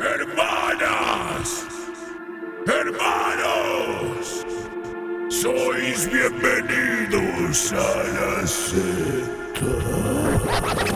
[0.00, 1.66] Hermanas,
[2.66, 4.46] hermanos,
[5.28, 9.66] sois bienvenidos a la secta.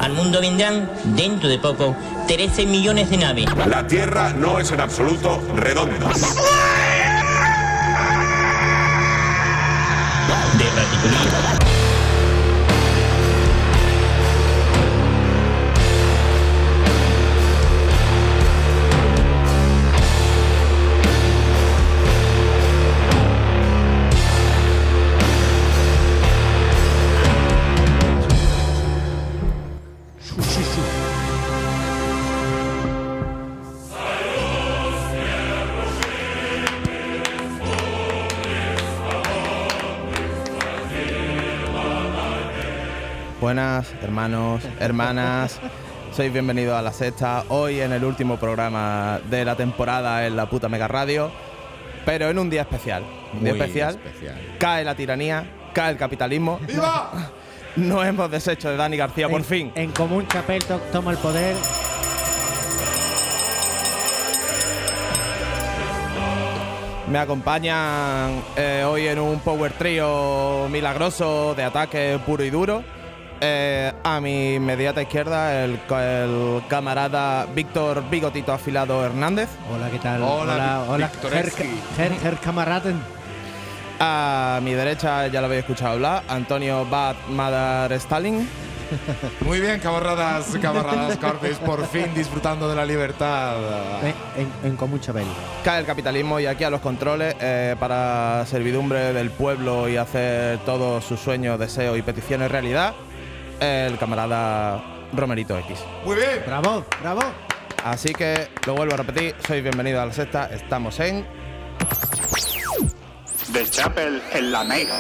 [0.05, 1.97] Al mundo vendrán, dentro de poco,
[2.29, 3.47] 13 millones de naves.
[3.67, 6.09] La Tierra no es en absoluto redonda.
[10.59, 11.42] De.
[43.53, 45.61] Buenas, hermanos, hermanas.
[46.17, 47.45] Sois bienvenidos a la sexta.
[47.51, 51.31] Hoy en el último programa de la temporada en la puta Mega Radio.
[52.07, 53.03] Pero en un día especial.
[53.35, 53.97] Un día Muy especial.
[54.03, 54.57] especial.
[54.59, 55.45] Cae la tiranía,
[55.75, 56.61] cae el capitalismo.
[56.67, 57.11] ¡Viva!
[57.77, 59.71] No hemos deshecho de Dani García, por fin.
[59.75, 61.55] En común Chapel to- toma el poder.
[67.11, 72.83] Me acompañan eh, hoy en un power trio milagroso de ataque puro y duro.
[73.45, 79.49] Eh, a mi inmediata izquierda, el, el camarada Víctor Bigotito Afilado Hernández.
[79.69, 80.23] Hola, ¿qué tal?
[80.23, 81.11] Hola, hola, hola
[81.99, 83.03] Herr Kameraden.
[83.99, 88.49] A mi derecha, ya lo habéis escuchado hablar, Antonio Bad Madar Stalin.
[89.41, 93.57] Muy bien, camaradas, camaradas Carpes, por fin disfrutando de la libertad.
[94.37, 95.27] En, en común Chapel.
[95.65, 100.59] Cae el capitalismo y aquí a los controles eh, para servidumbre del pueblo y hacer
[100.59, 102.95] todos sus sueños, deseos y peticiones realidad,
[103.63, 104.83] el camarada
[105.13, 105.79] Romerito X.
[106.05, 106.43] Muy bien.
[106.47, 107.23] Bravo, bravo.
[107.85, 111.27] Así que lo vuelvo a repetir, sois bienvenidos a la sexta, estamos en...
[113.53, 114.99] The Chapel en la Mega.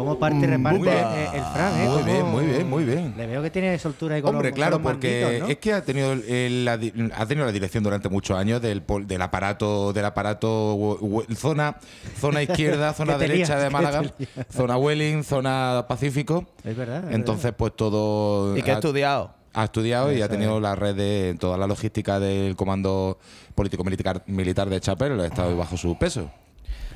[0.00, 0.92] ¿Cómo parte y reparte Bumba.
[0.94, 1.84] eh, el Fran, eh?
[1.84, 3.14] Muy ¿Cómo- bien, muy bien, muy bien.
[3.18, 5.74] Le veo que tiene soltura ahí con Hombre, los, claro, con los porque es que
[5.74, 9.92] ha tenido el- la, ha tenido la dirección durante muchos años del, pol- del aparato
[9.92, 10.98] del aparato
[11.36, 11.76] zona
[12.18, 14.02] zona izquierda, zona Que derecha lías, de que Málaga,
[14.48, 16.46] zona Welling, zona Pacífico.
[16.64, 17.04] Es verdad.
[17.10, 19.34] es Entonces, pues todo ¿Y qué ha estudiado?
[19.52, 23.18] Ha estudiado y ha tenido la red de toda la logística del comando
[23.54, 26.30] político militar, militar de Chapel, ha estado bajo su peso.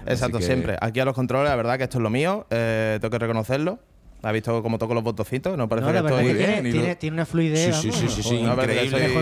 [0.06, 0.76] Exacto, que- siempre.
[0.80, 3.78] Aquí a los controles, la verdad que esto es lo mío, eh, tengo que reconocerlo.
[4.22, 5.54] ¿Has visto cómo toco los botoncitos?
[5.58, 6.26] No parece No, la que estoy...
[6.28, 7.76] que tiene, bien, tiene, lo- tiene una fluidez.
[7.76, 8.64] Sí, sí, sí, sí, sí, soy Mejor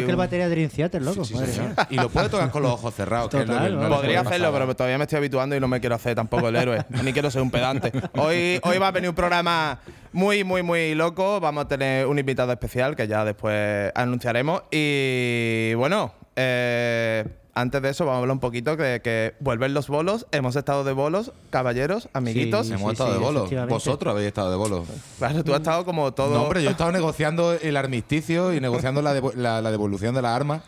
[0.04, 1.25] que el batería de Dream Theater, loco.
[1.25, 1.60] Sí, sí, madre sí.
[1.60, 1.75] mía.
[1.91, 3.28] Y lo puede tocar con los ojos cerrados.
[3.28, 4.53] Podría hacerlo, pasar.
[4.62, 6.84] pero todavía me estoy habituando y no me quiero hacer tampoco el héroe.
[7.03, 7.91] Ni quiero ser un pedante.
[8.16, 9.81] Hoy, hoy va a venir un programa
[10.12, 11.41] muy, muy, muy loco.
[11.41, 14.62] Vamos a tener un invitado especial que ya después anunciaremos.
[14.70, 17.25] Y bueno, eh,
[17.55, 20.27] antes de eso vamos a hablar un poquito de que vuelven los bolos.
[20.33, 22.67] Hemos estado de bolos, caballeros, amiguitos.
[22.69, 23.39] Sí, Hemos sí, estado de sí, bolo.
[23.41, 23.75] efectivamente.
[23.75, 24.85] Vosotros habéis estado de bolo.
[25.19, 26.35] Claro, tú has estado como todo...
[26.35, 30.15] No, hombre, yo he estado negociando el armisticio y negociando la, devo- la- la devolución
[30.15, 30.62] de las armas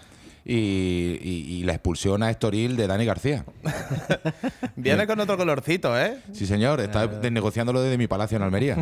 [0.44, 3.44] y, y- y la expulsión a Estoril de Dani García.
[4.76, 6.18] Viene con otro colorcito, ¿eh?
[6.32, 8.76] Sí, señor, está negociándolo desde mi palacio en Almería.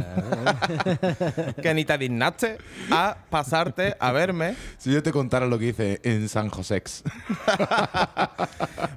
[1.62, 2.59] Que ni te dignaste
[2.91, 4.56] a pasarte a verme.
[4.78, 7.05] Si yo te contara lo que hice en San Joséx.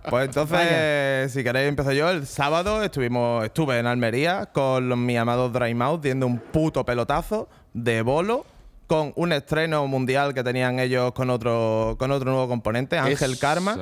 [0.10, 2.10] Pues entonces, si queréis, empiezo yo.
[2.10, 6.86] El sábado estuvimos, estuve en Almería con los, mis amados Dry Mouth viendo un puto
[6.86, 8.46] pelotazo de bolo
[8.88, 13.42] con un estreno mundial que tenían ellos con otro, con otro nuevo componente, Ángel Esa.
[13.42, 13.78] Karma.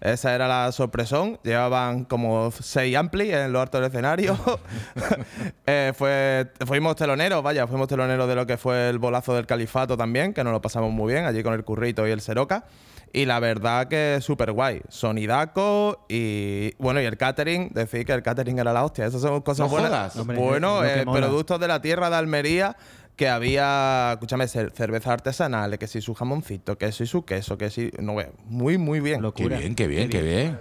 [0.00, 1.38] Esa era la sorpresón.
[1.42, 4.38] Llevaban como seis amplis en lo alto del escenario.
[5.64, 9.96] Eh, fue, fuimos teloneros, vaya, fuimos teloneros de lo que fue el bolazo del califato
[9.96, 12.64] también, que nos lo pasamos muy bien allí con el currito y el Seroca.
[13.12, 14.80] Y la verdad que súper guay.
[14.88, 19.06] Sonidaco y bueno, y el catering, decir que el catering era la hostia.
[19.06, 20.14] Esas son cosas No buenas.
[20.14, 20.26] jodas.
[20.26, 22.76] Bueno, eh, productos de la tierra de Almería
[23.16, 27.70] que había, escúchame, cer- cerveza artesanal, que si su jamoncito, que si su queso, que
[27.70, 27.90] si.
[27.98, 29.16] No, ve, muy, muy bien.
[29.18, 29.58] Qué Locura.
[29.58, 30.58] bien, qué bien, qué bien.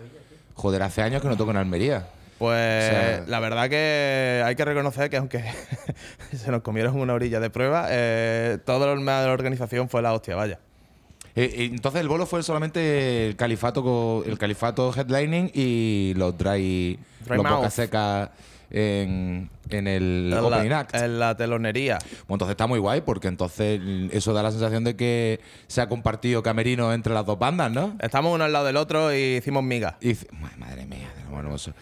[0.54, 2.08] Joder, hace años que no toco en Almería.
[2.38, 5.44] Pues O sea- la verdad que hay que reconocer que aunque
[6.36, 10.02] se nos comieron una orilla de prueba, eh, todo lo demás de la organización fue
[10.02, 10.60] la hostia, vaya.
[11.36, 17.00] Eh, eh, entonces el bolo fue solamente el califato el califato headlining y los dry,
[17.26, 17.56] Dry los mouth.
[17.58, 18.32] boca seca
[18.72, 20.96] en, en el En opening la, act.
[20.96, 21.98] en la telonería.
[22.28, 23.80] Bueno, entonces está muy guay porque entonces
[24.12, 27.96] eso da la sensación de que se ha compartido camerino entre las dos bandas, ¿no?
[28.02, 29.98] Estamos uno al lado del otro y hicimos miga.
[30.02, 30.28] Y dice,
[30.58, 31.74] "Madre- mía, de lo hermoso".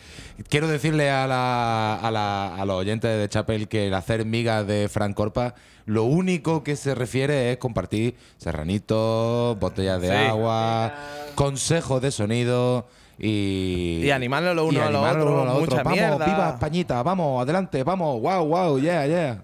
[0.50, 4.66] Quiero decirle a, la, a, la- a los oyentes de Chapel que el hacer migas
[4.68, 5.56] de Frank Corpa,
[5.86, 10.14] lo único que se refiere es compartir serranitos, botellas de Sí.
[10.14, 10.94] agua,
[11.36, 12.88] consejos de sonido
[13.20, 14.02] y.
[14.06, 15.02] Y animarnos los unos y a a los
[15.46, 15.84] mucha otros.
[15.84, 16.26] Vamos, mierda.
[16.26, 19.42] viva Españita, vamos, adelante, vamos, wow, wow, yeah, yeah.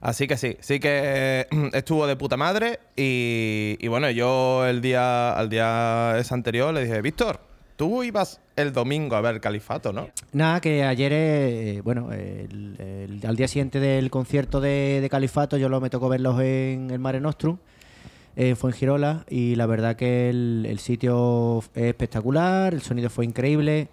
[0.00, 2.80] Así que sí, sí que eh, estuvo de puta madre.
[2.96, 7.40] Y, y bueno, yo el día, al día ese anterior le dije, Víctor,
[7.76, 10.08] tú ibas el domingo a ver Califato, ¿no?
[10.32, 15.56] Nada, que ayer, eh, bueno, el- el- al día siguiente del concierto de, de Califato,
[15.58, 17.58] yo lo me tocó verlos en el Mare Nostrum,
[18.48, 23.88] en Fuengirola, y la verdad que el, el sitio es espectacular, el sonido fue increíble,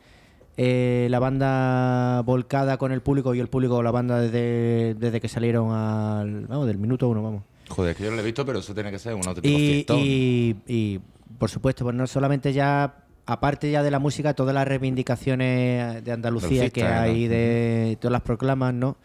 [0.55, 5.27] eh, la banda volcada con el público y el público, la banda desde, desde que
[5.27, 7.43] salieron al, vamos, del minuto uno, vamos.
[7.69, 9.57] Joder, que yo no lo he visto, pero eso tiene que ser un auténtico
[9.97, 10.99] Y, y- y,
[11.37, 16.11] por supuesto, pues no solamente ya, aparte ya de la música, todas las reivindicaciones de
[16.11, 17.29] Andalucía que hay, ¿no?
[17.31, 18.95] de todas las proclamas, ¿no?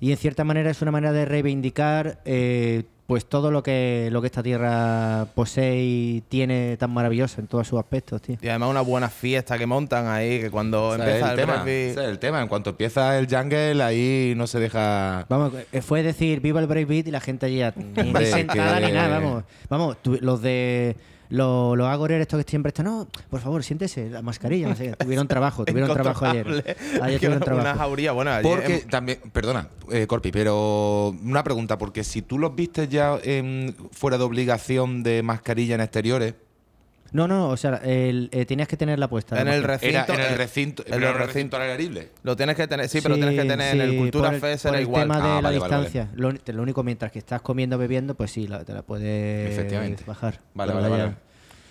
[0.00, 4.20] Y en cierta manera es una manera de reivindicar eh, pues todo lo que, lo
[4.20, 8.36] que esta tierra posee y tiene tan maravilloso en todos sus aspectos, tío.
[8.40, 11.44] Y además una buena fiesta que montan ahí, que cuando O sea, empieza el, el,
[11.44, 12.40] tema, breakbeat- ese es el tema.
[12.40, 15.26] En cuanto empieza el jungle, ahí no se deja.
[15.28, 18.78] Vamos, eh, fue decir viva el breakbeat y la gente allí ya ni, ni sentada
[18.78, 19.42] ni nada, vamos.
[19.68, 20.94] Vamos, los de
[21.30, 24.90] los, los Agorer estos que siempre están, no, por favor, siéntese, la mascarilla, no sé,
[24.98, 25.04] qué".
[25.04, 26.46] tuvieron trabajo, tuvieron trabajo ayer.
[27.02, 27.68] Ayer Que tuvieron una- trabajo.
[27.68, 32.38] Una jauría, bueno, ayer Porque también, perdona, eh, Corpi, pero una pregunta, porque si tú
[32.38, 36.34] los viste ya en- fuera de obligación de mascarilla en exteriores,
[37.12, 39.40] No, no, o sea, el- eh, tenías que tenerla puesta.
[39.40, 40.12] En el era recinto.
[40.14, 41.56] en el eh, recinto, en pero el era un recinto.
[41.56, 42.08] aire libre.
[42.22, 44.62] Lo tienes que tener, sí, pero tienes que tener en el Cultura por el- Fest
[44.64, 45.02] por era el igual.
[45.02, 46.08] tema de Ah, la vale, vale, distancia.
[46.14, 50.04] Lo, lo único, mientras que estás comiendo bebiendo, pues sí, la- te la puedes Efectivamente.
[50.06, 50.38] bajar.
[50.54, 51.12] Vale, vale, vale.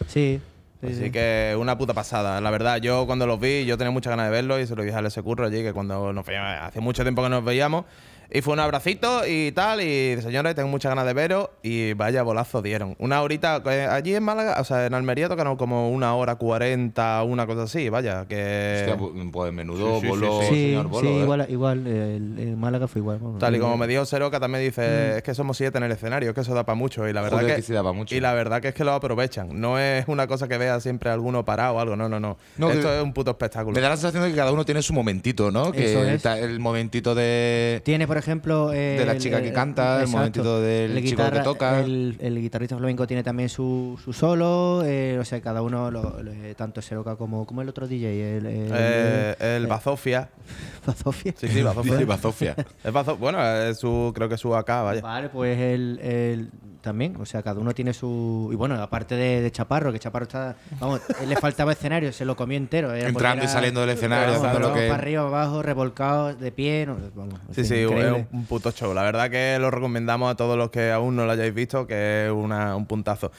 [0.08, 0.40] Sí.
[0.82, 1.12] sí, Así sí.
[1.12, 2.40] que una puta pasada.
[2.42, 4.84] La verdad, yo cuando los vi, yo tenía muchas ganas de verlos y se lo
[4.84, 7.86] dije al ese curro allí, que cuando nos veíamos, hace mucho tiempo que nos veíamos.
[8.32, 11.50] Y fue un abracito y tal, y señores, tengo muchas ganas de veros.
[11.64, 12.96] Y vaya bolazo dieron.
[13.00, 17.24] Una horita, eh, allí en Málaga, o sea, en Almería tocaron como una hora cuarenta,
[17.24, 18.86] una cosa así, vaya, que...
[18.88, 21.10] Hostia, pu- pues menudo Sí, sí, bolo, sí, Sí, señor sí, bolo.
[21.10, 21.22] ¿eh?
[21.22, 23.20] igual, igual eh, Málaga fue igual.
[23.40, 25.18] Tal y como me dijo Seroca, también dice, Mm.
[25.18, 27.08] es que somos siete en el escenario, es que eso da para mucho.
[27.08, 28.14] Y la verdad Joder, que, que sí da pa' mucho.
[28.16, 29.60] Y la verdad que es que lo aprovechan.
[29.60, 32.38] No es una cosa que vea siempre alguno parado o algo, no, no, no.
[32.58, 33.74] No, Esto que- es un puto espectáculo.
[33.74, 35.72] Me da la sensación de que cada uno tiene su momentito, ¿no?
[35.72, 36.10] Que Eso es.
[36.16, 37.82] está el momentito de...
[37.84, 38.72] Tiene, por ejemplo.
[38.74, 41.80] eh, De la chica que canta, el momentito del chico que toca.
[41.80, 44.84] El, el guitarrista flamenco tiene también su, su solo.
[44.86, 48.38] eh, o sea, cada uno, lo- lo- eh, tanto Seroca como, como el otro DJ.
[48.38, 50.30] El, el, Eh, el Bazofia.
[50.86, 51.34] Bazofia.
[51.38, 51.98] Sí, sí, Bazofia.
[51.98, 52.56] Sí, Bazofia.
[52.84, 55.02] Es Bazo- bueno, es su, creo que es su AK, vaya.
[55.02, 56.50] Vale, pues el, el-
[56.82, 58.50] también, o sea, cada uno tiene su.
[58.52, 60.56] Y bueno, aparte de, de Chaparro, que Chaparro está.
[60.80, 62.94] Vamos, le faltaba escenario, se lo comió entero.
[62.94, 66.34] era Entrando y saliendo del escenario, Vamos, haciendo lo vamos que- para arriba, abajo, revolcado,
[66.36, 66.86] de pie.
[66.88, 68.28] no, vamos, Sí, sí, increíble.
[68.32, 68.94] un, un puto show.
[68.94, 72.26] La verdad que lo recomendamos a todos los que aún no lo hayáis visto, que
[72.28, 73.32] es una- un puntazo.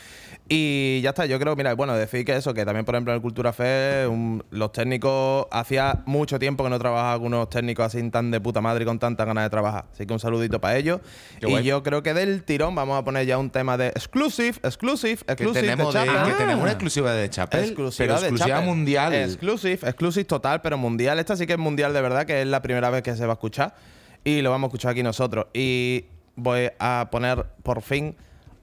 [0.52, 3.19] Y ya está, yo creo, mira, bueno, decir que eso, que también, por ejemplo, en
[3.19, 3.55] el Cultura
[4.08, 8.41] un- los técnicos, hacía mucho tiempo que no trabajaba con unos técnicos así tan de
[8.41, 9.85] puta madre y con tanta ganas de trabajar.
[9.93, 11.00] Así que un saludito para ellos.
[11.38, 11.62] Qué y guay.
[11.64, 15.32] yo creo que del tirón vamos a poner ya un tema de exclusive, exclusive, Que
[15.35, 15.61] exclusive.
[15.61, 18.69] tenemos, de de- que tenemos una exclusiva de Chapel, Exclusiva pero de exclusiva Chapel.
[18.69, 19.14] mundial.
[19.14, 21.20] Exclusive, exclusive total, pero mundial.
[21.20, 23.35] Esta sí que es mundial de verdad, que es la primera vez que se va
[23.35, 23.76] a escuchar.
[24.25, 25.47] Y lo vamos a escuchar aquí nosotros.
[25.55, 28.16] Y voy a poner por fin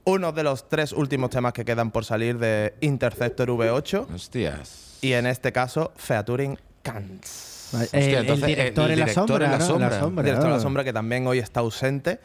[0.08, 4.16] uno de los tres últimos temas que quedan por salir de Interceptor V8.
[4.16, 4.98] Hostias.
[5.02, 7.74] Y en este caso, Featuring Cants.
[7.74, 9.46] Hostia, el, el entonces, director el en la director sombra.
[9.46, 9.66] en la ¿no?
[9.66, 10.24] sombra.
[10.24, 12.20] Director de la sombra que también hoy está ausente.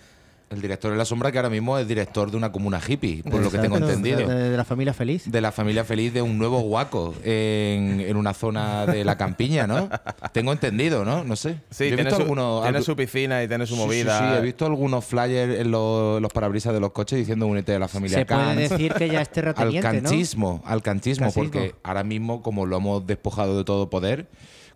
[0.53, 3.41] El director de la sombra, que ahora mismo es director de una comuna hippie, por
[3.43, 4.19] lo que tengo entendido.
[4.29, 5.31] De, de la familia feliz.
[5.31, 9.67] De la familia feliz de un nuevo guaco en, en una zona de la campiña,
[9.67, 9.89] ¿no?
[10.33, 11.25] Tengo entendido, ¿no?
[11.25, 11.55] No sé.
[11.71, 14.19] Sí, tiene, visto su, algunos- tiene su piscina y tiene su Sí, sí, movida.
[14.19, 17.79] Sí, he visto algunos flyers en los, los parabrisas de los coches diciendo únete a
[17.79, 18.59] la familia Se puede Kant".
[18.59, 20.09] decir que ya es al terrateniente, ¿no?
[20.09, 21.43] canchismo, al canchismo, Canchismo.
[21.51, 24.29] porque ahora mismo, como lo hemos despojado de todo poder,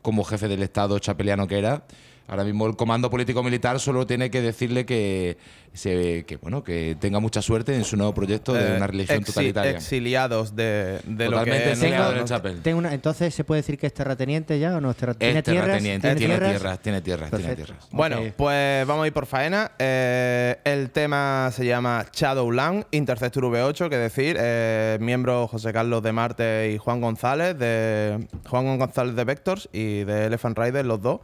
[0.03, 1.83] como jefe del Estado chapeliano que era,
[2.29, 5.37] ahora mismo el comando político militar solo tiene que decirle que
[5.73, 9.21] se, que bueno, que tenga mucha suerte en su nuevo proyecto de Eh, una religión
[9.21, 9.73] exi- totalitaria.
[9.73, 12.61] exiliados de, de lo que del Chapel.
[12.63, 14.91] Tengo una- entonces, ¿se puede decir que es terrateniente ya o no?
[14.91, 15.79] Es terrateniente, tiene
[16.17, 16.51] tierras?
[16.51, 17.89] tierras, tiene tierras, tiene tierras.
[17.91, 19.73] Bueno, pues vamos a ir por faena.
[19.79, 26.13] Eh, el tema se llama Shadowland, Interceptor V8, que decir, eh, miembros José Carlos de
[26.13, 31.21] Marte y Juan González, de Juan González de Vectors y de Elephant Rider, los dos.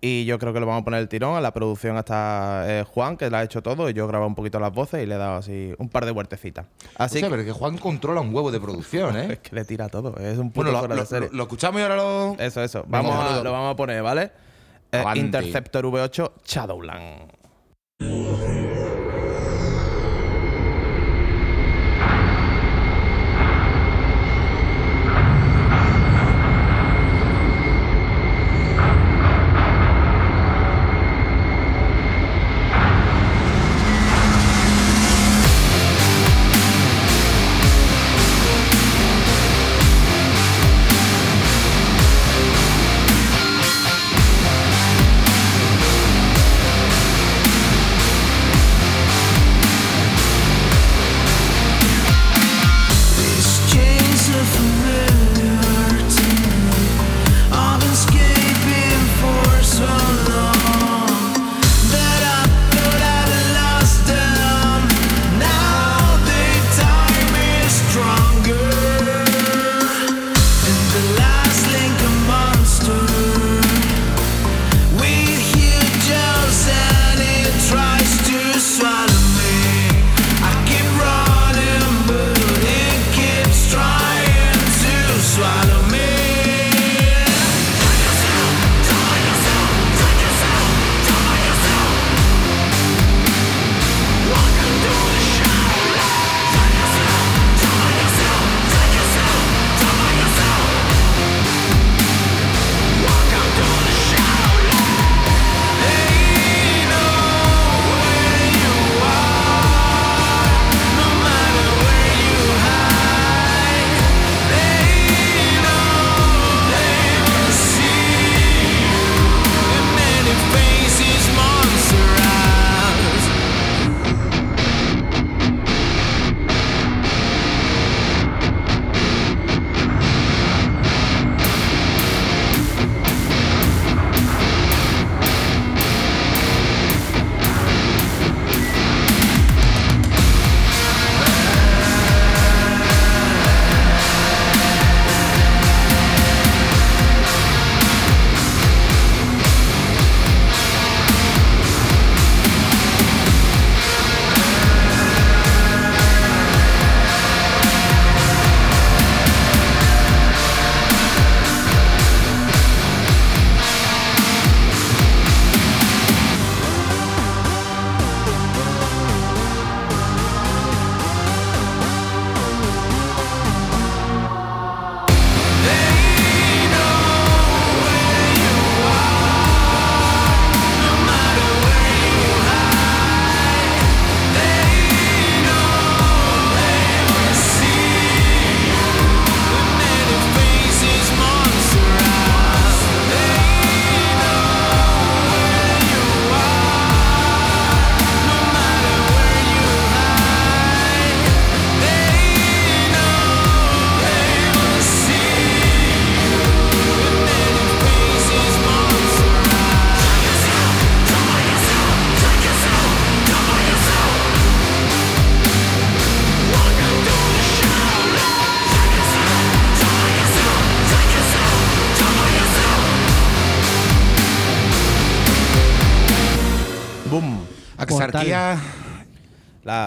[0.00, 1.36] Y yo creo que lo vamos a poner el tirón.
[1.36, 3.90] A la producción hasta eh, Juan, que la ha hecho todo.
[3.90, 6.04] Y yo he grabado un poquito las voces y le he dado así un par
[6.04, 6.66] de huertecitas.
[6.96, 9.38] Así Hostia, que, pero es que Juan controla un huevo de producción, es ¿eh?
[9.42, 10.16] que le tira todo.
[10.18, 11.28] Es un puto bueno, lo, de serie.
[11.30, 12.36] lo- lo escuchamos y ahora lo.
[12.38, 12.84] Eso, eso.
[12.86, 14.30] Vamos a- lo vamos a poner, ¿vale?
[14.92, 15.02] Eh.
[15.16, 17.32] Interceptor V8 Shadowland.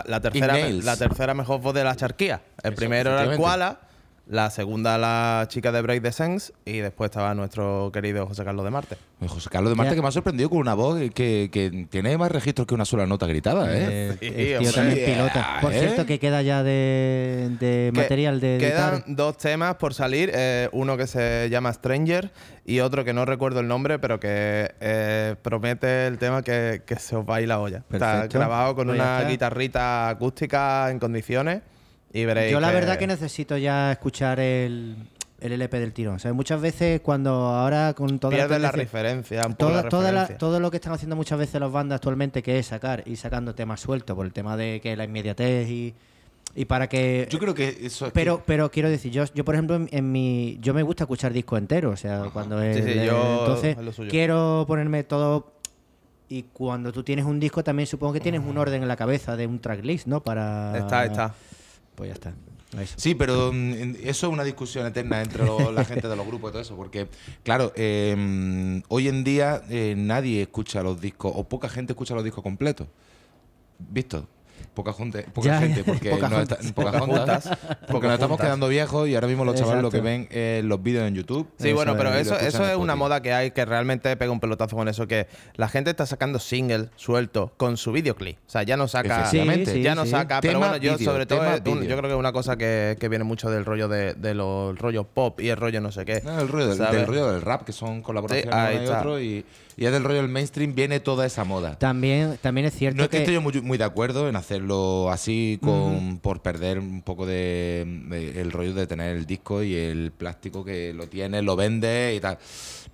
[0.05, 2.41] La, la tercera, la tercera mejor voz de la charquía.
[2.63, 3.37] El primero era el.
[3.37, 3.79] Koala,
[4.31, 8.63] la segunda la chica de Break the Sense y después estaba nuestro querido José Carlos
[8.63, 8.95] de Marte.
[9.19, 12.17] Eh, José Carlos de Marte, que me ha sorprendido con una voz que, que tiene
[12.17, 13.77] más registros que una sola nota gritada, ¿eh?
[13.81, 14.71] Eh, Sí, el tío hombre.
[14.73, 15.57] también Yeah, pilota.
[15.61, 15.79] Por ¿eh?
[15.79, 19.15] cierto, que queda ya de, de Que- material de Quedan editar.
[19.15, 22.31] dos temas por salir, eh, uno que se llama Stranger
[22.65, 26.95] y otro que no recuerdo el nombre, pero que eh, promete el tema que, que
[26.95, 27.83] se os va a ir la olla.
[27.91, 31.61] Está grabado con Pues una guitarrita acústica en condiciones
[32.13, 34.95] y veréis Yo la verdad que necesito ya escuchar el,
[35.39, 36.15] el LP del tirón.
[36.15, 39.89] O sea, muchas veces cuando ahora con toda pierdes la referencia, un poco Toda- la
[39.89, 43.03] toda la- todo lo que están haciendo muchas veces las bandas actualmente, que es sacar
[43.05, 45.93] y sacando temas sueltos por el tema de que la inmediatez y,
[46.53, 47.27] y para que.
[47.29, 50.11] Yo creo que eso es pero, pero quiero decir, yo, yo por ejemplo, en, en
[50.11, 50.57] mi.
[50.61, 51.93] Yo me gusta escuchar discos enteros.
[51.93, 52.75] O sea, cuando es.
[52.75, 54.09] Sí, sí, yo- entonces, es lo suyo.
[54.11, 55.53] quiero ponerme todo.
[56.27, 59.35] Y cuando tú tienes un disco, también supongo que tienes un orden en la cabeza
[59.35, 60.21] de un tracklist, ¿no?
[60.21, 60.77] Para.
[60.77, 61.33] Está, está.
[62.01, 62.33] Pues ya está.
[62.95, 66.51] Sí, pero mm, eso es una discusión eterna entre la gente de los grupos y
[66.53, 67.07] todo eso, porque,
[67.43, 72.23] claro, mm, hoy en día eh, nadie escucha los discos, o poca gente escucha los
[72.23, 72.87] discos completos.
[73.77, 74.27] ¿Visto?
[74.73, 76.59] Poca gente, poca Ya, gente porque Pocas nos juntas.
[76.61, 77.49] está- pocas juntas,
[77.89, 80.29] porque nos estamos quedando viejos y ahora mismo los chavales lo que Exacto.
[80.31, 81.45] ven es los vídeos en YouTube.
[81.59, 84.39] Sí, Eso bueno, pero eso, eso es una moda que hay que realmente pega un
[84.39, 88.37] pelotazo con eso, que la gente está sacando singles sueltos con su videoclip.
[88.47, 89.25] O sea, ya no saca...
[89.25, 90.11] Sí, sí, ya no sí.
[90.11, 92.95] saca, pero bueno, yo vídeo, sobre todo, es yo creo que es una cosa que,
[92.97, 96.05] que viene mucho del rollo de, de los rollos pop y el rollo no sé
[96.05, 96.21] qué.
[96.23, 98.87] No, el rollo del, del rollo del rap, que son colaboraciones Sí, ahí uno y
[98.89, 99.45] otro, y,
[99.77, 101.77] y es del rollo del mainstream, viene toda esa moda.
[101.79, 103.23] También, también es cierto No es que que...
[103.23, 107.85] esté yo muy, muy de acuerdo en hacerlo así con, por perder un poco de,
[108.09, 112.13] de- el rollo de tener el disco y el plástico que lo tiene, lo vende
[112.15, 112.37] y tal.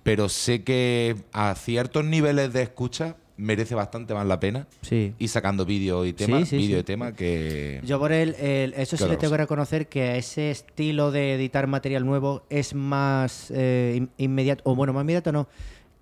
[0.02, 5.14] Pero sé que a ciertos niveles de escucha merece bastante más la pena Sí.
[5.16, 7.80] ir sacando vídeo y tema, Sí, sí, vídeo y tema que...
[7.84, 11.68] Yo por el, el- eso sí le tengo que reconocer que ese estilo de editar
[11.68, 15.46] material nuevo es más eh, in- inmediato, o bueno, más inmediato no,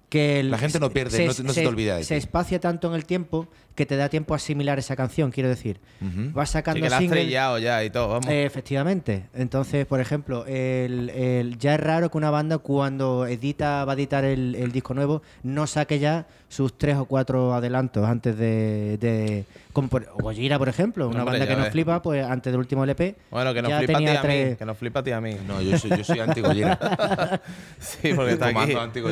[0.08, 2.94] que el- La gente no pierde, no se te olvida de Se espacia tanto en
[2.94, 5.78] el tiempo que te da tiempo a asimilar esa canción, quiero decir.
[6.00, 6.32] Ujú.
[6.32, 8.26] Vas Sí, sacando que la trillado ya y todo, vamos.
[8.26, 9.26] Eh, efectivamente.
[9.34, 13.94] Entonces, por ejemplo, el, el- ya es raro que una banda cuando edita, va a
[13.94, 18.98] editar el, el disco nuevo, no saque ya sus tres o cuatro adelantos antes de...
[18.98, 22.58] de como por, Gojira, por ejemplo, una Hombre, banda que nos flipa, pues antes del
[22.60, 23.14] último LP.
[23.30, 24.18] bueno, que nos ya flipa a ti a mí.
[24.22, 25.36] tres- Que nos flipa a ti a mí.
[25.46, 26.78] No, yo soy, yo soy anti-Gojira.
[27.78, 28.72] Sí, porque está aquí.
[28.74, 29.04] Anti el,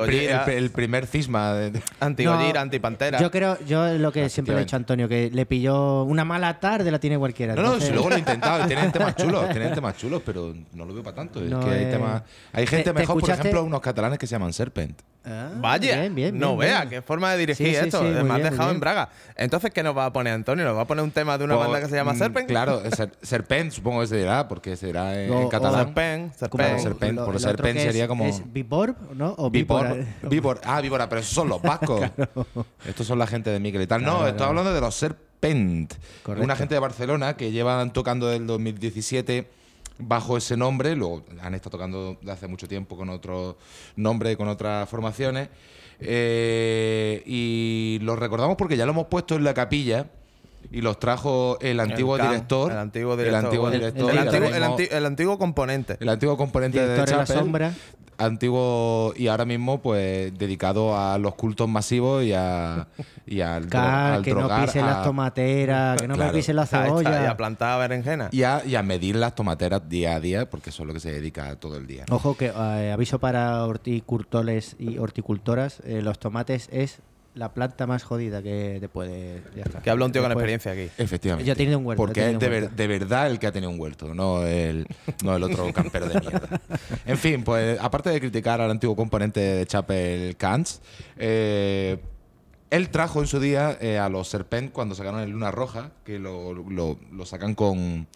[0.00, 0.44] pri- Gojira.
[0.46, 1.52] el- el primer cisma.
[1.54, 3.20] de- Anti-Gojira, No, anti-pantera.
[3.20, 6.24] Yo creo, yo lo que siempre le he dicho a Antonio, que le pilló una
[6.24, 7.54] mala tarde, la tiene cualquiera.
[7.54, 8.66] No, no, si luego lo he intentado.
[8.66, 11.40] Tienen temas chulos, tienen temas chulos, pero no lo veo para tanto.
[11.42, 12.22] Es que hay es- temas.
[12.52, 14.98] Hay ¿Te- gente te mejor, por ejemplo, unos catalanes que se llaman Serpent.
[15.28, 16.90] Ah, Vaya, bien, bien, no bien, vea, bien.
[16.90, 17.98] qué forma de dirigir Sí, esto.
[17.98, 19.08] sí, Me has dejado en Braga.
[19.34, 20.64] Entonces, ¿qué nos va a poner Antonio?
[20.64, 22.48] ¿Nos va a poner un tema de una Pues, banda que se llama mm, Serpent?
[22.48, 25.86] Claro, Ser- Serpent, supongo que se dirá, porque será en, O- en catalán.
[25.86, 26.78] Serpent, Serpent.
[26.78, 29.34] Serpent, lo- por lo Serpent sería es- como- ¿Es Víbor, no?
[29.38, 30.06] O Víbor, Víbora.
[30.30, 32.08] Víbor, ah, Víbora, pero esos son los vascos.
[32.86, 34.02] Estos son la gente de Miquel y tal.
[34.02, 35.92] no, Claro, estoy hablando de los Serpent.
[36.22, 36.44] Correcto.
[36.44, 39.48] Una gente de Barcelona que llevan tocando del 2017
[39.98, 40.94] bajo ese nombre.
[40.96, 43.56] Luego han estado tocando de hace mucho tiempo con otro
[43.96, 45.48] nombre con otras formaciones.
[46.00, 50.10] Eh, y los recordamos porque ya lo hemos puesto en la capilla.
[50.70, 52.72] Y los trajo el antiguo director.
[52.72, 53.38] El antiguo director.
[53.38, 53.78] El antiguo bueno.
[53.78, 54.10] director.
[54.10, 55.96] El y ahora antiguo, el mismo- anti- el antiguo componente.
[56.00, 57.72] el antiguo componente de la sombra.
[58.18, 62.86] antiguo y ahora mismo pues dedicado a los cultos masivos y a
[63.26, 66.32] y al, dro- Ca- al que no pisen a- las tomateras, que no Claro.
[66.32, 68.28] me pisen la Ahí está, Y a plantar berenjena.
[68.32, 71.00] y a, y a medir las tomateras día a día porque eso es lo que
[71.00, 76.18] se dedica todo el día Ojo que eh, aviso para horticultores y horticultoras, eh, los
[76.18, 77.00] tomates es
[77.36, 79.42] la planta más jodida que te puede...
[79.54, 79.80] ya está.
[79.82, 80.90] Que habla un tío con Después- experiencia aquí.
[81.02, 83.70] efectivamente Yo he tenido un huerto, porque es de, ver- verdad el que ha tenido
[83.70, 84.86] un huerto no el
[85.22, 86.48] no el otro campero de mierda
[87.06, 90.80] en fin pues aparte de criticar al antiguo componente de Chapel Cans
[91.18, 91.98] eh,
[92.70, 96.18] él trajo en su día eh, a los Serpent cuando sacaron el Luna Roja, que
[96.18, 98.08] lo, lo- lo sacan con.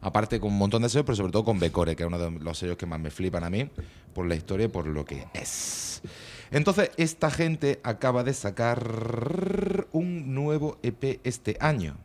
[0.00, 2.30] Aparte con un montón de sellos, pero sobre todo con Becore, que es uno de
[2.30, 3.68] los sellos que más me flipan a mí,
[4.14, 6.02] por la historia y por lo que es.
[6.50, 11.96] Entonces, esta gente acaba de sacar un nuevo EP este año.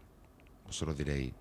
[0.65, 1.33] Vosotros diréis.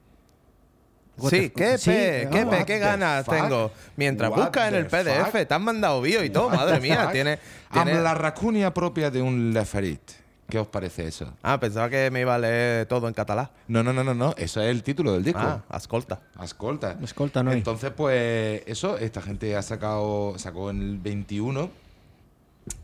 [1.29, 3.35] Sí, qué sí, pe, qué pe, what qué ganas fuck?
[3.35, 3.71] tengo.
[3.97, 5.47] Mientras What buscas en el PDF, fuck?
[5.47, 7.11] te han mandado bio y todo, madre mía.
[7.13, 7.39] Tiene,
[7.73, 10.01] tiene- la racunia propia de un Leferit.
[10.49, 11.33] ¿Qué os parece eso?
[11.43, 13.51] Ah, pensaba que me iba a leer todo en catalán.
[13.69, 14.35] No, no, no, no, no.
[14.37, 15.39] Eso es el título del disco.
[15.41, 16.21] Ah, ascolta.
[16.37, 16.97] Ascolta.
[17.03, 17.55] Escolta, noi.
[17.59, 21.71] Entonces, pues, eso, esta gente ha sacado, sacó en el 21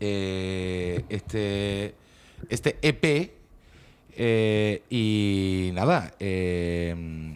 [0.01, 1.95] eh, este,
[2.49, 3.33] este EP.
[4.19, 7.35] eh, y nada, eh,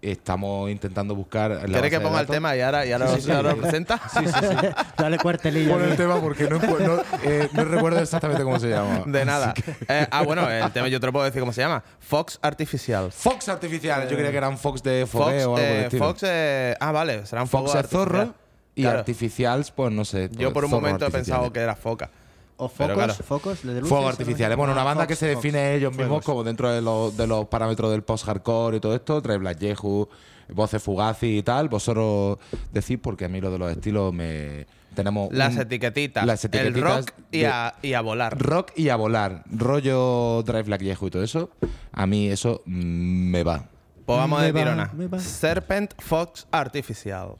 [0.00, 1.50] estamos intentando buscar.
[1.52, 3.50] la ¿Quieres que de ponga el tema y ahora, y ahora Sí, os- sí, ahora
[3.52, 3.56] sí.
[3.56, 4.00] lo presenta?
[4.12, 4.56] Sí, sí, sí.
[4.98, 5.70] Dale cuartelillo.
[5.72, 9.04] Pon el tema porque no, encu- no, eh, no recuerdo exactamente cómo se llama.
[9.06, 9.54] De nada.
[9.88, 11.84] Eh, ah, bueno, el tema yo te lo puedo decir cómo se llama.
[12.00, 13.12] Fox Artificial.
[13.12, 14.08] Fox artificial.
[14.08, 15.98] Yo creía que eran Fox de Fox, o algo.
[15.98, 18.41] Fox eh, ah, vale, serán Fox fuegos es zorro artificial.
[18.74, 18.98] Y Claro.
[19.00, 20.30] artificials, pues no sé.
[20.32, 21.52] Yo por un momento he pensado artificiales.
[21.52, 22.10] que era foca.
[22.58, 23.14] O focos, claro.
[23.14, 24.10] focos de luces, Fuegos ¿no?
[24.10, 24.56] artificiales.
[24.56, 25.42] Bueno, una Ah, banda Fox, que se Fox.
[25.42, 26.24] define ellos mismos Fuegos.
[26.24, 29.20] como dentro de los, de los parámetros del post-hardcore y todo esto.
[29.20, 30.08] Trae Black Jehu,
[30.50, 31.68] voces fugazi y tal.
[31.68, 32.38] Vosotros
[32.72, 34.66] decís, porque a mí lo de los estilos me.
[34.94, 35.32] Tenemos.
[35.32, 36.24] Las un- etiquetitas.
[36.26, 38.38] Las el rock y de- a, y a volar.
[38.38, 39.42] Rock y a volar.
[39.50, 41.50] Rollo Drive Black Jehu y todo eso.
[41.92, 43.64] A mí eso mm, me va.
[44.06, 44.90] Pues vamos Me de va, tirona.
[44.94, 45.18] me va.
[45.18, 47.36] Serpent Fox Artificial.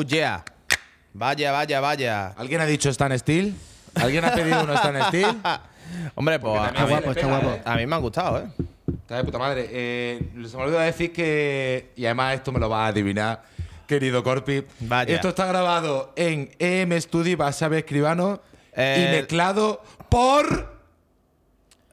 [0.00, 0.42] Oh yeah.
[1.12, 2.28] Vaya, vaya, vaya.
[2.38, 3.54] ¿Alguien ha dicho Stan Steel?
[3.96, 5.26] ¿Alguien ha pedido uno Stan Steel?
[6.14, 7.58] Hombre, pues Está guapo, está guapo.
[7.62, 8.46] a mí me han gustado, ¿eh?
[9.02, 9.68] Está de puta madre.
[9.70, 11.90] Eh, se me olvidó decir que.
[11.96, 13.42] Y además esto me lo vas a adivinar,
[13.86, 14.64] querido Corpi.
[14.80, 15.14] Vaya.
[15.14, 18.40] Esto está grabado en EM Studio Basabe Escribano
[18.72, 20.78] Eh, y mezclado por.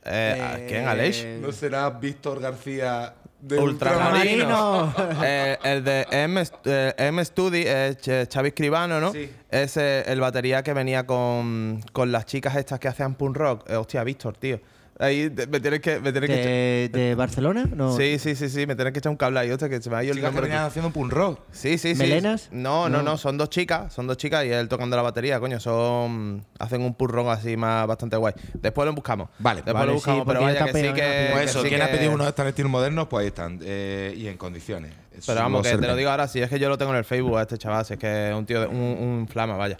[0.05, 1.25] Eh, ¿a ¿Quién, Aleix?
[1.41, 3.15] ¿No será Víctor García
[3.47, 4.47] de Ultramarino.
[4.47, 4.93] Marino.
[5.23, 9.11] Eh, el de M, eh, M Studi, eh, Ch- Xavi Escribano, ¿no?
[9.13, 9.29] Sí.
[9.49, 13.69] Es eh, el batería que venía con, con las chicas estas que hacían punk rock.
[13.69, 14.59] Eh, hostia, Víctor, tío.
[14.99, 15.99] Ahí te- me tienes que.
[15.99, 17.65] Me tienes que ¿De, de Barcelona?
[17.75, 17.95] No.
[17.95, 19.91] echar- sí, sí, sí, sí, me tienes que echar un cable ahí, hostia, que se
[19.91, 20.49] me ha ido el Chicas que nombre.
[20.49, 21.39] venían haciendo un punk rock.
[21.51, 22.01] Sí, sí, sí.
[22.01, 22.49] ¿Melenas?
[22.51, 25.59] No, no, no, son dos chicas, son dos chicas y él tocando la batería, coño,
[25.59, 28.33] son hacen un punk rock así más bastante guay.
[28.55, 29.29] Después lo buscamos.
[29.37, 31.43] Vale, Después vale, lo buscamos, sí, pero vaya que está sí pegado, que, está Pues
[31.43, 33.59] que eso, sí que- ha pedido unos Stan Steel modernos, pues ahí están.
[33.63, 34.93] eh, y en condiciones.
[35.15, 36.91] Eso Pero vamos, lo que te lo digo ahora, si es que yo lo tengo
[36.91, 39.27] en el Facebook a este chaval, si es que es un tío, de- un, un
[39.27, 39.77] flama, vaya.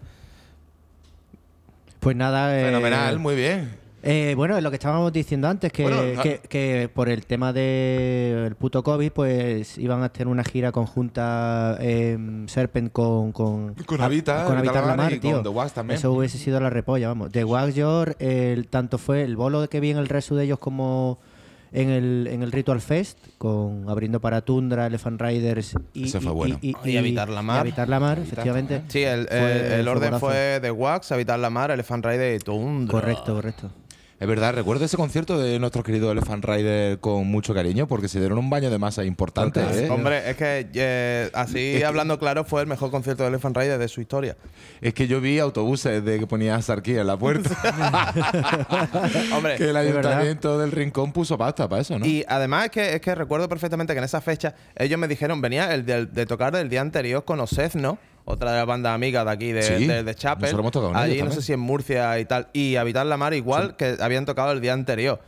[1.99, 2.55] Pues nada.
[2.59, 3.86] eh, Fenomenal, muy bien.
[4.03, 7.25] Eh, bueno, es lo que estábamos diciendo antes, que, Bueno, no- que, que por el
[7.25, 13.73] tema del puto COVID, pues iban a hacer una gira conjunta eh, Serpent con, con,
[13.73, 15.33] Con Habita, con Habita Habitar la Mar y tío.
[15.33, 15.97] con The Wax también.
[15.97, 17.31] Eso hubiese sido la repolla, vamos.
[17.31, 20.59] The Wax Your, el, tanto fue el bolo que vi en el resto de ellos
[20.59, 21.17] como
[21.73, 26.59] en el, en el Ritual Fest, con abriendo para Tundra, Elephant Riders y, y- bueno.
[26.61, 27.57] y, Y Habitar la Mar.
[27.57, 28.83] y Habitar la Mar, efectivamente.
[28.87, 32.91] Sí, el, el- orden fue de Wax, Habitar la Mar, Elephant Rider y Tundra.
[32.91, 33.69] Correcto, correcto.
[34.19, 38.19] Es verdad, recuerdo ese concierto de nuestros queridos Elephant Rider con mucho cariño porque se
[38.19, 39.59] dieron un baño de masa importante.
[39.59, 39.91] ¿eh?
[39.91, 43.87] Hombre, es que eh, así hablando claro fue el mejor concierto de Elephant Rider de
[43.87, 44.35] su historia.
[44.81, 47.55] Es que yo vi autobuses de que ponía Sarquía en la puerta.
[49.35, 52.05] Hombre, que el ayuntamiento del rincón puso pasta para eso, ¿no?
[52.07, 55.41] Y además es que, es que recuerdo perfectamente que en esa fecha ellos me dijeron,
[55.41, 57.99] venía el de, de tocar del día anterior con Osez, ¿no?
[58.29, 60.41] Otra de las bandas amigas de aquí, de, Sí, de, de Chapel.
[60.41, 62.49] nosotros hemos tocado Allí ellos no sé si en Murcia y tal.
[62.51, 65.21] Y Habitar la Mar igual, que habían tocado el día anterior.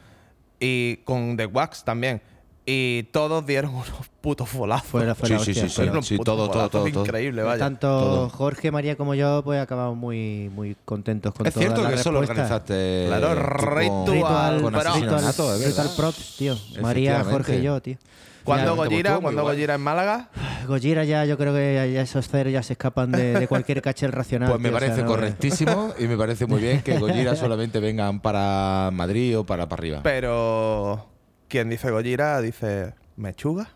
[0.60, 2.22] Y con The Wax también.
[2.66, 3.88] Y todos dieron unos
[4.20, 4.90] putos folazos.
[4.90, 7.06] Fue la, fue Sí, la sí, sí, sí, la sí, putos todo, todo, todo, todo.
[7.06, 7.58] Increíble, vaya.
[7.58, 8.30] Tanto todo.
[8.30, 12.00] Jorge, María como yo, pues acabamos muy, muy contentos con es todas cierto las que
[12.02, 13.06] eso lo organizaste.
[13.08, 15.96] Claro, tú con- ritual, Ritual, con Ritual verdad.
[15.96, 16.58] Props, tío.
[16.82, 17.24] María.
[17.24, 17.96] Jorge y yo, tío.
[18.44, 19.18] ¿Cuándo Gojira?
[19.20, 19.44] ¿Cuándo.
[19.44, 20.30] Gojira en Málaga?
[20.68, 24.08] Gojira ya, yo creo que ya esos ceros ya se escapan de, de cualquier caché
[24.08, 24.50] racional.
[24.50, 27.36] Pues me tío, o sea, parece no- correctísimo y me parece muy bien que Gojira
[27.38, 30.00] solamente vengan para Madrid o para para arriba.
[30.04, 31.08] Pero
[31.48, 33.70] quien dice Gojira dice Mechuga.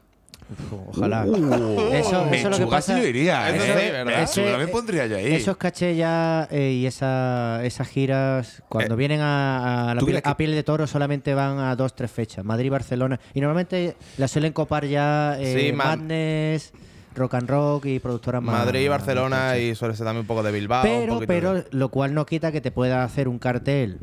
[0.88, 1.26] Ojalá.
[1.26, 2.96] eso, eso es lo que pasa.
[2.96, 4.24] sí yo iría, Eso ¿eh?
[4.24, 5.34] Ese- me pondría yo ahí.
[5.34, 10.06] Esos cachés ya eh, y esa, esas giras, cuando Eh, vienen a, a la ¿tú
[10.06, 12.44] piel, crees que- a piel de toro, solamente van a dos, tres fechas.
[12.46, 13.20] Madrid, Barcelona.
[13.34, 16.74] Y normalmente las suelen copar ya eh, Sí, man- Madness,
[17.16, 18.66] Rock and Rock y productoras más.
[18.66, 20.82] Madrid, Barcelona más y suele ser también un poco de Bilbao.
[20.84, 24.00] Pero, pero de- lo cual no quita que te pueda hacer un cartel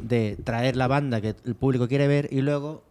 [0.00, 2.84] de traer la banda que el público quiere ver y luego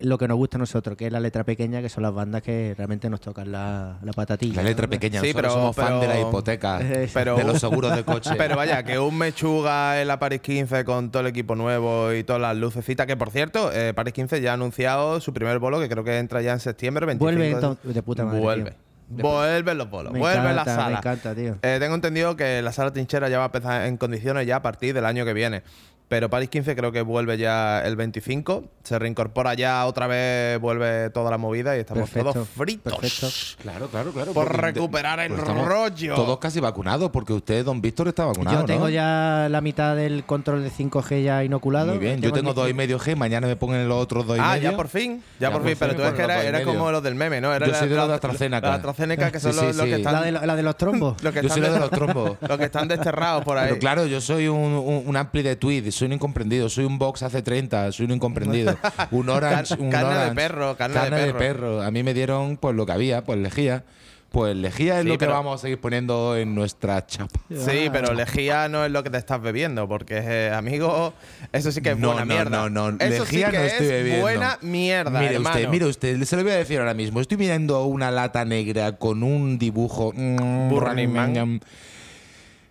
[0.00, 2.40] lo que nos gusta a nosotros, que es la letra pequeña, que son las bandas
[2.42, 4.62] que realmente nos tocan la, la patatilla.
[4.62, 4.90] La letra ¿no?
[4.90, 8.30] pequeña, Sí, pero- somos fan de la hipoteca, Eh, pero- de los seguros de coche.
[8.38, 12.22] Pero vaya, que un Mechuga en la Paris 15 con todo el equipo nuevo y
[12.22, 15.80] todas las lucecitas, que por cierto, eh, Paris 15 ya ha anunciado su primer bolo,
[15.80, 17.04] que creo que entra ya en septiembre.
[17.04, 18.70] 25 Vuelve de- entonces- de puta madre, Vuelve.
[18.70, 18.78] tío.
[19.22, 20.88] Vuelven los bolos, Me vuelve la sala.
[20.90, 21.56] me encanta, tío.
[21.62, 24.62] Eh, tengo entendido que la sala trinchera ya va a empezar en condiciones ya a
[24.62, 25.62] partir del año que viene.
[26.08, 28.64] Pero Paris 15 creo que vuelve ya el 25.
[28.82, 32.94] Se reincorpora ya otra vez, vuelve toda la movida y estamos Perfecto, todos fritos.
[32.94, 33.28] perfecto.
[33.62, 34.32] Claro, claro, claro.
[34.32, 36.14] Por recuperar el pues rollo.
[36.14, 38.60] Todos casi vacunados, porque usted, don Víctor, está vacunado.
[38.60, 38.88] Yo tengo ¿no?
[38.88, 41.88] ya la mitad del control de 5G ya inoculado.
[41.88, 44.38] Muy bien, yo tengo el- dos y medio G, mañana me pongan los otros dos
[44.38, 44.70] y Ah, medio.
[44.70, 45.22] ya por fin.
[45.38, 45.76] Ya, Ya por por fin.
[45.78, 46.66] Pero tú me es que ponen medio.
[46.66, 47.52] como los del meme, ¿no?
[47.52, 48.66] Era Yo soy de los de AstraZeneca.
[48.66, 49.90] La AstraZeneca, que son Sí, sí, los, los sí.
[49.90, 50.12] que están.
[50.14, 51.16] La de, la de los trombos.
[51.22, 52.32] los que Yo están soy de los trombos.
[52.48, 53.66] los que están desterrados por ahí.
[53.68, 56.98] Pero claro, yo soy un, un, un ampli de tweet, soy un incomprendido, soy un
[56.98, 58.76] box hace 30, soy un incomprendido.
[59.10, 60.34] Un orange, un carne de orange.
[60.34, 61.82] perro, carne de perro.
[61.82, 63.84] A mí me dieron pues lo que había, pues lejía.
[64.30, 67.40] Pues lejía es Sí, lo que vamos a seguir poniendo en nuestra chapa.
[67.48, 71.14] Sí, pero lejía no es lo que te estás bebiendo, porque, eh, amigo,
[71.50, 72.68] eso sí que es No, buena no, mierda.
[72.68, 74.20] no, no, Eso sí lejía que no estoy es bebiendo.
[74.20, 75.56] buena mierda, mire hermano.
[75.56, 77.22] usted, mire usted, se lo voy a decir ahora mismo.
[77.22, 80.12] Estoy mirando una lata negra con un dibujo.
[80.14, 81.60] mm, Burning Man.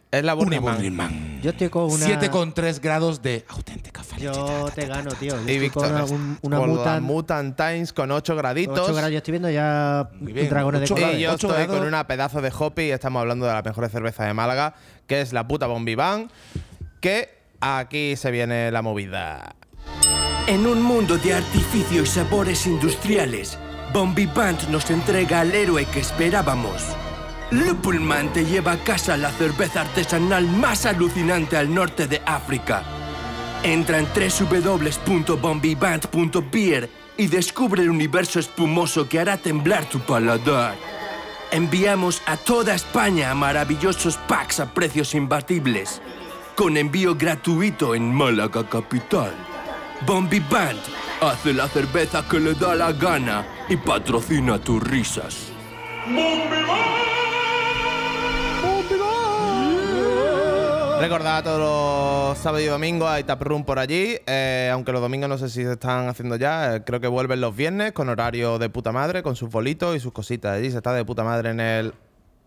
[0.09, 0.75] Es la Burning Man.
[0.75, 1.39] Burning Man.
[1.41, 2.05] Yo estoy con una.
[2.05, 4.73] 7,3 grados de auténtica Yo felicidad.
[4.73, 5.35] te gano, tío.
[5.35, 7.01] Yo Y estoy con Víctor, una, un- una con la mutant.
[7.05, 8.79] Mutant Times con 8 graditos.
[8.79, 9.11] 8 grados.
[9.11, 10.97] Yo estoy viendo ya Muy bien, dragones de ocho.
[11.11, 11.77] Y yo Ocho estoy grados.
[11.79, 14.75] con una pedazo de hoppy y estamos hablando de la mejor cerveza de Málaga,
[15.07, 16.31] que es la puta Bombiván,
[17.01, 19.55] que aquí se viene la movida.
[20.47, 23.59] En un mundo de artificio y sabores industriales,
[23.93, 26.81] Bombivant nos entrega al héroe que esperábamos.
[27.51, 32.83] Lupulman te lleva a casa la cerveza artesanal más alucinante al norte de África.
[33.63, 40.75] Entra en www.bombivant.beer y descubre el universo espumoso que hará temblar tu paladar.
[41.51, 46.01] Enviamos a toda España maravillosos packs a precios imbatibles,
[46.55, 49.33] con envío gratuito en Málaga capital.
[50.05, 50.81] Bombivant
[51.21, 55.53] hace la cerveza que le da la gana y patrocina tus risas.
[60.99, 64.17] Recordad todos los sábados y domingos hay tap room por allí.
[64.25, 66.75] eh, aunque los domingos no sé si se están haciendo ya.
[66.75, 69.99] eh, creo que vuelven los viernes con horario de puta madre, con sus bolitos y
[69.99, 70.57] sus cositas.
[70.57, 71.93] Allí se está de puta madre en el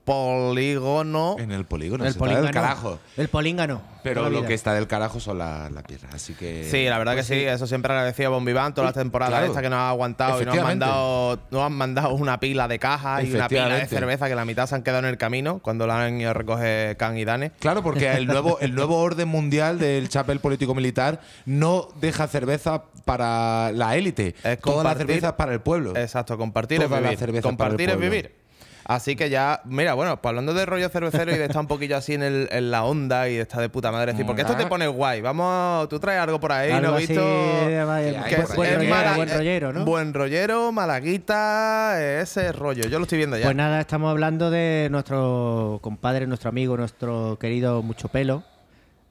[0.04, 1.36] polígono.
[1.38, 2.52] En el polígono, El se está del políngano.
[2.66, 2.98] carajo.
[3.16, 3.82] El políngano.
[4.02, 6.64] Pero la lo que está del carajo son la- las piernas, así que...
[6.70, 9.46] Sí, la verdad que sí, eso siempre agradecido a Bombiván todas las temporadas Claro.
[9.46, 12.78] estas que nos ha aguantado y nos han mandado, nos han mandado una pila de
[12.78, 15.58] cajas y una pila de cerveza que la mitad se han quedado en el camino
[15.58, 17.50] cuando la han ido a recoger Can y Dane.
[17.60, 23.70] Claro, porque el nuevo, el nuevo orden mundial del chapel político-militar no deja cerveza para
[23.72, 24.34] la élite.
[24.44, 25.94] Es Toda la compartir- cerveza es para el pueblo.
[25.94, 27.42] Exacto, compartir Toda es la vivir.
[27.42, 28.10] compartir para es el pueblo.
[28.10, 28.40] vivir.
[28.84, 31.96] Así que ya, mira, bueno, pues hablando de rollo cervecero y de estar un poquillo
[31.96, 34.56] así en, el- en la onda y de estar de puta madre, decir, porque esto
[34.56, 35.20] te pone guay.
[35.20, 37.14] Vamos, tú traes algo por ahí, ¿no visto?
[37.22, 39.84] buen- es- buen es rollero, mala- buen eh, rollero, ¿no?
[39.84, 42.84] Buen rollero, malaguita, ese rollo.
[42.88, 43.44] Yo lo estoy viendo ya.
[43.44, 48.42] Pues nada, estamos hablando de nuestro compadre, nuestro amigo, nuestro querido Mucho Pelo.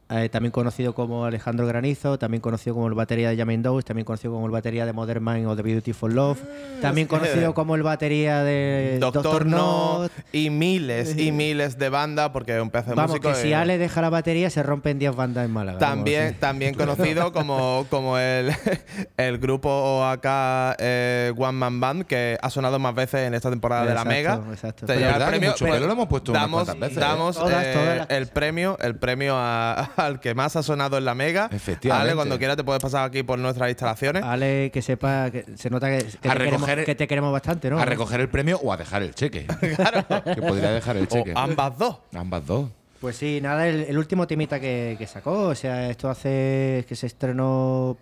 [0.09, 4.05] Eh, también conocido como Alejandro Granizo, también conocido como el batería de Jamin Dose, también
[4.05, 6.39] conocido como el batería de Modern Mind o The Beautiful Love,
[6.81, 10.11] también conocido como el batería de Doctor No Not.
[10.31, 13.29] y miles y miles de bandas, porque es un pedazo de Vamos, músico.
[13.29, 15.77] que si y- Ale deja la batería se rompen 10 bandas en Málaga.
[15.79, 16.35] vamos, También, sí.
[16.39, 18.51] también conocido como, como el,
[19.17, 23.85] el grupo acá eh, One Man Band, que ha sonado más veces en esta temporada
[23.85, 24.41] de la Mega.
[24.51, 24.85] exacto.
[24.85, 25.51] Te Pero el premio.
[25.51, 26.99] mucho pelo lo hemos puesto unas damos, veces, ¿eh?
[26.99, 27.39] damos, eh,
[27.73, 31.49] todas el premio, el premio a- al que más ha sonado en la Mega.
[31.51, 32.09] Efectivamente.
[32.09, 34.23] Ale, cuando quieras te puedes pasar aquí por nuestras instalaciones.
[34.23, 37.69] Ale, que sepa, que se nota que, que te, recoger- queremos, que te queremos bastante,
[37.69, 37.79] ¿no?
[37.79, 39.45] A recoger el premio o a dejar el cheque.
[39.59, 41.33] Que podría dejar el o cheque.
[41.35, 41.97] ambas dos.
[42.13, 42.69] Ambas dos.
[43.01, 46.95] Pues sí, nada, el, el último temita que, que sacó, o sea, esto hace que
[46.95, 47.97] se estrenó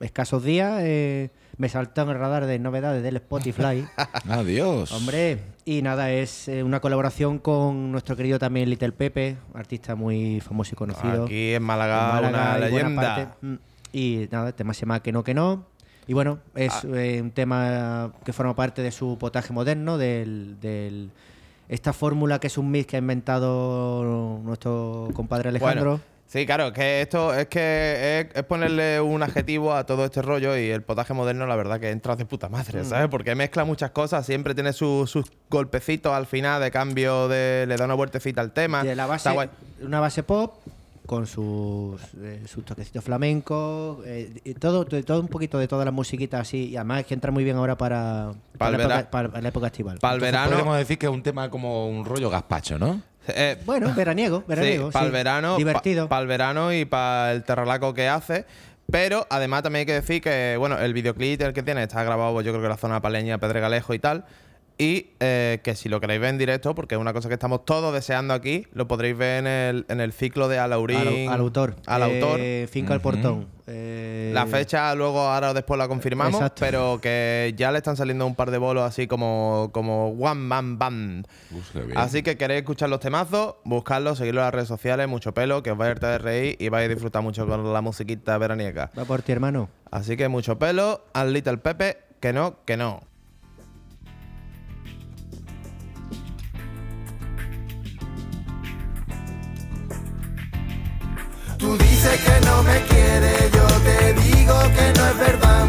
[0.00, 3.84] escasos días, eh, me saltó en el radar de novedades del Spotify.
[4.28, 4.90] Adiós.
[4.92, 5.38] Hombre,
[5.76, 10.70] y nada, es eh, una colaboración con nuestro querido también Little Pepe, artista muy famoso
[10.72, 11.24] y conocido.
[11.24, 13.36] Aquí en Málaga, En Málaga una leyenda.
[13.42, 13.54] Mm,
[13.92, 15.64] Y nada, el tema se llama Que no, que no.
[16.06, 16.82] Y bueno, es Ah.
[16.94, 21.10] eh, un tema que forma parte de su potaje moderno, del, del-
[21.68, 25.90] esta fórmula que es un mix que ha inventado nuestro compadre Alejandro.
[25.90, 30.22] Bueno, sí, claro, que esto es que es, es ponerle un adjetivo a todo este
[30.22, 32.52] rollo y el potaje moderno, la verdad, que entra de puta Mm.
[32.52, 33.08] madre, ¿sabes?
[33.08, 37.64] Porque mezcla muchas cosas, siempre tiene su- sus golpecitos al final de cambio de.
[37.66, 38.84] le da una vueltecita al tema.
[38.84, 39.48] de la Está base, guay.
[39.82, 40.54] una base pop
[41.06, 45.90] con sus, eh, sus toquecitos flamencos, eh, y todo, todo un poquito de toda la
[45.90, 49.40] musiquita así, y además es que entra muy bien ahora para, Pa'l la, época, para
[49.40, 49.96] la época estival.
[50.00, 50.50] Para el Entonces verano.
[50.50, 53.00] Podríamos decir que es un tema como un rollo gazpacho, ¿no?
[53.28, 54.90] Eh, Bueno, veraniego, veraniego.
[54.90, 55.06] para sí.
[55.06, 55.56] el verano.
[55.56, 56.08] Divertido.
[56.08, 58.44] Para el verano y para el terralaco que hace.
[58.90, 62.32] Pero además también hay que decir que, bueno, el videoclip el que tiene está grabado,
[62.32, 64.24] pues, yo creo que en la zona paleña, Pedregalejo y tal.
[64.80, 67.64] Y eh, que si lo queréis ver en directo, porque es una cosa que estamos
[67.64, 70.98] todos deseando aquí, lo podréis ver en el, en el ciclo de Alaurín.
[71.28, 71.74] al, al autor.
[71.86, 72.38] Al autor.
[72.40, 73.48] Eh, Finca al Portón.
[73.66, 76.60] Eh, La fecha luego ahora o después la confirmamos, Exacto.
[76.60, 80.78] pero que ya le están saliendo un par de bolos así como, como One Man
[80.78, 81.26] Band.
[81.50, 81.74] Uf.
[81.96, 85.72] Así que queréis escuchar los temazos, buscarlos, seguirlos en las redes sociales, mucho pelo, que
[85.72, 88.92] os vais a irte de reír y vais a disfrutar mucho con la musiquita veraniega.
[88.96, 89.68] Va por ti, hermano.
[89.90, 93.02] Así que mucho pelo, al Little Pepe, que no, que no.
[101.68, 105.66] Tú dices que no me quieres, yo te digo que no es verdad.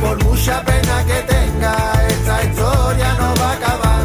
[0.00, 1.74] Por mucha pena que tenga,
[2.10, 4.04] esta historia no va a acabar.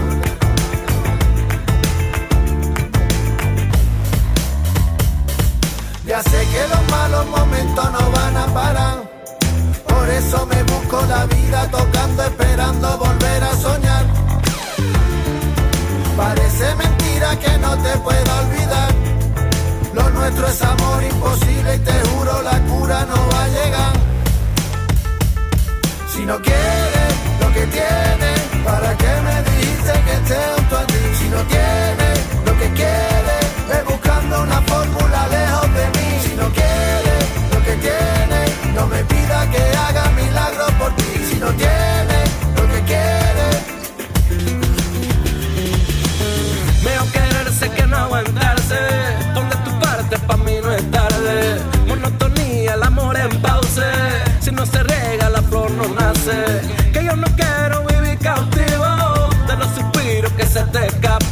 [6.08, 8.98] Ya sé que los malos momentos no van a parar.
[9.88, 13.83] Por eso me busco la vida tocando, esperando volver a soñar.
[16.18, 18.94] Parece mentira que no te pueda olvidar.
[19.94, 23.94] Lo nuestro es amor imposible y te juro la cura no va a llegar.
[26.14, 31.04] Si no quieres lo que tienes, ¿para qué me dijiste que esté junto a ti?
[31.20, 33.46] Si no tienes lo que quieres,
[33.76, 36.10] es buscando una fórmula lejos de mí.
[36.26, 37.24] Si no quieres
[37.54, 39.04] lo que tienes, no me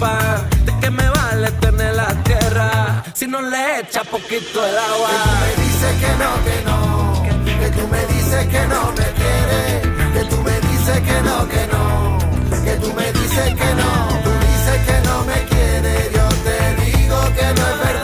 [0.01, 5.09] ¿De qué me vale tener la tierra si no le echa poquito el agua?
[5.41, 7.59] me dices que no, que no.
[7.59, 9.81] Que tú me dices que no me quieres.
[10.13, 12.17] Que tú me dices que no, que no.
[12.63, 13.91] Que tú me dices que no.
[14.23, 16.11] Tú dices que no me quieres.
[16.15, 18.00] Yo te digo que no es verdad.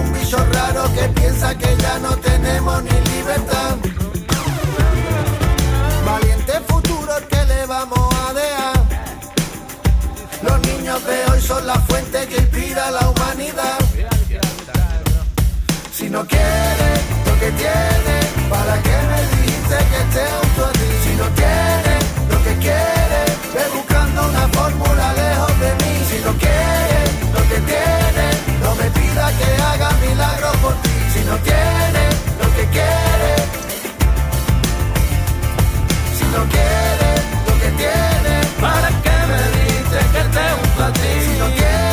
[0.00, 3.76] Un bicho raro que piensa que ya no tenemos ni libertad.
[6.06, 8.80] Valiente futuro que le vamos a dejar.
[10.42, 13.78] Los niños de hoy son la fuente que inspira a la humanidad.
[15.92, 20.72] Si no quieres lo que tienes, ¿para qué me dijiste que esté junto a?
[21.04, 25.92] Si no tienes lo que quieres, ve buscando una fórmula lejos de mí.
[26.10, 27.99] Si no quieres lo que tienes,
[29.20, 30.90] pidas que haga milagros por ti.
[31.12, 33.42] Si no tienes lo que quieres,
[36.18, 41.12] si no quieres lo que tienes, ¿Para qué me dices que esté junto a ti?
[41.24, 41.89] si no quieres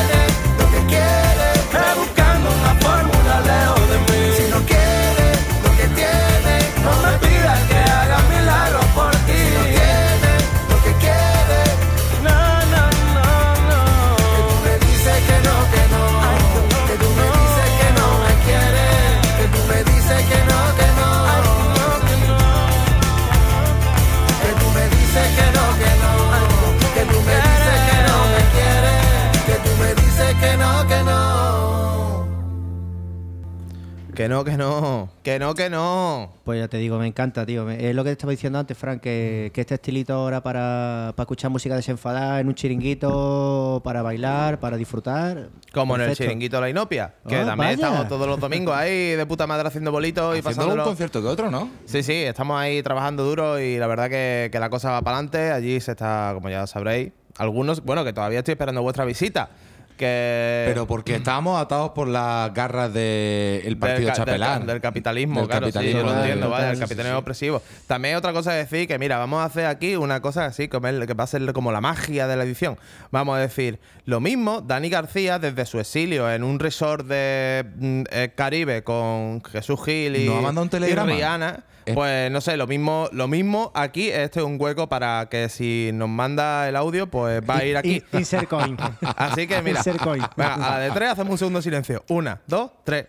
[34.28, 35.10] Que no, que no.
[35.24, 36.34] Que no, que no.
[36.44, 37.64] Pues ya te digo, me encanta, tío.
[37.64, 41.14] Me- Es lo que te estaba diciendo antes, Frank, que, que este estilito ahora para,
[41.16, 45.48] para escuchar música desenfadada en un chiringuito, para bailar, para disfrutar.
[45.74, 47.88] Como en el chiringuito La Inopia, que Ah, también vaya.
[47.88, 51.28] estamos todos los domingos ahí de puta madre haciendo bolitos y Haciendo un concierto que
[51.30, 51.70] otro, ¿no?
[51.86, 55.18] Sí, sí, estamos ahí trabajando duro y la verdad que, que la cosa va para
[55.18, 55.52] adelante.
[55.52, 59.50] Allí se está, como ya sabréis, algunos, bueno, que todavía estoy esperando vuestra visita.
[59.98, 64.66] Que Pero porque estábamos atados por las garras del partido del, chapelán.
[64.66, 67.22] del capitalismo, Del claro, capitalismo, sí, yo lo del- entiendo, vaya, el capitalismo sí.
[67.22, 67.62] opresivo.
[67.88, 70.88] También otra cosa es decir que, mira, vamos a hacer aquí una cosa así, como
[70.88, 72.78] el- que va a ser como la magia de la edición.
[73.12, 78.04] Vamos a decir, lo mismo, Dani García, desde su exilio en un resort de mm,
[78.12, 80.94] eh, Caribe con Jesús Gil y, ¿Nos ha mandado un y?
[80.94, 85.28] Rihanna, Es- pues no sé, lo mismo, lo mismo aquí, este es un hueco para
[85.32, 88.04] que si nos manda el audio, pues va a ir aquí.
[88.12, 88.76] In- Insert coin.
[89.16, 90.24] Así que mira, Coin.
[90.36, 92.04] venga, a la de tres hacemos un segundo de silencio.
[92.10, 93.08] Una, dos, tres.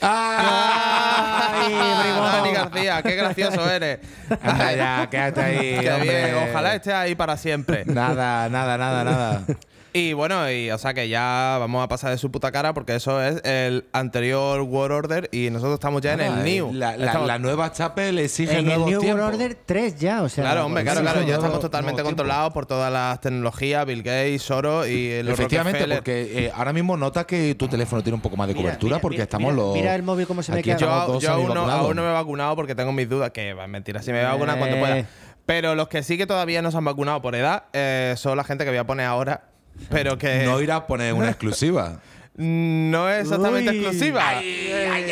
[0.00, 2.32] Ay, bribón.
[2.32, 4.00] Dani García, qué gracioso eres.
[4.42, 5.78] Anda ya, quédate ahí.
[5.80, 6.24] Qué hombre.
[6.24, 7.84] bien, ojalá esté ahí para siempre.
[7.86, 9.42] Nada, nada, nada, nada.
[9.98, 12.94] Y bueno, y o sea que ya vamos a pasar de su puta cara porque
[12.96, 16.72] eso es el anterior War Order y nosotros estamos ya en el Nada, New.
[16.74, 19.20] La, la- Estamos- la nueva Chapel exige en el New World.
[19.34, 20.44] Order 3 ya, o sea.
[20.44, 21.22] Claro, hombre, claro, claro.
[21.22, 25.98] Ya estamos totalmente controlados por todas las tecnologías, Bill Gates, Soros y los Efectivamente, Rockefeller.
[25.98, 28.96] porque eh, ahora mismo notas que tu teléfono tiene un poco más de Mira, cobertura
[28.96, 29.74] mira, porque mira, estamos mira, los.
[29.74, 30.78] mira el móvil cómo se me aquí queda.
[30.78, 33.66] Yo, yo aún, no, aún no me he vacunado porque tengo mis dudas, que va,
[33.66, 34.80] mentira, si me voy a vacunar cuando Eh.
[34.80, 35.04] pueda.
[35.46, 38.44] Pero los que sí que todavía no se han vacunado por edad eh, son la
[38.44, 39.44] gente que voy a poner ahora,
[39.90, 42.00] pero que No irás a poner una exclusiva.
[42.36, 43.76] no es exactamente Uy.
[43.78, 44.32] exclusiva.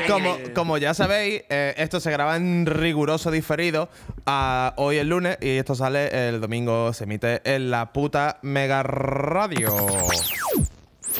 [0.08, 3.88] como, como ya sabéis, eh, esto se graba en riguroso diferido
[4.26, 8.82] a hoy el lunes y esto sale el domingo, se emite en la puta Mega
[8.82, 9.74] Radio.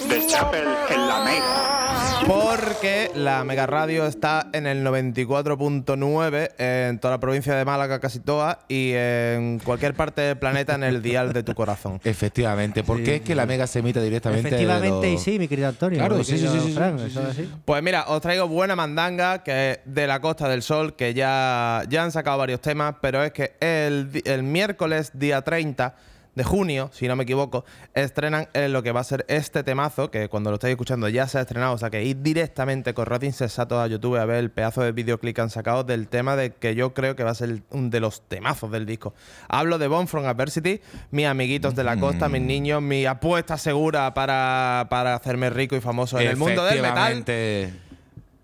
[0.08, 1.83] The Chapel en la Mega.
[2.26, 8.18] Porque la Mega Radio está en el 94.9 en toda la provincia de Málaga, casi
[8.20, 12.00] toda, y en cualquier parte del planeta en el dial de tu corazón.
[12.04, 14.48] Efectivamente, porque es que la mega se emite directamente.
[14.48, 15.98] Efectivamente, los- y sí, mi querido Antonio.
[15.98, 17.50] Claro, sí, sí, querido sí, sí, Fran, sí, eso sí, es así.
[17.64, 21.82] Pues mira, os traigo buena mandanga, que es de la Costa del Sol, que ya,
[21.90, 25.94] ya han sacado varios temas, pero es que el, el miércoles, día 30
[26.34, 27.64] de junio, si no me equivoco,
[27.94, 31.28] estrenan eh, lo que va a ser este temazo, que cuando lo estáis escuchando ya
[31.28, 34.38] se ha estrenado, o sea que id directamente con Rod Insensato a YouTube a ver
[34.38, 37.30] el pedazo de videoclip que han sacado del tema de que yo creo que va
[37.30, 39.14] a ser un de los temazos del disco.
[39.48, 40.80] Hablo de Bone from Adversity,
[41.10, 45.80] mis amiguitos de la costa, mis niños, mi apuesta segura para, para hacerme rico y
[45.80, 47.24] famoso en el mundo del metal.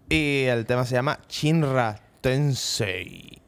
[0.08, 3.39] Y el tema se llama Shinra Tensei.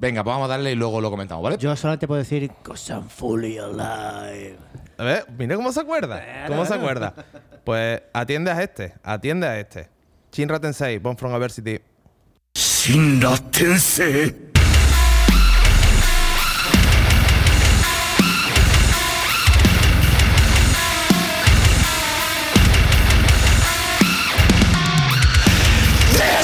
[0.00, 1.58] Venga, pues vamos a darle y luego lo comentamos, ¿vale?
[1.58, 4.56] Yo solo te puedo decir, cause I'm fully alive.
[4.96, 6.46] A ver, mira cómo se acuerda.
[6.46, 7.14] ¿Cómo se acuerda?
[7.64, 9.90] Pues atiende a este, atiende a este.
[10.32, 11.78] Shinra Tensei, Born from Adversity.
[12.54, 14.48] Shinra Tensei.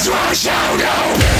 [0.04, 1.33] That's.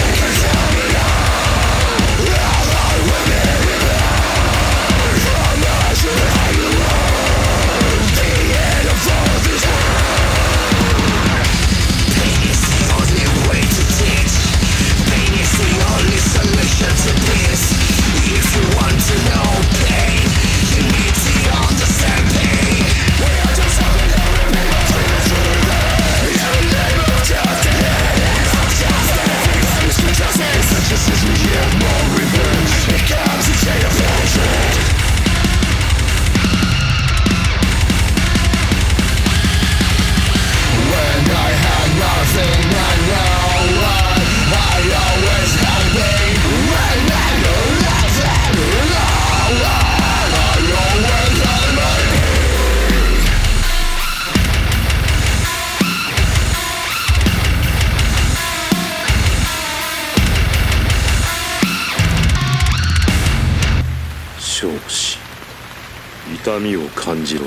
[66.45, 67.47] 痛みを感じろ。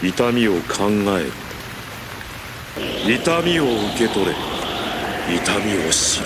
[0.00, 0.88] 痛みを考
[1.18, 3.12] えろ。
[3.12, 4.32] 痛みを受け取れ。
[5.28, 6.20] 痛みを知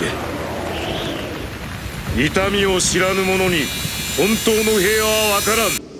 [2.18, 2.26] れ。
[2.26, 3.64] 痛みを知らぬ者に
[4.18, 5.91] 本当の平和は分からん。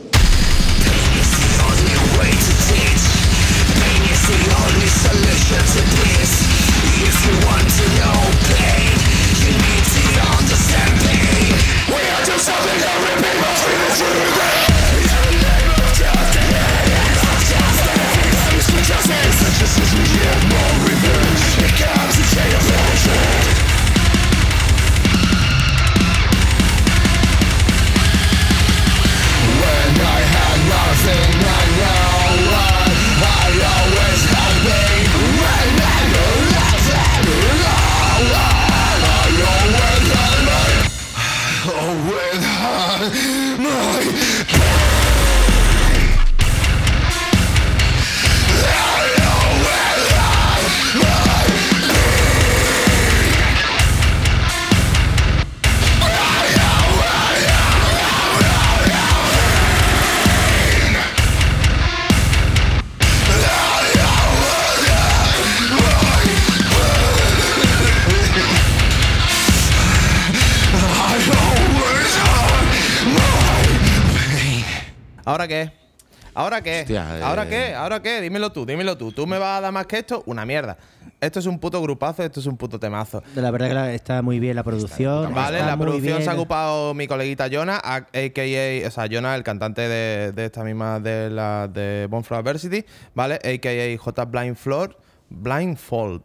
[76.63, 76.81] ¿Ahora qué?
[76.83, 77.23] Hostia, eh.
[77.23, 77.75] ¿Ahora qué?
[77.75, 78.21] ¿Ahora qué?
[78.21, 79.13] Dímelo tú, dímelo tú.
[79.13, 80.23] ¿Tú me vas a dar más que esto?
[80.27, 80.77] Una mierda.
[81.21, 83.23] Esto es un puto grupazo, esto es un puto temazo.
[83.35, 85.33] La verdad que está muy bien la producción.
[85.35, 86.25] Vale, está la producción bien.
[86.25, 88.89] se ha ocupado mi coleguita Jonah, a.k.a.
[88.89, 92.85] O sea, Jonah, el cantante de, de esta misma de la de Born from Adversity,
[93.15, 93.37] ¿vale?
[93.37, 93.99] A.k.a.
[93.99, 94.25] J.
[94.25, 94.97] Blindfold,
[95.31, 96.23] Blindfold,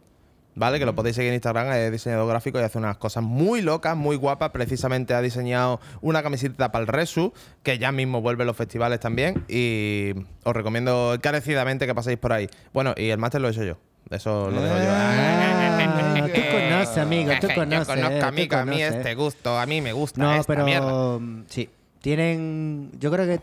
[0.58, 0.78] ¿vale?
[0.78, 3.96] Que lo podéis seguir en Instagram, es diseñador gráfico y hace unas cosas muy locas,
[3.96, 4.50] muy guapas.
[4.50, 7.32] Precisamente ha diseñado una camiseta para el Resu,
[7.62, 9.44] que ya mismo vuelve a los festivales también.
[9.48, 10.12] Y
[10.44, 12.48] os recomiendo encarecidamente que paséis por ahí.
[12.74, 13.78] Bueno, y el máster lo he hecho yo.
[14.10, 14.84] Eso lo dejo yo.
[14.88, 17.86] Ah, tú conoces, amigo, tú Yo conoces.
[17.86, 18.94] conozco, tú amigo, a mí conoces.
[18.94, 21.18] este gusto, a mí me gusta No, esta pero mierda.
[21.18, 21.68] mm, sí.
[22.00, 22.90] Tienen.
[22.98, 23.40] Yo creo que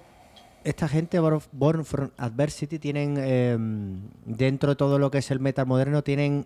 [0.63, 3.15] esta gente, Born Born from Adversity, tienen.
[3.19, 3.57] eh,
[4.25, 6.45] dentro de todo lo que es el metal moderno, tienen.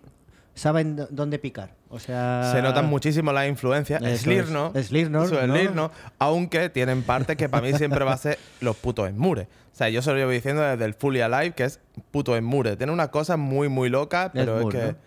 [0.60, 1.70] Saben dónde picar.
[1.88, 2.50] O sea.
[2.52, 4.02] Se notan muchísimo las influencias.
[4.20, 4.76] Slipknot.
[4.76, 4.92] es.
[4.92, 5.90] Es ¿no?
[6.18, 9.46] Aunque tienen partes que para mí siempre va a ser los putos esmures.
[9.46, 11.80] O sea, yo se lo llevo diciendo desde el Fully Alive, que es
[12.10, 12.76] puto esmure.
[12.76, 14.92] Tiene unas cosas muy, muy locas, pero Esmure, es que.
[14.92, 14.98] ¿no?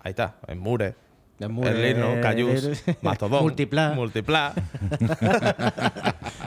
[0.00, 0.96] Ahí está, esmure.
[1.38, 3.42] Slipknot, Cayús, eh, Mastodon.
[3.42, 3.90] Multipla.
[3.96, 4.54] Multipla.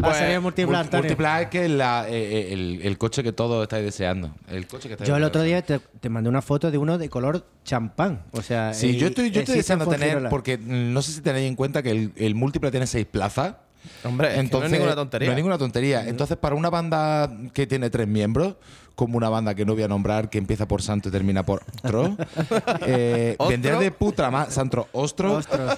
[0.03, 1.03] Va a salir Multipla, Mul- Antonio.
[1.03, 2.11] Multipla es que la- eh,
[2.49, 4.31] eh, el, el coche que todos estáis deseando.
[4.47, 6.97] El coche que estáis Yo el otro día te, te mandé una foto de uno
[6.97, 8.23] de color champán.
[8.31, 11.47] O sea, Sí, yo estoy, yo estoy deseando en tener, porque no sé si tenéis
[11.47, 13.55] en cuenta que el, el múltiple tiene seis plazas.
[14.03, 15.27] Hombre, es que no es ninguna tontería.
[15.27, 16.07] No es ninguna tontería.
[16.07, 18.55] Entonces, para una banda que tiene tres miembros,
[18.95, 21.63] como una banda que no voy a nombrar, que empieza por Santo y termina por
[21.83, 22.17] Ostro,
[22.85, 23.49] eh, ¿Ostro?
[23.49, 24.51] vendría de puta madre.
[24.51, 25.35] Santro Ostro.
[25.35, 25.77] Ostros.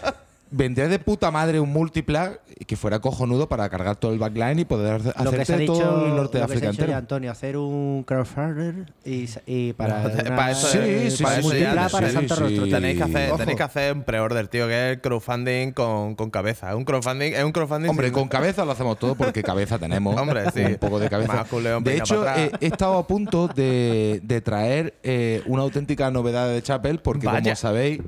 [0.54, 4.66] Vendría de puta madre un múltipla que fuera cojonudo para cargar todo el backline y
[4.66, 6.68] poder hacer lo que se ha dicho, todo el norte de lo que se África
[6.68, 6.98] ha dicho ya, entero.
[6.98, 11.48] Antonio, hacer un crowdfunder y, para, una- para eso Sí, es- sí, para sí, eso
[11.50, 12.42] multipla ya- para sí, Santo sí.
[12.42, 12.68] Rostro.
[12.68, 13.38] Tenéis que hacer, Ojo.
[13.38, 16.70] tenéis que hacer un pre-order, tío, que es el crowdfunding con, con cabeza.
[16.72, 19.80] Es un crowdfunding, es un crowdfunding Hombre, sin- con cabeza lo hacemos todo porque cabeza
[19.80, 20.16] tenemos.
[20.22, 20.62] Hombre, sí.
[20.62, 21.46] Un poco de cabeza.
[21.82, 26.62] De hecho, eh, he estado a punto de, de traer eh, una auténtica novedad de
[26.62, 27.42] Chapel porque, Vaya.
[27.42, 28.02] como sabéis,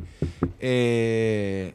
[0.60, 1.74] Eh,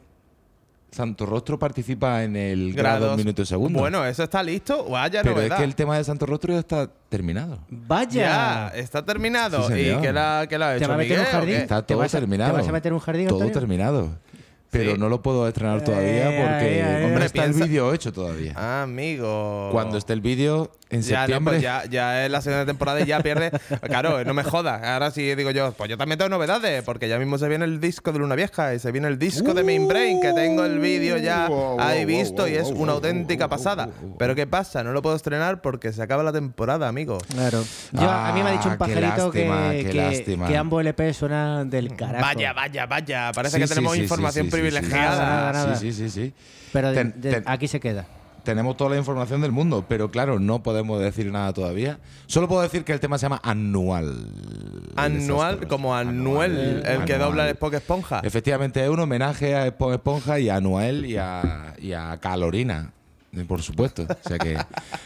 [0.91, 3.17] Santo Rostro participa en el grado Grados.
[3.17, 3.79] minuto y segundo.
[3.79, 4.85] Bueno, eso está listo.
[4.89, 5.53] Vaya pero novedad.
[5.57, 7.59] es que el tema de Santo Rostro ya está terminado.
[7.69, 8.09] Vaya.
[8.09, 9.67] Ya, está terminado.
[9.67, 11.35] Sí, ¿Y qué la, qué la ha ¿Te hecho va a meter en un Miguel,
[11.35, 11.55] o jardín?
[11.55, 13.53] Está ¿Te todo vas a- te vas a meter en un jardín, Todo Antonio?
[13.59, 14.09] terminado.
[14.71, 14.97] Pero Sí.
[14.99, 16.99] no lo puedo estrenar todavía Eh, porque eh, eh.
[17.01, 18.53] no Hombre, está el vídeo hecho todavía.
[18.55, 19.69] Ah, amigo.
[19.71, 21.51] Cuando esté el vídeo en ya, no, septiembre.
[21.53, 23.51] pues ya, ya es la segunda temporada y ya pierde.
[23.87, 24.81] claro, no me jodas.
[24.83, 27.79] Ahora sí digo yo, pues yo también tengo novedades, porque ya mismo se viene el
[27.79, 30.79] disco de Luna Vieja y se viene el disco de Main Brain, que tengo el
[30.79, 33.85] vídeo ya Uh, Wow, ahí wow, visto y wow, es wow, una wow, auténtica pasada.
[33.87, 34.17] wow, wow.
[34.19, 34.83] Pero ¿qué pasa?
[34.83, 37.17] No lo puedo estrenar porque se acaba la temporada, amigo.
[37.33, 37.63] Claro.
[37.91, 40.47] Yo, a mí me ha dicho Ah, un qué pajarito que, lástima, qué que, lástima.
[40.47, 42.23] que ambos LP suenan del carajo.
[42.23, 43.31] Vaya, vaya, vaya.
[43.33, 44.51] Parece Sí, que tenemos sí, información sí.
[44.59, 45.25] Privilegiada.
[45.25, 45.75] Nada, nada.
[45.75, 46.33] Sí, sí, sí, sí.
[46.73, 48.05] Pero de- Ten- de- ten- aquí se queda.
[48.43, 51.99] Tenemos toda la información del mundo, pero claro, no podemos decir nada todavía.
[52.25, 54.27] Solo puedo decir que el tema se llama Anual.
[54.95, 55.17] Anual,
[55.55, 55.67] Desastroso.
[55.67, 57.29] como Anuel, el que Anual.
[57.29, 58.21] dobla el Spock Esponja.
[58.23, 62.91] Efectivamente, es un homenaje a Espo- Esponja y a Anuel y a, y a Calorina,
[63.47, 64.03] por supuesto.
[64.03, 64.57] O sea que,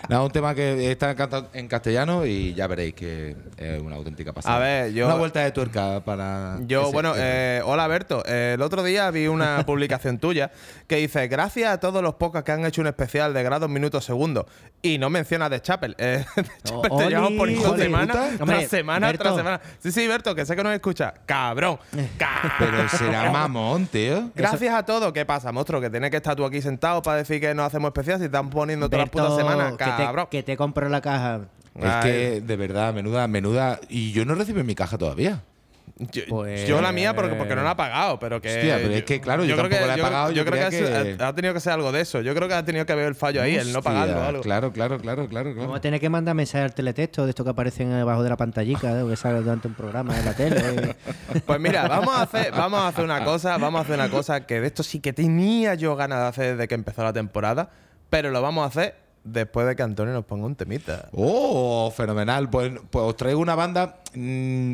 [0.10, 1.16] nada, un tema que está
[1.54, 4.56] en castellano y ya veréis que es una auténtica pasada.
[4.56, 6.58] A ver, yo- Una vuelta de tuerca para.
[6.66, 8.24] Yo, ese- bueno, eh, hola Berto.
[8.26, 10.52] Eh, el otro día vi una publicación tuya
[10.88, 14.06] que dice: Gracias a todos los pocas que han hecho un especial de grados minutos
[14.06, 14.46] segundos.
[14.82, 15.96] Y no mencionas de Chapel.
[15.98, 17.56] Eh, de Chapel te llevamos oli.
[17.78, 19.24] semana tras Hombre, semana Berto.
[19.24, 19.62] tras semana.
[19.80, 21.14] Sí, sí, Berto, que sé que nos escucha.
[21.26, 21.78] Cabrón.
[22.18, 22.52] Cabrón.
[22.60, 24.30] Pero será mamón, tío.
[24.36, 25.12] Gracias a todos.
[25.14, 25.82] ¿Qué pasa, monstruo?
[25.82, 28.50] Que tienes que estar tú aquí sentado para decir que no hacemos especial si están
[28.50, 29.74] poniendo todas las putas semanas.
[29.78, 31.42] que te, que te compro la caja.
[31.76, 32.04] Es Ay.
[32.12, 33.80] que, de verdad, menuda, menuda.
[33.90, 35.42] Y yo no recibo mi caja todavía.
[36.12, 38.48] Yo, Pues- yo la mía porque, porque no la he pagado, pero que.
[38.50, 40.70] Hostia, pero es que, claro, yo creo tampoco la he yo- pagado, Yo, yo creo
[40.70, 42.22] que, ha- que- ha tenido que ser algo de eso.
[42.22, 44.42] Yo creo que ha tenido que haber el fallo ahí, el no pagarlo algo.
[44.42, 45.54] Claro, claro, claro, claro.
[45.56, 48.38] Vamos a tener que mandar mensajes al teletexto de esto que aparecen debajo de la
[48.38, 49.06] pantallica, ¿eh?
[49.08, 50.96] que sale durante un programa de la tele.
[51.46, 54.46] Pues mira, vamos a hacer, vamos a hacer una cosa, vamos a hacer una cosa
[54.48, 57.70] que de esto sí que tenía yo ganas de hacer desde que empezó la temporada,
[58.14, 58.94] pero lo vamos a hacer
[59.24, 61.10] después de que Antonio nos ponga un temita.
[61.14, 62.48] Oh, fenomenal.
[62.48, 64.02] Pues, pues os traigo una banda.
[64.14, 64.74] mm,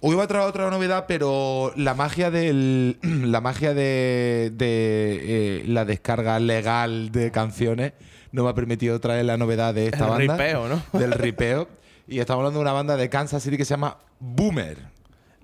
[0.00, 2.98] hoy voy a traer otra novedad, pero la magia del.
[3.02, 7.94] La magia de, de, eh, la descarga legal de canciones
[8.30, 10.36] no me ha permitido traer la novedad de esta El banda.
[10.36, 10.82] ripeo, ¿no?
[10.96, 11.66] Del ripeo.
[12.06, 14.91] Y estamos hablando de una banda de Kansas City que se llama Boomer.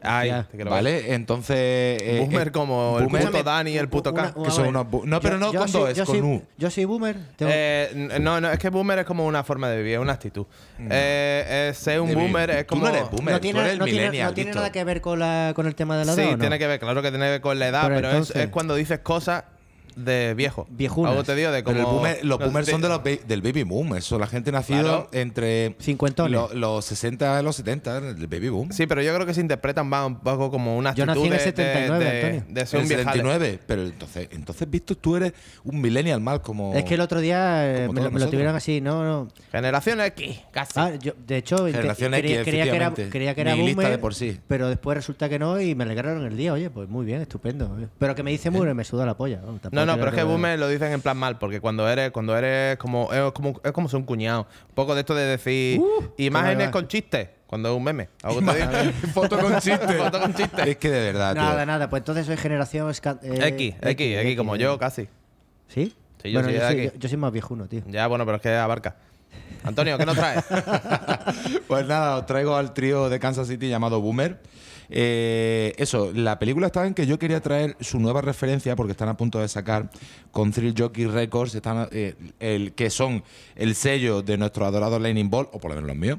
[0.02, 0.46] Ay, Ya.
[0.64, 1.12] ¿Vale?
[1.14, 1.56] Entonces.
[1.56, 4.32] eh, Boomer eh, como el Boomer- puto Dani y el puto K.
[4.44, 6.42] Que son unos no, pero no con soy- dos, es yo con soy- U.
[6.56, 7.16] Yo soy boomer.
[7.36, 10.12] tengo- Eh, no, no, es que boomer es como una forma de vivir, es una
[10.12, 10.46] actitud.
[10.78, 12.82] Eh, eh, ser un De boomer es tú como.
[12.88, 13.32] no eres boomer.
[13.34, 14.60] no tú tiene, eres el no tiene- millennial, no tiene Víctor.
[14.62, 16.22] nada que ver con, la, con el tema de la edad.
[16.22, 16.38] Sí, ¿o no?
[16.38, 18.48] tiene que ver, claro que tiene que ver con la edad, Pero pero, es, es
[18.48, 19.44] cuando dices cosas
[20.04, 20.66] de viejo.
[20.70, 21.10] Viejunas.
[21.12, 21.76] Algo te digo de como.
[21.76, 23.96] Pero el boomer- los no, boomers de- son de los ba- del baby boom.
[23.96, 25.08] Eso, la gente nacido Claro.
[25.12, 26.32] entre Cincuentones.
[26.32, 28.72] lo- los 60 y los 70, el baby boom.
[28.72, 31.26] Sí, pero yo creo que se interpretan más un poco como una Yo actitud nací
[31.26, 32.44] en el de- 79, de, de, Antonio.
[32.48, 33.04] de ser el un viejale.
[33.18, 33.58] 79.
[33.66, 35.32] Pero entonces, entonces, Víctor, tú eres
[35.64, 36.74] un millennial mal como.
[36.74, 39.28] Es que el otro día eh, me, lo- me lo tuvieron así, no, no.
[39.50, 40.72] Generación X, casi.
[40.76, 43.98] Ah, yo, de hecho, Generación X, creía, creía que era, creía que era boomer, de
[43.98, 44.38] por sí.
[44.46, 46.52] pero después resulta que no y me alegraron el día.
[46.52, 47.76] Oye, pues muy bien, estupendo.
[47.98, 49.40] Pero que me dice boomer me suda la polla.
[49.72, 52.36] No, no, pero es que boomer lo dicen en plan mal, porque cuando eres, cuando
[52.36, 54.46] eres como, es como, es como ser un cuñado.
[54.68, 58.08] Un poco de esto de decir Uh, imágenes con chistes, cuando es un meme.
[58.22, 58.92] Algo te digo.
[59.12, 59.94] Foto con chiste.
[59.94, 60.70] Foto con chiste.
[60.70, 61.42] Es que de verdad, tío.
[61.42, 62.90] Nada, nada, pues entonces soy generación...
[62.90, 65.08] eh, X, X, X, como yo casi.
[65.68, 65.94] ¿Sí?
[66.22, 66.94] Sí, yo bueno, soy yo, soy, aquí.
[66.94, 67.82] yo, yo soy más viejuno, tío.
[67.88, 68.96] Ya, bueno, pero es que abarca.
[69.64, 70.44] Antonio, ¿qué nos traes?
[71.68, 74.38] Pues nada, os traigo al trío de Kansas City llamado Boomer.
[74.90, 79.08] Eh, eso, la película estaba en que yo quería traer su nueva referencia porque están
[79.08, 79.90] a punto de sacar
[80.30, 81.58] con Thrill Jockey Records,
[81.92, 83.22] eh, el, que son
[83.56, 86.18] el sello de nuestro adorado Lightning Ball, o por lo menos los míos.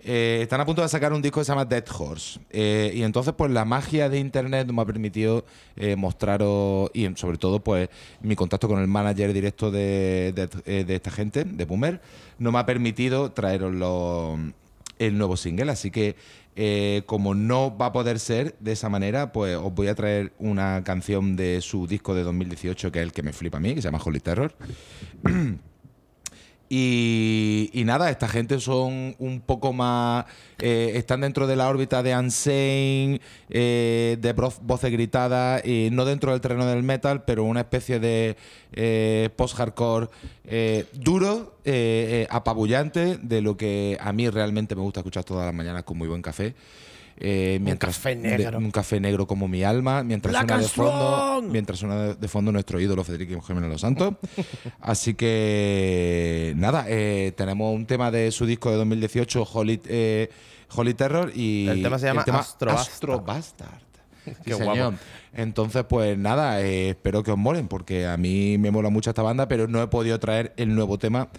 [0.00, 2.38] Eh, están a punto de sacar un disco que se llama Dead Horse.
[2.50, 5.44] Eh, y entonces, pues la magia de internet me ha permitido
[5.96, 7.88] mostraros, y sobre todo, pues
[8.20, 10.32] mi contacto con el manager directo de,
[10.64, 12.00] de- esta gente, de Boomer,
[12.38, 13.74] no me ha permitido traeros
[14.98, 15.72] el nuevo single.
[15.72, 16.14] Así que,
[16.60, 20.32] eh, como no va a poder ser de esa manera, pues os voy a traer
[20.40, 23.76] una canción de su disco de 2018, que es el que me flipa a mí,
[23.76, 24.52] que se llama Holy Terror.
[26.70, 30.26] Y, y nada, esta gente son un poco más.
[30.58, 36.32] eh, están dentro de la órbita de Unsane, eh, de voces gritadas, y no dentro
[36.32, 38.36] del terreno del metal, pero una especie de
[38.72, 40.08] eh, post-hardcore
[40.44, 45.46] eh, duro, eh, eh, apabullante, de lo que a mí realmente me gusta escuchar todas
[45.46, 46.54] las mañanas con muy buen café.
[47.20, 48.58] Eh, mientras, café de- negro.
[48.58, 52.80] un café negro como mi alma, mientras suena de fondo, mientras suena de, fondo nuestro
[52.80, 54.14] ídolo Federico Jiménez Los Santos.
[54.80, 60.30] Así que nada, eh, tenemos un tema de su disco de 2018, Holy, eh,
[60.74, 62.78] Holy Terror, y El tema se llama Astro Bastard.
[62.78, 63.78] Astro Bastard.
[64.28, 64.94] Sí, Qué guapo.
[65.32, 69.22] Entonces, pues nada, eh, espero que os molen, porque a mí me mola mucho esta
[69.22, 71.30] banda, pero no he podido traer el nuevo tema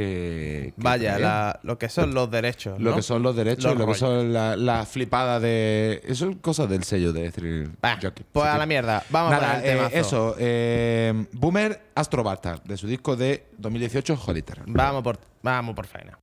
[0.00, 0.72] que.
[0.76, 2.78] que Vaya, la- lo que son los derechos.
[2.80, 2.96] Lo ¿no?
[2.96, 6.02] que son los derechos, Los lo que son las la flipadas de.
[6.06, 7.70] Eso es cosas del sello de Thrill
[8.02, 8.24] Jockey.
[8.30, 9.02] pues a la mierda.
[9.10, 10.34] Vamos Nada, a el eh, eso.
[10.38, 14.60] eh, Boomer Astro Bastard, de su disco de 2018, Holiter.
[14.66, 16.18] Vamos por, vamos por faena.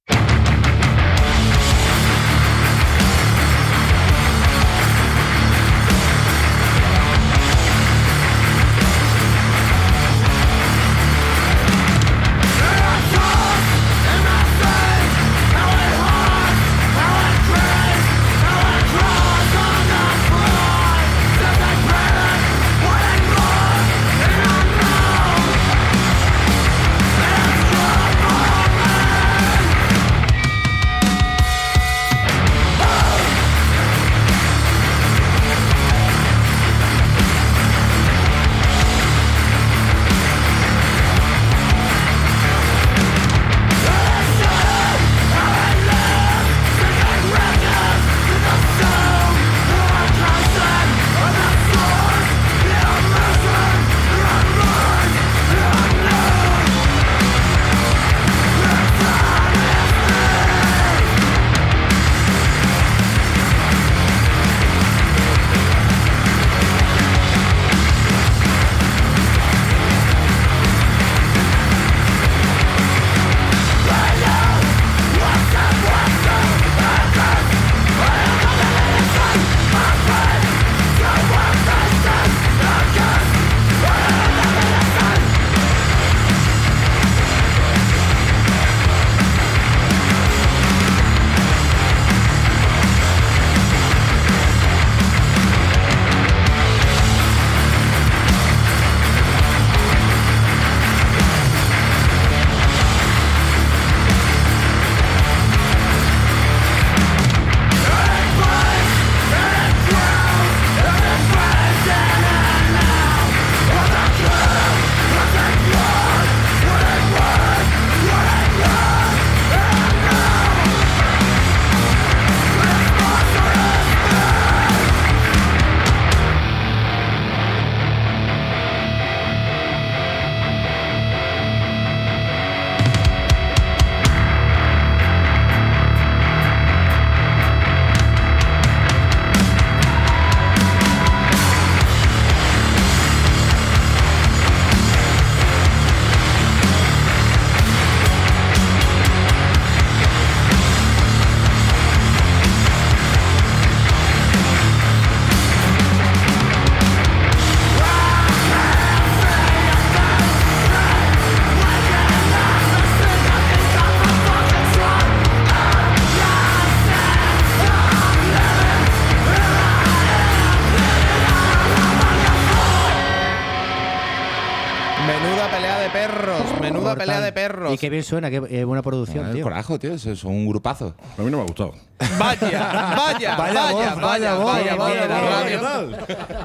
[177.74, 179.44] Y qué bien suena, qué eh, buena producción, Ah, tío.
[179.44, 179.94] corajo, tío.
[179.94, 180.96] Es un grupazo.
[181.18, 181.74] A mí no me ha gustado.
[182.20, 185.98] Vaya, vaya, vaya, voz, vaya, vaya vaya, qué radio.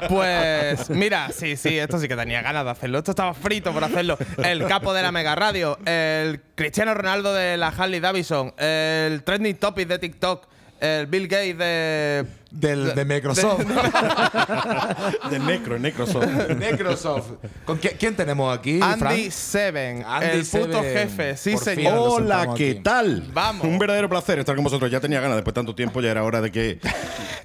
[0.07, 2.97] Pues mira, sí, sí, esto sí que tenía ganas de hacerlo.
[2.99, 4.17] Esto estaba frito por hacerlo.
[4.43, 9.55] El capo de la Mega Radio, el Cristiano Ronaldo de la Harley Davidson, el trending
[9.57, 10.47] topic de TikTok,
[10.79, 13.63] el Bill Gates de Del, de Microsoft.
[15.29, 16.25] De Necro, Necrosoft.
[16.57, 17.27] Microsoft.
[17.65, 18.79] ¿Con quién, quién tenemos aquí?
[18.81, 19.29] Andy?
[19.29, 20.93] Seven, Andy el puto Seven.
[21.09, 21.93] jefe, sí Por señor.
[21.97, 22.79] Hola, ¿qué aquí.
[22.81, 23.23] tal?
[23.33, 23.67] Vamos.
[23.67, 24.89] Un verdadero placer estar con vosotros.
[24.89, 26.79] Ya tenía ganas, después de tanto tiempo, ya era hora de que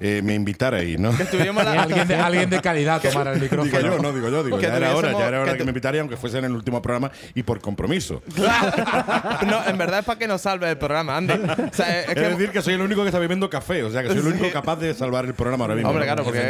[0.01, 1.11] eh, me invitarais, ¿no?
[1.11, 3.97] Estuvimos la- Alguien de, alguien de calidad tomara el Digo micrófono.
[3.97, 5.65] yo, no digo yo, digo, Que ya era hora, ya era hora que de que
[5.65, 8.23] me invitarais, aunque fuese en el último programa y por compromiso.
[9.47, 11.35] no, en verdad es para que nos salve el programa, Andy.
[11.35, 13.91] O sea, es Es que decir, que soy el único que está bebiendo café, o
[13.91, 15.91] sea, que soy el único capaz de salvar el programa ahora mismo.
[15.91, 16.49] Hombre, claro, porque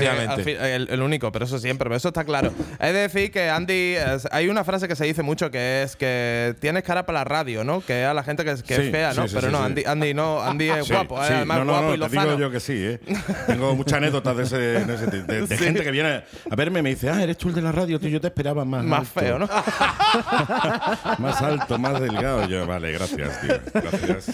[0.74, 2.52] el, el único, pero eso siempre, pero eso está claro.
[2.78, 6.54] Es decir, que Andy, es- hay una frase que se dice mucho que es que
[6.60, 7.80] tienes cara para la radio, ¿no?
[7.80, 9.22] Que a la gente que, es- que Sí, es fea, ¿no?
[9.22, 9.64] sí, sí, pero sí, no, sí.
[9.64, 12.20] Andy, Andy no, Andy es Sí, guapo, es además no, no, guapo no, y te
[12.20, 13.00] digo yo que sí, ¿eh?
[13.46, 16.82] Tengo muchas anécdotas de, ese, de, ese- de- de gente que viene a verme y
[16.82, 19.00] me dice, ah, eres tú el de la radio, tío, yo te esperaba más Más
[19.00, 19.48] alto, feo, ¿no?
[21.18, 22.46] Más alto, más delgado.
[22.48, 23.54] Yo, vale, gracias, tío.
[23.72, 24.26] Gracias.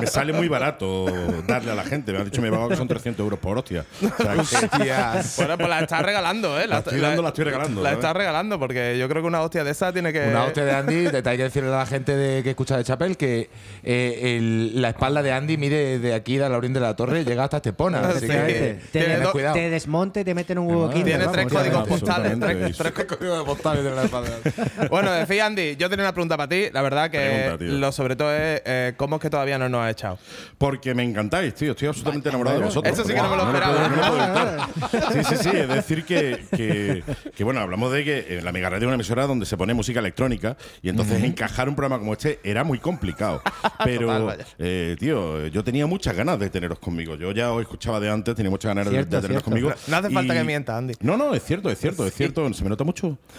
[0.00, 1.06] Me sale muy barato
[1.46, 2.12] darle a la gente.
[2.12, 3.84] Me han dicho mi abogado que son 300 euros por hostia.
[4.38, 6.66] O sea, que- Bueno, pues la está regalando, ¿eh?
[6.66, 8.04] La estoy dando, la estoy regalando, La ¿sabes?
[8.04, 10.28] está regalando, porque yo creo que una hostia de esa tiene que.
[10.28, 12.84] Una hostia de Andy, te hay que decirle a la gente de, que escucha de
[12.84, 13.48] Chapel que
[13.82, 17.24] eh, el- la espalda de Andy mide de aquí, de la orilla de la torre,
[17.24, 18.00] llega hasta Estepona.
[18.00, 18.34] Así Te, que
[18.92, 19.54] te- tened te- cuidado.
[19.54, 22.38] te desmonte, te meten un huevo Kinder, Tiene tres códigos postales.
[22.38, 24.30] Tres, tres códigos postales de la espalda.
[24.90, 26.66] Bueno, decía Andy, yo tenía una pregunta para ti.
[26.72, 27.72] La verdad que Pregunta, tío.
[27.78, 30.18] lo sobre todo es eh, cómo es que todavía no nos has echado.
[30.56, 31.72] Porque me encantáis, tío.
[31.72, 32.92] Estoy absolutamente enamorado de vosotros.
[32.92, 33.88] Eso sí que no me lo puedo- esperaba.
[33.88, 34.68] no lo puedo evitar.
[35.12, 35.50] Sí, sí, sí.
[35.52, 37.02] Es decir, que, que,
[37.36, 39.74] que, bueno, hablamos de que en la Mega Radio es una emisora donde se pone
[39.74, 43.42] música electrónica y entonces encajar un programa como este era muy complicado.
[43.84, 47.16] Pero, Total, eh, tío, yo tenía muchas ganas de teneros conmigo.
[47.16, 49.50] Yo ya os escuchaba de antes, tenía muchas ganas de- Cierto, de, teneros cierto.
[49.50, 49.72] conmigo.
[49.88, 50.94] No hace falta Y- que mientas, Andy.
[51.00, 52.52] No, no, es cierto, es cierto, es cierto.
[52.54, 53.18] ¿Se me nota mucho?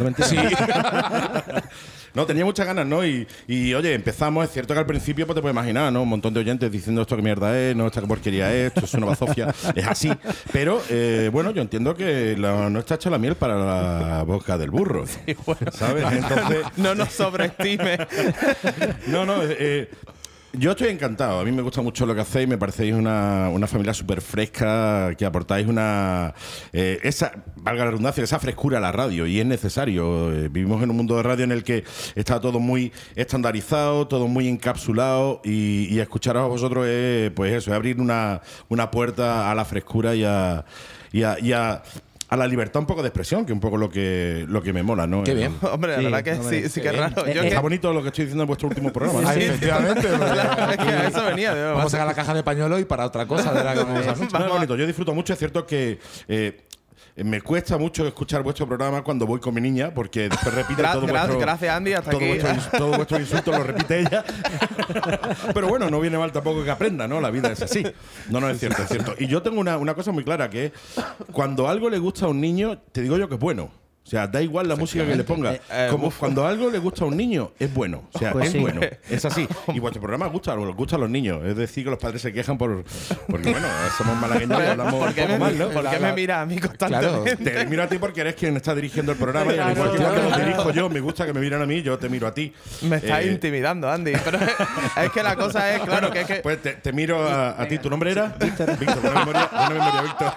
[2.13, 3.05] No, tenía muchas ganas, ¿no?
[3.05, 6.03] Y, y, oye, empezamos, es cierto que al principio pues te puedes imaginar, ¿no?
[6.03, 8.85] Un montón de oyentes diciendo esto que mierda es, no, esta que porquería es, esto
[8.85, 9.53] es una bazofia.
[9.75, 10.11] es así.
[10.51, 14.57] Pero, eh, bueno, yo entiendo que la- no está hecha la miel para la boca
[14.57, 15.05] del burro.
[15.71, 16.05] ¿Sabes?
[16.11, 17.97] Entonces, No nos sobreestime.
[19.07, 19.89] no, no, eh,
[20.53, 21.39] yo estoy encantado.
[21.39, 22.47] A mí me gusta mucho lo que hacéis.
[22.47, 26.33] Me parecéis una, una familia súper fresca, que aportáis una.
[26.73, 29.25] eh, esa, valga la redundancia, esa frescura a la radio.
[29.27, 30.33] Y es necesario.
[30.33, 31.83] Eh, vivimos en un mundo de radio en el que
[32.15, 35.41] está todo muy estandarizado, todo muy encapsulado.
[35.43, 39.65] Y, y escucharos a vosotros es, pues eso, es abrir una, una puerta a la
[39.65, 40.65] frescura y a.
[41.11, 41.83] y a- y a-
[42.31, 44.71] a la libertad un poco de expresión, que es un poco lo que, lo que
[44.71, 45.23] me mola, ¿no?
[45.23, 45.55] Qué Eh, bien.
[45.61, 47.25] Hombre, la Sí, verdad que sí, sí qué que es raro.
[47.25, 49.21] Eh, Yo eh, que- Está bonito lo que estoy diciendo en vuestro último programa.
[49.21, 49.27] ¿no?
[49.29, 50.07] Ay, efectivamente.
[50.71, 51.55] es que a eso venía.
[51.55, 53.51] de- Vamos a sacar la caja de pañuelos y para otra cosa.
[53.51, 54.31] verá que vamos a hacer.
[54.31, 54.75] No, es bonito.
[54.75, 55.33] Yo disfruto mucho.
[55.33, 56.61] Es cierto que eh,
[57.23, 61.01] me cuesta mucho escuchar vuestro programa cuando voy con mi niña, porque después repite todo
[61.05, 61.39] gra- vuestro.
[61.39, 62.39] gracias, Andy, hasta todo aquí.
[62.39, 64.23] Vuestro, todo vuestro insulto lo repite ella.
[65.53, 67.19] Pero bueno, no viene mal tampoco que aprenda, ¿no?
[67.21, 67.83] La vida es así.
[68.29, 69.15] No, no, es cierto, es cierto.
[69.19, 70.71] Y yo tengo una, una cosa muy clara, que es
[71.31, 73.71] cuando algo le gusta a un niño, te digo yo que es bueno.
[74.09, 75.53] O sea, da igual la música que le ponga.
[75.69, 76.17] eh, Como uf.
[76.17, 78.05] cuando algo le gusta a un niño, es bueno.
[78.11, 78.57] O sea, Pues es sí.
[78.57, 78.81] bueno.
[79.07, 79.47] Es así.
[79.67, 81.41] Y vuestro programa gusta, gusta a los niños.
[81.45, 82.83] Es decir, que los padres se quejan por.
[83.29, 83.67] Porque, bueno,
[83.99, 85.69] somos malagueños y hablamos ¿Por un poco me, mal, ¿no?
[85.69, 87.35] por qué me mira a mí constantemente?
[87.51, 89.97] Te miro a ti porque eres quien está dirigiendo el programa y al igual que
[89.97, 90.13] Claro.
[90.15, 92.33] cuando lo dirijo yo, me gusta que me miren a mí, yo te miro a
[92.33, 92.51] ti.
[92.81, 94.13] Me estás Eh, intimidando, Andy.
[94.25, 96.35] Pero es que la cosa es, claro, que es que.
[96.37, 97.77] Pues te, te miro a, a ti.
[97.77, 98.33] ¿Tu nombre era?
[98.39, 98.75] Víctor.
[98.79, 100.33] Víctor, buena memoria, buena memoria, Víctor.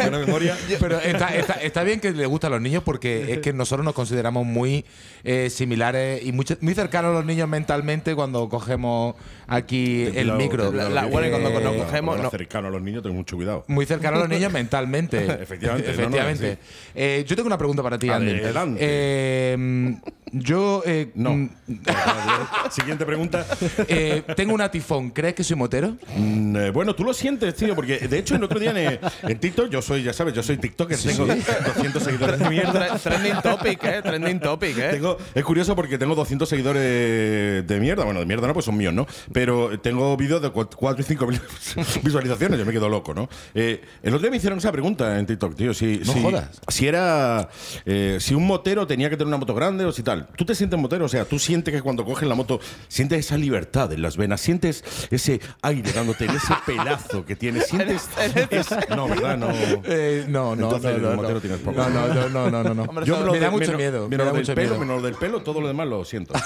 [0.02, 0.56] buena memoria.
[0.78, 3.84] Pero está, está- está bien que le gusta a los niños porque es que nosotros
[3.84, 4.84] nos consideramos muy
[5.24, 9.14] eh, similares y muy cercanos a los niños mentalmente cuando cogemos
[9.46, 10.72] aquí el micro.
[10.72, 12.30] La- bueno, cuando nos Eh, cogemos, cuando no.
[12.30, 13.64] cercano a los niños, tengo mucho cuidado.
[13.68, 15.18] Muy cercano a los niños mentalmente.
[15.42, 16.58] Efectivamente, no, no, Efectivamente.
[16.94, 18.40] Eh, yo tengo una pregunta para ti, Andy.
[18.78, 19.96] Eh,
[20.32, 20.82] yo.
[21.14, 21.30] No.
[21.34, 21.50] mm,
[22.70, 23.44] Siguiente pregunta.
[24.36, 25.10] tengo un tifón.
[25.10, 25.96] ¿Crees que soy motero?
[26.16, 29.68] Mm, bueno, tú lo sientes, tío, porque de hecho el otro día en, en TikTok,
[29.70, 32.88] yo soy, ya sabes, yo soy TikToker, tengo 200 seguidores de mierda.
[32.96, 34.02] Tre- Trending topic, ¿eh?
[34.02, 34.88] Trending topic, ¿eh?
[34.92, 38.04] Tengo, es curioso porque tengo 200 seguidores de mierda.
[38.04, 39.06] Bueno, de mierda no, pues son míos, ¿no?
[39.32, 41.40] Pero tengo vídeos de 4 y 5 mil
[42.02, 42.58] visualizaciones.
[42.58, 43.28] Yo me quedo loco, ¿no?
[43.54, 45.74] Eh, el otro día me hicieron esa pregunta en TikTok, tío.
[45.74, 46.60] Si, No si, jodas.
[46.68, 47.48] Si era.
[47.84, 50.28] eh, si un motero tenía que tener una moto grande o si tal.
[50.36, 51.04] ¿Tú te sientes motero?
[51.04, 54.40] O sea, tú sientes que cuando coges la moto sientes esa libertad en las venas,
[54.40, 57.66] sientes ese aire dándote en ese pelazo que tienes.
[57.66, 58.08] Sientes.
[58.50, 59.36] es- no, ¿verdad?
[59.36, 59.48] No.
[59.84, 61.40] Eh, no, no, Entonces, no, no, motero no.
[61.40, 61.76] tienes poco.
[61.80, 62.82] No, no, no, no, no, no.
[62.84, 64.02] Hombre, Yo eso- me, da del- mucho menos- miedo.
[64.04, 64.80] Me Menos da del mucho pelo, miedo.
[64.86, 66.34] menos del pelo, todo lo demás lo siento.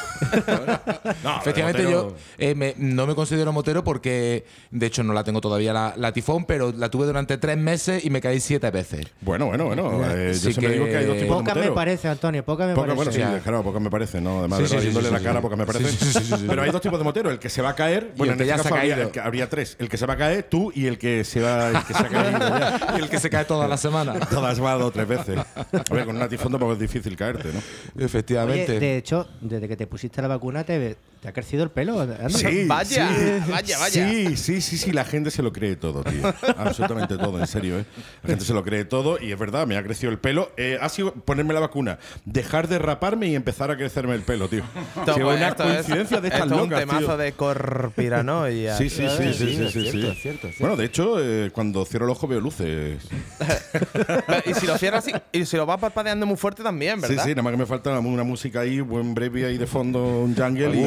[1.23, 5.41] No, Efectivamente, yo eh, me- no me considero motero porque, de hecho, no la tengo
[5.41, 9.07] todavía la, la tifón, pero la tuve durante tres meses y me caí siete veces.
[9.21, 10.03] Bueno, bueno, bueno.
[10.11, 12.45] eh, yo Sí siempre que- digo que hay dos tipos de Poca me parece, Antonio,
[12.45, 13.19] poca me Poca, parece.
[13.21, 14.41] bueno, sí, claro, poca me parece, ¿no?
[14.41, 15.43] Además, Sí, de sí, sí, viéndole sí, la cara, sí.
[15.43, 16.37] poca me parece.
[16.47, 18.43] Pero hay dos tipos de motero, el que se va a caer, bueno, el que
[18.45, 18.75] en ya este se caso
[19.21, 19.77] ha habría, tres.
[19.79, 22.03] El que se va a caer, tú y el que se va el que se
[22.03, 22.95] ha caído ya.
[22.99, 24.15] Y el que se cae toda la semana.
[24.31, 25.39] Todas va dos o tres veces.
[25.39, 27.61] A ver, con tifón tampoco es difícil caerte, ¿no?
[27.97, 28.79] Oye, Efectivamente.
[28.79, 31.99] de hecho, desde que te pusiste la vacuna te, te ha crecido el pelo.
[32.03, 32.67] Andy.
[32.67, 33.51] Vaya, sí.
[33.51, 34.11] vaya, vaya.
[34.11, 36.21] Sí, sí, sí, sí, la gente se lo cree todo, tío.
[36.59, 37.87] Absolutamente todo, en serio, ¿eh?
[38.25, 40.53] La gente se lo cree todo y es verdad, me ha crecido el pelo.
[40.59, 44.49] Eh, ha sido ponerme la vacuna, dejar de raparme y empezar a crecerme el pelo,
[44.49, 44.61] tío.
[44.63, 47.17] Sí, pues, una esto es- coincidencia de estas esto es un locas, temazo tío.
[47.17, 48.77] de corpiranoia.
[48.77, 49.91] Sí, sí, sí, sí, sí, sí, cierto, sí.
[49.91, 50.49] cierto, cierto.
[50.61, 53.03] Bueno, de hecho, eh, cuando cierro el ojo veo luces.
[54.47, 57.25] Y si lo cierras así, y si lo vas parpadeando muy fuerte también, Sí, ¿verdad?
[57.25, 60.35] sí, nada más que me falta una música ahí, buen breve ahí de fondo, un
[60.37, 60.83] jungle y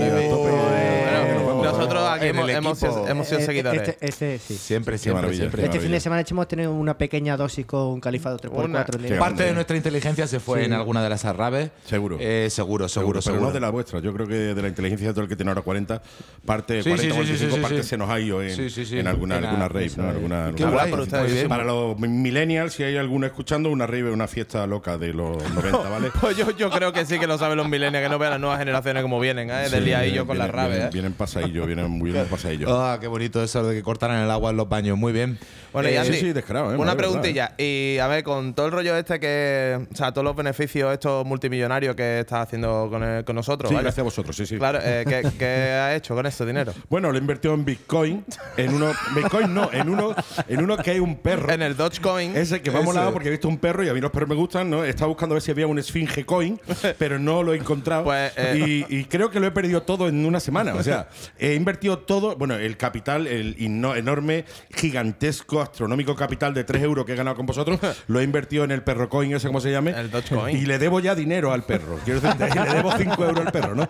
[1.64, 3.82] Nosotros aquí en hemos, el hemos sido, hemos sido Eh, seguidores.
[3.82, 4.58] Este, este sí.
[4.58, 5.66] Siempre, siempre, maravilla, siempre.
[5.66, 8.66] Este fin de semana hemos tenido una pequeña dosis con Califato 3x4.
[8.66, 9.20] Una- en Qué directo.
[9.20, 10.66] Parte de nuestra inteligencia se fue Sí.
[10.66, 11.72] en alguna de las arrabes.
[11.86, 12.18] Seguro.
[12.20, 13.42] Eh, seguro, seguro, Pero seguro.
[13.48, 14.00] no de la vuestra.
[14.00, 16.02] Yo creo que de la inteligencia de todo el que tiene ahora 40,
[16.46, 17.90] parte Sí, 40 sí, sí, 45 sí, sí, parte sí.
[17.90, 19.00] se nos ha ido en, Sí, sí, sí.
[19.00, 20.10] en alguna, En la- alguna rave, eso ¿no?
[20.10, 20.16] es.
[20.16, 21.50] Alguna, Qué alguna- guay, por ustedes, muy bien.
[21.50, 25.38] Para los millennials, si hay alguno escuchando, una rave es una fiesta loca de los
[25.54, 26.12] 90, ¿vale?
[26.20, 28.40] Pues yo, yo creo que sí que lo saben los millennials, que no vean las
[28.40, 29.70] nuevas generaciones como vienen, ¿eh?
[29.70, 30.90] Del día yo vienen- con las vienen- raves, ¿eh?
[30.94, 32.68] Vienen pasadillo, vienen muy bien pasadillo.
[32.82, 34.98] Ah, qué bonito eso de que cortaran el agua en los baños.
[34.98, 35.38] Muy bien.
[35.74, 36.76] Bueno, y Eh, Andy, sí, sí, descarado, ¿eh?
[36.76, 37.54] una Madre, preguntilla.
[37.58, 39.80] Y a ver, con todo el rollo este que.
[39.92, 43.70] O sea, todos los beneficios estos multimillonarios que estás haciendo con, el- con nosotros.
[43.70, 43.84] Sí, ¿vale?
[43.86, 44.58] gracias a vosotros, sí, sí.
[44.58, 46.74] Claro, eh, ¿qué, qué has hecho con este dinero?
[46.90, 48.24] Bueno, lo he invertido en Bitcoin.
[48.56, 48.92] En uno.
[49.16, 50.16] Bitcoin no, en uno,
[50.48, 51.52] en uno que hay un perro.
[51.52, 52.36] En el Dogecoin.
[52.36, 52.88] Ese que me ha Ese.
[52.88, 54.84] molado porque he visto un perro y a mí los perros me gustan, ¿no?
[54.84, 56.60] Estaba buscando a ver si había un esfinge coin,
[56.98, 58.06] pero no lo he encontrado.
[58.06, 60.76] Pues, eh, y, y creo que lo he perdido todo en una semana.
[60.76, 64.46] O sea, he invertido todo, bueno, el capital, el enorme,
[64.76, 68.72] gigantesco, astronómico capital de 3 euros que he ganado con vosotros, lo he invertido en
[68.72, 69.92] el perro coin, ese como se llame.
[69.92, 70.56] El Dogecoin.
[70.56, 72.00] Y le debo ya dinero al perro.
[72.06, 73.90] Quiero decir, le debo 5 euros al perro, ¿no?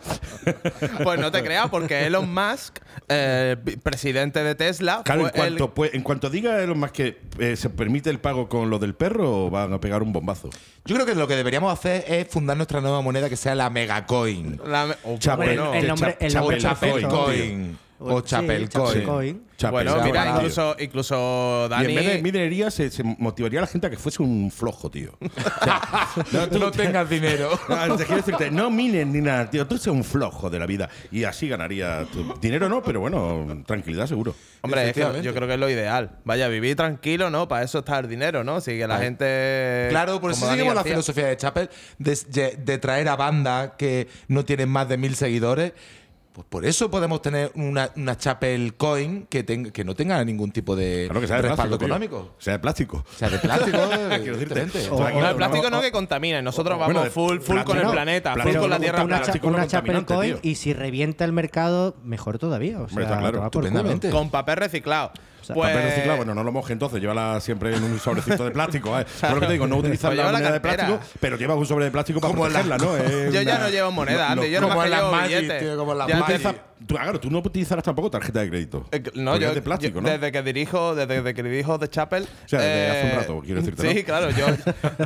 [1.04, 2.80] Pues no te creas, porque Elon Musk,
[3.10, 7.18] eh, presidente de Tesla, Claro, en el- cuanto, pues, en cuanto diga Elon Musk que
[7.40, 10.50] eh, se permite el pago con lo del perro, van a pegar un bombazo.
[10.86, 13.70] Yo creo que lo que deberíamos hacer es fundar nuestra nueva moneda que sea la
[13.70, 14.60] Megacoin.
[14.66, 15.74] la- oh, Chapel- bueno.
[15.74, 17.18] el nombre, el Cha- nombre O Chapel perfecto.
[17.26, 17.78] Chapelcoin.
[18.00, 18.70] O Sí, Chapelcoin.
[18.70, 19.48] Chapelcoin.
[19.58, 21.86] Chapel, Bueno, mira, para- incluso, incluso Y Dani.
[21.90, 24.92] en vez de minería se, se motivaría a la gente a que fuese un flojo,
[24.92, 25.18] tío.
[25.22, 25.82] O sea,
[26.32, 27.50] no, tú- No tengas dinero.
[27.68, 29.66] No, te quiero decirte, no minen ni nada, tío.
[29.66, 30.90] Tú seas un flojo de la vida.
[31.12, 32.06] Y así ganaría.
[32.12, 34.36] tu- Dinero no, pero bueno, tranquilidad seguro.
[34.62, 35.26] Hombre, es que Efectivamente.
[35.26, 36.12] yo creo que es lo ideal.
[36.24, 37.48] Vaya, vivir tranquilo, ¿no?
[37.48, 38.62] Para eso está el dinero, ¿no?
[38.62, 39.88] Si que la gente.
[39.90, 44.08] Claro, por eso seguimos la filosofía de Chapel de, de- de traer a bandas que
[44.28, 45.74] no tienen más de mil seguidores.
[46.38, 50.52] Pues por eso podemos tener una, una Chapel Coin que, tenga- que no tenga ningún
[50.52, 51.80] tipo de Claro que sea de respaldo plástico.
[51.80, 51.88] tío.
[51.88, 52.36] económico.
[52.38, 52.98] Sea de plástico.
[53.12, 54.60] O sea, de plástico, Quiero decirte.
[54.62, 54.90] evidentemente.
[54.92, 56.44] O- No, el plástico no que contamine.
[56.44, 59.24] Nosotros vamos Bueno, full, full con el plástico- planeta, full con la tierra contamina, plana.
[59.24, 60.40] Una, cha- una Chapel Coin tío.
[60.52, 62.82] y si revienta el mercado, mejor todavía.
[62.82, 64.10] O sea, está claro, por.
[64.12, 65.12] Con papel reciclado.
[65.54, 68.92] pues, Papel reciclado, bueno, no lo moje entonces, llévala siempre en un sobrecito de plástico.
[69.22, 71.66] Por lo que te digo, no utilizar Pues la moneda de plástico, pero lleva un
[71.66, 72.98] sobre de plástico para la- protegerla, ¿no?
[72.98, 74.52] Es Yo ya no llevo moneda, Andy.
[74.52, 75.60] Yo no como me en las billetes.
[75.62, 76.56] tío, como en las Ya Tú te- utilizas-
[76.88, 78.86] tú- claro, tú no utilizarás tampoco tarjeta de crédito.
[78.92, 80.10] Eh, No, yo, es de plástico, yo- ¿no?
[80.10, 82.24] desde que dirijo, desde que dirijo The Chapel.
[82.24, 84.04] eh, sea, desde hace un rato, quiero decirte, Sí, ¿no?
[84.06, 84.46] claro, yo,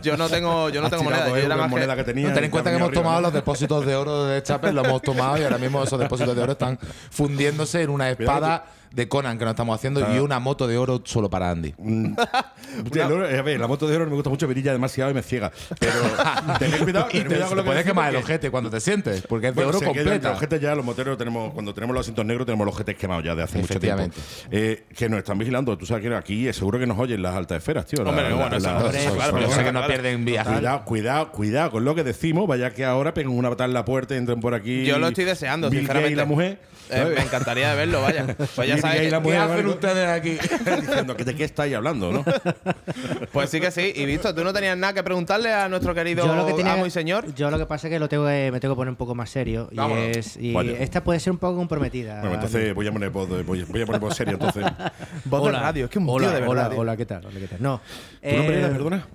[0.03, 1.29] yo no tengo, yo no tengo moneda.
[1.29, 2.27] Yo en más que- moneda que tenía.
[2.29, 5.01] No, ten en cuenta que hemos tomado los depósitos de oro de Chapel, lo hemos
[5.01, 6.77] tomado y ahora mismo esos depósitos de oro están
[7.11, 11.01] fundiéndose en una espada de Conan que nos estamos haciendo y una moto de oro
[11.05, 11.73] solo para Andy.
[11.77, 12.15] ¿no?
[12.85, 14.71] Hostia, el oro- eh, a ver, la moto de oro no me gusta mucho, brilla
[14.73, 15.51] demasiado y me ciega.
[15.79, 15.93] Pero
[16.59, 18.33] tened cuidado, Y tened te, cuidado con te lo que puedes decís quemar el porque-
[18.33, 20.29] ojete cuando te sientes, porque es de Bueno, oro completa.
[20.29, 23.23] Los ojetes ya, los moteros, tenemos, cuando tenemos los asientos negros, tenemos los ojetes quemados
[23.23, 24.03] ya de hace mucho tiempo.
[24.03, 24.17] Efectivamente.
[24.51, 25.77] Eh, que nos están vigilando.
[25.77, 28.03] Tú sabes que aquí eh, seguro que nos oyen las altas esferas, tío.
[28.03, 29.79] Hombre, La- bueno, la- eso- la- hombre, la- claro, la- Yo pero sé que no
[29.79, 29.87] claro.
[29.87, 30.51] pierden viaje.
[30.53, 32.47] Cuidado, cuidado, cuidado con lo que decimos.
[32.47, 34.83] Vaya que ahora peguen una patada en la puerta y entren por aquí.
[34.85, 36.13] Yo lo estoy deseando, Bill sinceramente.
[36.13, 36.59] Y la mujer.
[36.93, 38.35] Eh, me encantaría de verlo, vaya.
[38.55, 40.31] Pues que- la ¿Qué hacen ustedes aquí?
[40.81, 42.23] diciendo que de qué estáis hablando, ¿no?
[43.31, 43.93] Pues sí que sí.
[43.95, 46.73] Y visto, tú no tenías nada que preguntarle a nuestro querido Yo lo que tenía
[46.73, 47.33] amo y señor.
[47.33, 49.15] Yo lo que pasa es que lo tengo que, me tengo que poner un poco
[49.15, 49.69] más serio.
[49.71, 49.79] Y,
[50.17, 52.19] es, y esta puede ser un poco comprometida.
[52.19, 54.65] Bueno, entonces voy a poner voz, voy, voy a poner voz seria entonces.
[55.25, 56.77] Voz de radio, es que un hola, tío de hola, verdad.
[56.79, 57.25] hola, ¿qué tal?
[57.25, 57.61] Hola, ¿qué tal?
[57.61, 57.81] No.
[58.21, 59.07] ¿Tu nombre eh, era, perdona?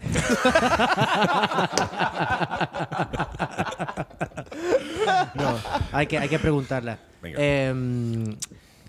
[5.34, 5.58] No,
[5.92, 6.98] hay que, hay que preguntarla.
[7.22, 7.38] Venga.
[7.40, 7.74] Eh,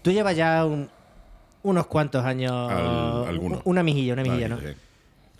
[0.07, 0.89] tú llevas ya un-
[1.63, 2.53] unos cuantos años.
[2.53, 3.61] Al- alguno.
[3.65, 4.57] Una mejilla, una mejilla, Ahí, ¿no?
[4.59, 4.67] sí.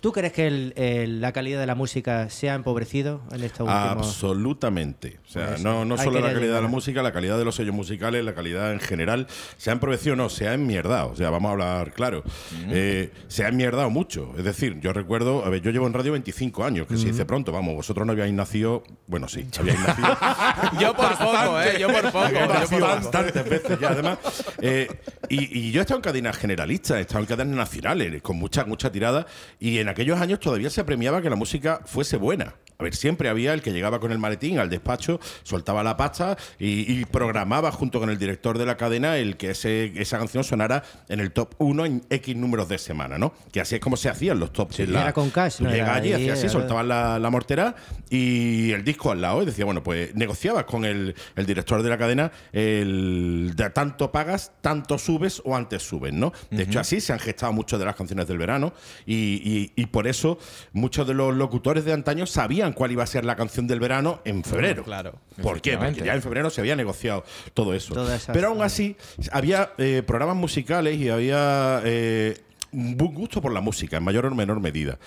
[0.00, 3.66] ¿Tú crees que el- el- la calidad de la música se ha empobrecido en estos
[3.68, 5.18] últimos Absolutamente.
[5.26, 7.74] O sea, no, no solo la calidad de la música, la calidad de los sellos
[7.74, 9.26] musicales, la calidad en general.
[9.56, 11.10] Se ha empobrecido, no, se ha enmierdado.
[11.10, 12.22] O sea, vamos a hablar claro.
[12.68, 14.32] Eh, se ha enmierdado mucho.
[14.38, 17.24] Es decir, yo recuerdo, a ver, yo llevo en radio 25 años, que se dice
[17.24, 18.84] pronto, vamos, vosotros no habíais nacido.
[19.08, 20.08] Bueno, sí, habíais nacido.
[20.80, 21.76] Yo por poco, ¿eh?
[21.80, 22.28] Yo por poco.
[22.28, 22.80] Yo por poco.
[22.80, 24.18] bastantes veces ya, además.
[24.60, 24.88] Eh,
[25.28, 28.64] y, y yo he estado en cadenas generalistas, he estado en cadenas nacionales, con mucha,
[28.64, 29.26] mucha tirada.
[29.58, 32.54] Y en aquellos años todavía se premiaba que la música fuese buena.
[32.80, 36.36] A ver, siempre había el que llegaba con el maletín al despacho, soltaba la pasta
[36.60, 40.44] y, y programaba junto con el director de la cadena el que ese, esa canción
[40.44, 43.34] sonara en el top 1 en X números de semana, ¿no?
[43.50, 44.78] Que así es como se hacían los tops.
[44.78, 47.74] en la- era con cash, Tú no allí, hacías así, soltabas la, la mortera
[48.10, 49.42] y el disco al lado.
[49.42, 54.12] Y decía, bueno, pues negociabas con el, el director de la cadena el de tanto
[54.12, 56.32] pagas, tanto subes o antes subes, ¿no?
[56.52, 58.72] De hecho, así se han gestado muchas de las canciones del verano
[59.04, 59.14] y,
[59.44, 60.38] y- y por eso
[60.72, 63.80] muchos de los locutores de antaño sabían sabían cuál iba a ser la canción del
[63.80, 64.82] verano en febrero.
[64.84, 65.14] Claro.
[65.42, 65.76] ¿Por qué?
[65.76, 67.94] Porque ya en febrero se había negociado todo eso.
[68.32, 68.96] Pero aún así,
[69.32, 72.36] había eh, programas musicales y había eh,
[72.72, 74.98] buen gusto por la música, en mayor o menor medida.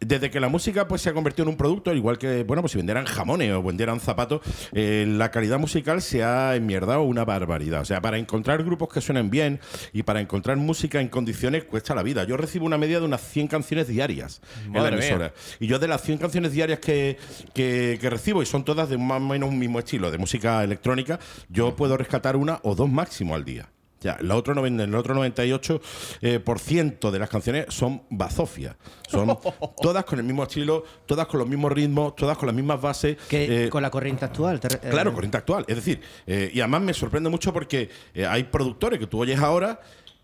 [0.00, 2.62] Desde que la música pues, se ha convertido en un producto, al igual que, bueno,
[2.62, 4.40] pues si vendieran jamones o vendieran zapatos,
[4.72, 7.80] eh, la calidad musical se ha enmierdado una barbaridad.
[7.82, 9.60] O sea, para encontrar grupos que suenen bien
[9.92, 12.24] y para encontrar música en condiciones cuesta la vida.
[12.24, 14.98] Yo recibo una media de unas 100 canciones diarias en la mía.
[15.06, 15.32] emisora.
[15.60, 17.16] Y yo de las 100 canciones diarias que,
[17.54, 20.62] que- que recibo, y son todas de más o menos un mismo estilo, de música
[20.64, 23.68] electrónica, yo puedo rescatar una o dos máximo al día.
[24.02, 25.80] Ya, la otro el otro 98%
[26.20, 28.76] eh, por ciento de las canciones son bazofia.
[29.08, 29.38] Son
[29.82, 33.16] todas con el mismo estilo, todas con los mismos ritmos, todas con las mismas bases.
[33.28, 34.60] Que eh, con la corriente actual.
[34.60, 35.64] re- Claro, eh, corriente actual.
[35.68, 39.38] Es decir, eh, y además me sorprende mucho porque eh, hay productores que tú oyes
[39.38, 39.80] ahora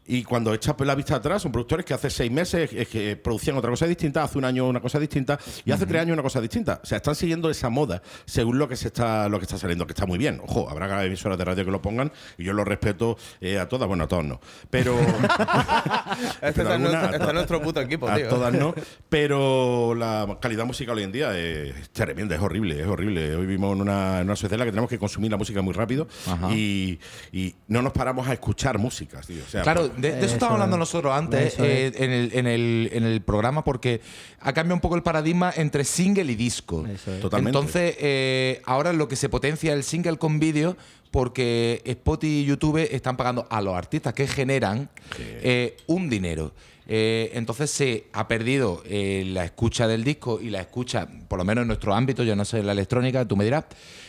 [0.08, 3.70] y cuando echas la vista atrás son productores que hace seis meses que producían otra
[3.70, 6.80] cosa distinta, hace un año una cosa distinta y hace tres años una cosa distinta.
[6.82, 9.86] O sea, están siguiendo esa moda según lo que se está lo que está saliendo,
[9.86, 10.40] que está muy bien.
[10.42, 13.86] Ojo, habrá emisoras de radio que lo pongan y yo lo respeto eh, a todas,
[13.86, 14.40] bueno, a todas no.
[14.70, 15.18] Pero Este
[16.40, 18.28] pero es algunas- nuestro, este es nuestro puto equipo, a tío.
[18.28, 18.74] todas no,
[19.08, 23.34] pero la calidad musical hoy en día es tremenda, es horrible, es horrible.
[23.36, 25.60] Hoy vivimos en una, en una sociedad en la que tenemos que consumir la música
[25.62, 26.08] muy rápido
[26.50, 26.98] y,
[27.32, 29.42] y no nos paramos a escuchar músicas, tío.
[29.46, 32.46] O sea, Claro, de, de eso estábamos hablando nosotros antes eso eh, en, el, en,
[32.46, 34.00] el, en el programa porque
[34.40, 36.86] ha cambiado un poco el paradigma entre single y disco.
[36.86, 37.20] Eso es.
[37.20, 37.58] Totalmente.
[37.58, 40.76] Entonces, eh, ahora lo que se potencia es el single con vídeo
[41.10, 46.52] porque Spotify y YouTube están pagando a los artistas que generan eh, un dinero.
[46.90, 51.44] Eh, entonces se ha perdido eh, la escucha del disco y la escucha, por lo
[51.44, 53.66] menos en nuestro ámbito, yo no sé la electrónica, tú me dirás,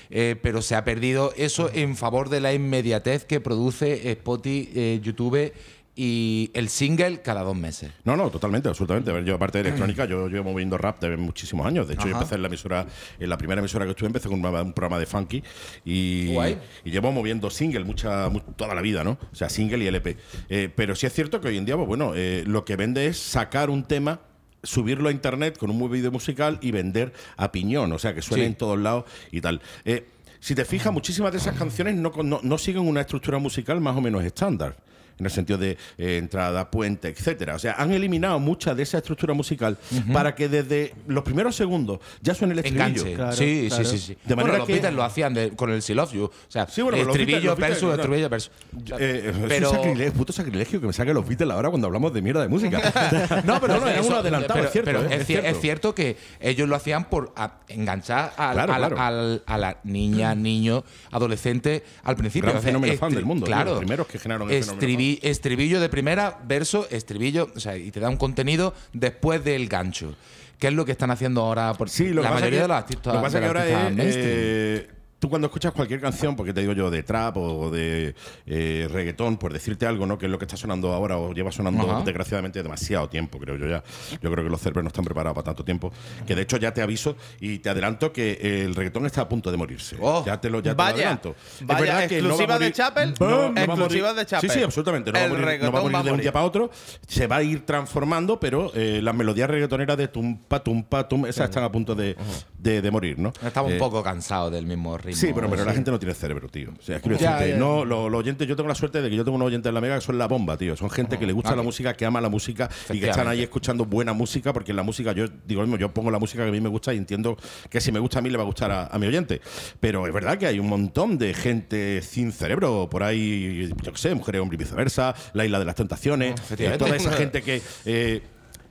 [0.10, 5.00] eh, pero se ha perdido eso en favor de la inmediatez que produce Spotify, eh,
[5.04, 5.52] YouTube
[5.96, 7.92] y el single cada dos meses.
[8.06, 9.12] No, no, totalmente, absolutamente.
[9.26, 11.88] Yo aparte de electrónica, yo llevo moviendo rap de muchísimos años.
[11.88, 12.86] De hecho, yo empecé en la emisora,
[13.20, 15.44] en la primera emisora que estuve, empecé con un, programa de funky
[15.84, 16.58] y, Guay.
[16.86, 19.18] y llevo moviendo single mucha, mu- toda la vida, ¿no?
[19.32, 20.16] O sea, single y LP.
[20.50, 23.08] Eh, pero sí es cierto que hoy en día, pues bueno, eh, lo que vende
[23.08, 24.22] es sacar un tema
[24.64, 28.44] subirlo a internet con un vídeo musical y vender a piñón, o sea, que suene
[28.44, 28.48] Sí.
[28.48, 29.62] en todos lados y tal.
[29.86, 30.06] Eh,
[30.42, 33.96] si te fijas, muchísimas de esas canciones no, no, no siguen una estructura musical más
[33.98, 34.76] o menos estándar.
[35.20, 37.56] En el sentido de eh, entrada, puente, etcétera.
[37.56, 39.78] O sea, han eliminado mucha de esa estructura musical
[40.14, 42.86] para que desde los primeros segundos ya suene el estribillo.
[42.86, 43.14] Enganche.
[43.16, 43.84] Claro, sí, claro.
[43.86, 44.14] sí, sí, sí.
[44.26, 46.24] De bueno, manera los que- Beatles lo hacían de- con el Seal of You.
[46.26, 47.94] O sea, Sí, bueno, pero los estribillo, los no.
[47.94, 48.52] estribillo, verso.
[48.98, 52.14] Eh, es Pero- un sacrilegio, puto sacrilegio que me saque los Beatles ahora cuando hablamos
[52.14, 52.80] de mierda de música.
[53.46, 54.92] no, pero no, era Eso- uno adelantado, pero- es cierto.
[54.92, 59.42] pero eh, es, cier- es cierto que ellos lo hacían por a- enganchar al- Claro,
[59.46, 62.50] a la niña, niño, adolescente al principio.
[62.50, 63.72] Gran fenómeno fan del mundo, Claro.
[63.72, 64.80] los primeros que generaron el fenómeno
[65.18, 69.68] Estribi- estribillo de primera, verso, estribillo, o sea, y te da un contenido después del
[69.68, 70.14] gancho.
[70.60, 71.74] ¿Qué es lo que están haciendo ahora?
[71.74, 73.14] Por Sí, lo la mayoría que, de los artistas.
[73.14, 74.16] Lo que pasa que ahora es.
[74.18, 74.88] eh,
[75.20, 78.16] Tú cuando escuchas cualquier canción, porque te digo yo, de trap o de
[78.46, 80.18] eh, reggaetón, por decirte algo, ¿no?
[80.18, 82.04] Que es lo que está sonando ahora o lleva sonando Ajá.
[82.06, 83.84] desgraciadamente demasiado tiempo, creo yo ya.
[84.22, 85.92] Yo creo que los cerebros no están preparados para tanto tiempo.
[86.26, 89.52] Que de hecho ya te aviso y te adelanto que el reggaetón está a punto
[89.52, 89.98] de morirse.
[90.00, 90.24] Oh.
[90.26, 91.36] ya te lo, ya te lo Vaya, adelanto.
[91.60, 94.50] Es vaya, verdad que no va a exclusiva de Chapel, No, exclusiva de Chapel.
[94.50, 95.12] Sí, sí, absolutamente.
[95.12, 96.72] No, va a El morir, no va a morir va de un día para otro.
[97.08, 101.50] Se va a ir transformando, pero eh, las melodías reggaetoneras de tumpa, tumpa, tum, esas
[101.50, 102.16] están a punto de,
[102.62, 103.32] de- de morir, ¿no?
[103.44, 105.16] Estamos Eh, un poco cansados del mismo ritmo.
[105.20, 106.72] Sí, pero, pero la gente no tiene cerebro, tío.
[106.78, 107.58] O sea, quiero Ya, decirte, ya.
[107.58, 109.74] no, los, los oyentes, yo tengo la suerte de que yo tengo unos oyentes en
[109.76, 110.76] la mega que son la bomba, tío.
[110.76, 113.28] Son gente que le gusta Ah, la música, que ama la música y que están
[113.28, 116.20] ahí escuchando buena música, porque en la música, yo digo lo mismo, yo pongo la
[116.20, 117.38] música que a mí me gusta y entiendo
[117.70, 119.42] que si me gusta a mí le va a gustar a, a mi oyente.
[119.80, 123.98] Pero es verdad que hay un montón de gente sin cerebro por ahí, yo qué
[123.98, 127.62] sé, mujeres, hombre y viceversa, la isla de las tentaciones, eh, toda esa gente que.
[127.86, 128.22] eh,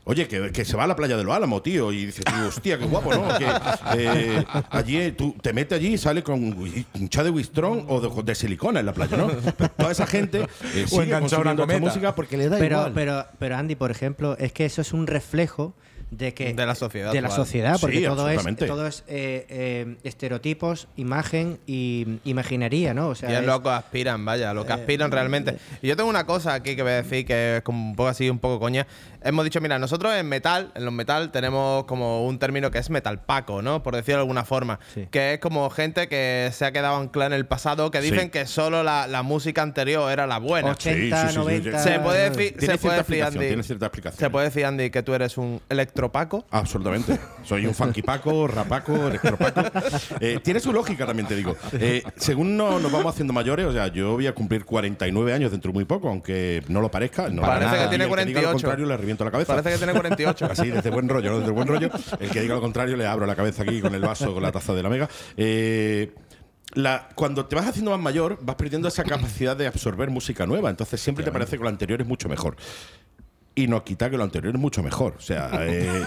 [0.08, 2.48] Oye, que, que se va a la playa de los Álamos, tío, y dices, tío,
[2.48, 3.28] hostia, qué guapo, ¿no?
[3.38, 3.46] Que
[3.98, 8.00] eh, allí eh, tú te metes allí y sales con un chá de Wistrón o
[8.00, 9.28] de, de silicona en la playa, ¿no?
[9.56, 12.76] Pero toda esa gente eh, sigue a una consumiendo esta música porque le da Pero,
[12.78, 12.92] igual.
[12.94, 15.74] pero, pero Andy, por ejemplo, es que eso es un reflejo
[16.10, 17.44] de que De la sociedad de la actual.
[17.46, 23.14] sociedad porque Sí, todo es todo es eh, eh, estereotipos imagen y imaginería no o
[23.14, 25.58] sea Y es es- lo que aspiran, vaya, lo que aspiran realmente.
[25.82, 28.08] Y yo tengo una cosa aquí que voy a decir que es como un poco
[28.08, 28.86] así, un poco coña.
[29.22, 32.88] Hemos dicho, mira, nosotros en metal, en los metal, tenemos como un término que es
[32.90, 33.82] metal paco, ¿no?
[33.82, 34.78] Por decirlo de alguna forma.
[34.94, 35.08] Sí.
[35.10, 38.30] Que es como gente que se ha quedado anclada en el pasado, que dicen Sí.
[38.30, 40.70] que solo la, la música anterior era la buena.
[40.70, 43.38] 80 Sí, sí, sí, sí, 90 Se puede decir, Tiene se puede decir, Andy.
[43.46, 44.18] tiene cierta explicación.
[44.20, 46.46] Se puede decir, Andy, que tú eres un electropaco.
[46.50, 47.18] Absolutamente.
[47.44, 49.62] Soy un funky paco, rapaco, electropaco.
[50.20, 51.56] Eh, tiene su lógica también, te digo.
[51.72, 55.50] Eh, según no- nos vamos haciendo mayores, o sea, yo voy a cumplir 49 años
[55.50, 57.28] dentro de muy poco, aunque no lo parezca.
[57.28, 58.46] No Parece que tiene Y el diga 48.
[58.46, 58.96] lo contrario le
[59.26, 59.52] la cabeza.
[59.54, 60.46] Parece que tiene 48.
[60.50, 61.38] Así, desde buen rollo, ¿no?
[61.40, 61.90] Desde buen rollo.
[62.20, 64.52] El que diga lo contrario le abro la cabeza aquí con el vaso, con la
[64.52, 65.08] taza de la mega.
[65.36, 66.12] Eh,
[66.74, 70.68] la- cuando te vas haciendo más mayor, vas perdiendo esa capacidad de absorber música nueva.
[70.70, 72.56] Entonces siempre te parece que lo anterior es mucho mejor.
[73.58, 75.14] Y no quita que lo anterior es mucho mejor.
[75.18, 76.02] O sea, eh,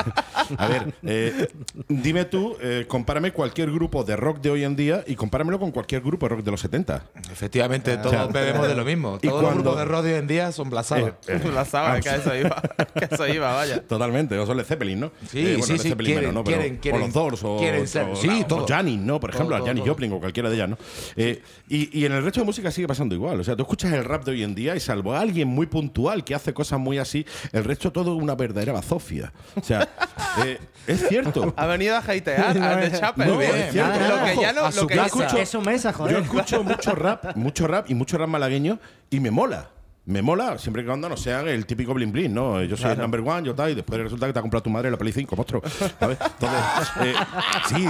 [0.58, 1.48] a ver, eh,
[1.88, 5.70] dime tú, eh, compárame cualquier grupo de rock de hoy en día y compáramelo con
[5.70, 7.04] cualquier grupo de rock de los 70.
[7.30, 9.18] Efectivamente, todos sea, bebemos de lo mismo.
[9.22, 11.10] y Todos los cuando- grupos de rock de hoy en día son blasados.
[11.28, 12.62] Eh, eh, La saga, que a eso iba.
[12.94, 13.82] Que a eso iba, vaya.
[13.86, 15.12] Totalmente, o son Led Zeppelin, ¿no?
[15.30, 16.44] Sí, Eh, bueno, sí, Led sí, Zeppelin quieren- menos, ¿no?
[16.44, 18.66] Pero- quieren- o quieren- los Doors, o, quieren ser- o- sí, o todo.
[18.66, 19.20] Janis, ¿no?
[19.20, 20.78] Por ejemplo, Todo, a Janis Joplin o cualquiera de ellas, ¿no?
[21.16, 23.38] Eh, y, y en el resto de música sigue pasando igual.
[23.38, 25.66] O sea, tú escuchas el rap de hoy en día y salvo a alguien muy
[25.66, 29.32] puntual que hace cosas muy así, el resto todo es una verdadera bazofia.
[29.54, 29.88] O sea,
[30.44, 31.52] eh, es cierto.
[31.56, 33.28] Ha venido a hatear al de Chapel.
[33.28, 34.64] Muy bien, Lo nada, que ya no.
[34.66, 35.06] a Lo que casa.
[35.06, 36.16] escucho- Es su mesa, Yo joder.
[36.22, 38.78] escucho mucho rap, mucho rap y mucho rap malagueño
[39.10, 39.70] y me mola.
[40.06, 42.62] Me mola, siempre que cuando no sean el típico blin blin, ¿no?
[42.62, 44.70] Yo soy el number one, yo tal, y después resulta que te ha comprado tu
[44.70, 45.62] madre la Play 5, monstruo.
[45.98, 46.16] ¿Sabes?
[46.20, 46.60] Entonces,
[47.02, 47.14] eh,
[47.68, 47.84] sí,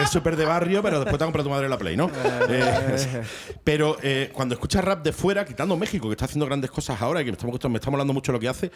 [0.00, 2.10] es- súper de barrio, pero después te ha comprado tu madre la Play, ¿no?
[2.48, 3.22] Eh,
[3.64, 7.20] pero eh, cuando escuchas rap de fuera, quitando México, que está haciendo grandes cosas ahora
[7.20, 8.70] y que me estamos, me está molando mucho lo que hace,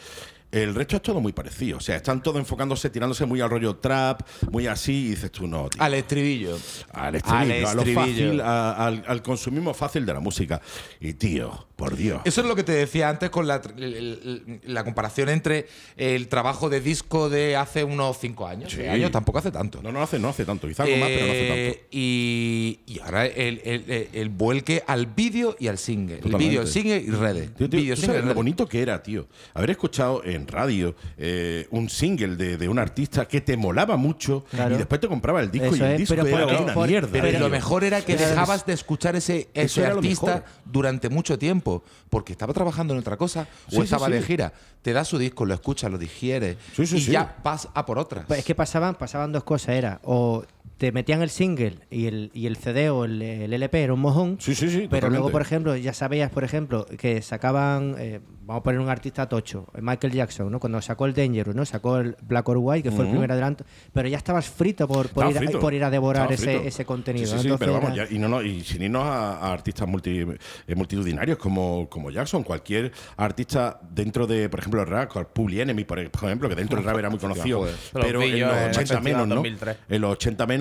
[0.50, 1.78] el resto es todo muy parecido.
[1.78, 4.20] O sea, están todos enfocándose, tirándose muy al rollo trap,
[4.50, 5.82] muy así, y dices tú, no, tío.
[5.82, 6.58] Al estribillo.
[6.92, 8.02] Al estribillo, a lo estribillo.
[8.02, 10.60] fácil, a- al, al consumismo fácil de la música.
[11.00, 12.20] Y tío, por Dios.
[12.26, 16.28] Eso es lo que te decía antes con la, el- el- la comparación entre el
[16.28, 18.72] trabajo de disco de hace unos cinco años.
[18.72, 18.82] Sí.
[18.86, 19.82] años tampoco hace tanto.
[19.82, 20.68] No, no hace, no hace tanto.
[20.68, 21.86] Quizá algo más, pero no hace Eh, tanto.
[21.90, 26.16] Y, y ahora el, el- el- el vuelque al vídeo y al single.
[26.16, 26.48] El Totalmente.
[26.48, 27.54] vídeo, el single y redes.
[27.54, 28.34] Tío, tío, Vídeo, ¿tú single, sabes lo redes.
[28.36, 29.26] bonito que era, tío?
[29.54, 34.44] Haber escuchado en radio eh, un single de, de un artista que te molaba mucho
[34.50, 34.74] Claro.
[34.74, 36.74] y después te compraba el disco Eso y el es, disco pero era por- una
[36.74, 37.08] por- mierda.
[37.12, 37.38] Pero tío.
[37.38, 42.32] lo mejor era que dejabas de escuchar ese, ese lo artista durante mucho tiempo porque
[42.32, 44.12] estaba trabajando en otra cosa Sí, o sí, estaba sí.
[44.12, 44.52] de gira.
[44.82, 47.12] Te da su disco, lo escuchas, lo digieres Sí, sí, y sí.
[47.12, 48.24] ya vas a por otra.
[48.26, 50.44] Pues es que pasaban, pasaban dos cosas, era o
[50.78, 54.00] te metían el single y el, y el CD o el, el LP era un
[54.00, 54.78] mojón, Sí, sí, sí.
[54.78, 55.10] pero totalmente.
[55.10, 59.28] luego, por ejemplo, ya sabías, por ejemplo, que sacaban, eh, vamos a poner un artista
[59.28, 60.58] tocho, Michael Jackson, ¿no?
[60.58, 61.64] Cuando sacó el Dangerous, ¿no?
[61.64, 65.08] Sacó el Black or White, que fue el primer adelanto, pero ya estabas frito por,
[65.10, 67.26] por, ir, a, por ir a devorar ese, ese contenido.
[67.26, 67.42] Sí, sí, ¿no?
[67.42, 69.86] sí, Entonces pero vamos, era- ya- y, no, no, y sin irnos a, a artistas
[69.88, 70.36] multi-
[70.66, 75.84] eh, multitudinarios como, como Jackson, cualquier artista dentro de, por ejemplo, el rap, Public Enemy,
[75.84, 77.74] por ejemplo, que dentro del rap era muy conocido, joder.
[77.92, 79.34] pero Los en los en 80 Festival menos, ¿no?
[79.36, 79.76] 2003.
[79.88, 80.51] En los 80 menos,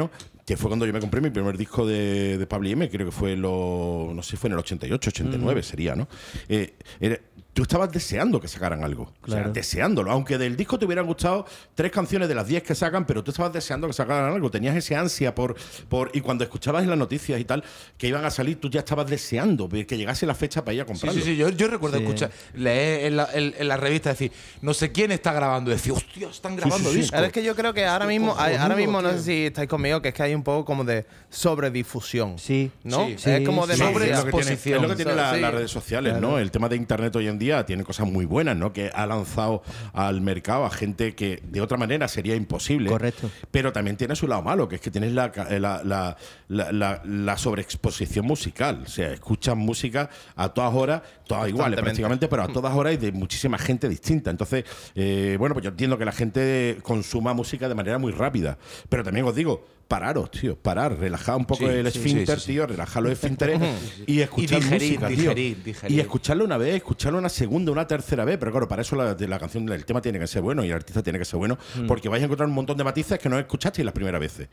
[0.45, 3.11] que fue cuando yo me compré mi primer disco de, de Pablo M, creo que
[3.11, 6.07] fue en los, no sé, fue en el 88, 89 sería, ¿no?
[6.49, 7.19] Eh, era-
[7.53, 9.11] tú estabas deseando que sacaran algo.
[9.23, 10.09] O sea, deseándolo.
[10.11, 11.45] Aunque del disco te hubieran gustado
[11.75, 14.49] tres canciones de las 10 que sacan, pero tú estabas deseando que sacaran algo.
[14.49, 15.55] Tenías ese ansia por.
[15.89, 17.63] por y cuando escuchabas en las noticias y tal
[17.97, 20.85] que iban a salir, tú ya estabas deseando que llegase la fecha para ir a
[20.85, 21.19] Sí, comprarlo.
[21.21, 21.35] sí, sí.
[21.35, 22.03] Yo, yo recuerdo Sí.
[22.03, 25.71] escuchar, leer en la, en- en la revista decir, no sé quién está grabando.
[25.71, 27.01] Decir, hostia, están grabando sí, sí.
[27.01, 27.15] discos.
[27.15, 29.67] Ahora es que yo creo que ahora mismo, hay- ahora mismo no sé si estáis
[29.69, 32.39] conmigo, que es que hay un poco como de sobredifusión.
[32.39, 32.71] Sí.
[32.83, 33.05] ¿no?
[33.07, 33.73] Sí, es sí, como sí.
[33.73, 34.03] Sí, demasiado.
[34.03, 35.39] es lo que tiene, es lo que tiene la- Sí.
[35.41, 36.39] las redes sociales, ¿no?
[36.39, 38.71] El tema de internet hoy en día tiene cosas muy buenas, ¿no?
[38.73, 39.63] Que ha lanzado
[39.93, 42.89] al mercado a gente que de otra manera sería imposible.
[42.89, 43.29] Correcto.
[43.51, 46.71] Pero también tiene su lado malo, que es que tienes la, ca- la, la, la-
[46.71, 48.83] la- la sobreexposición musical.
[48.85, 52.97] O sea, escuchas música a todas horas, todas iguales prácticamente, pero a todas horas y
[52.97, 54.29] de muchísima gente distinta.
[54.31, 54.65] Entonces,
[54.95, 58.57] eh, bueno, pues yo entiendo que la gente consuma música de manera muy rápida.
[58.89, 62.45] Pero también os digo, pararos, tío, parar, relajar un poco Sí, el sí, esfínter, sí,
[62.45, 62.51] sí, sí.
[62.53, 63.59] tío, relajar los esfínteres
[64.07, 65.17] y escuchar Y digerir, música, tío.
[65.17, 65.97] digerir, digerir.
[65.97, 68.37] Y escucharlo una vez, escucharlo una segunda, una tercera vez.
[68.37, 70.67] Pero claro, para eso la, de la canción, el tema tiene que ser bueno y
[70.69, 71.87] el artista tiene que ser bueno, Mm.
[71.87, 74.47] porque vais a encontrar un montón de matices que no escuchasteis las primeras veces.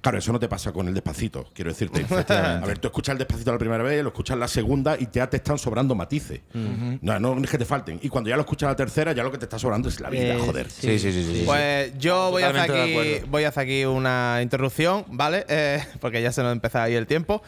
[0.00, 2.06] Claro, eso no te pasa con el despacito, quiero decirte.
[2.32, 5.28] a ver, tú escuchas el despacito la primera vez, lo escuchas la segunda y ya
[5.28, 6.42] te están sobrando matices.
[6.54, 7.98] No, no es que te falten.
[8.02, 10.10] Y cuando ya lo escuchas la tercera, ya lo que te está sobrando es la
[10.10, 10.70] vida, Eh, joder.
[10.70, 11.24] Sí, sí, sí.
[11.24, 11.42] sí, sí.
[11.44, 14.75] Pues yo voy a, hacer aquí, voy a hacer aquí una interrupción,
[15.08, 15.44] ¿vale?
[15.48, 17.42] Eh, porque ya se nos empezó ahí el tiempo.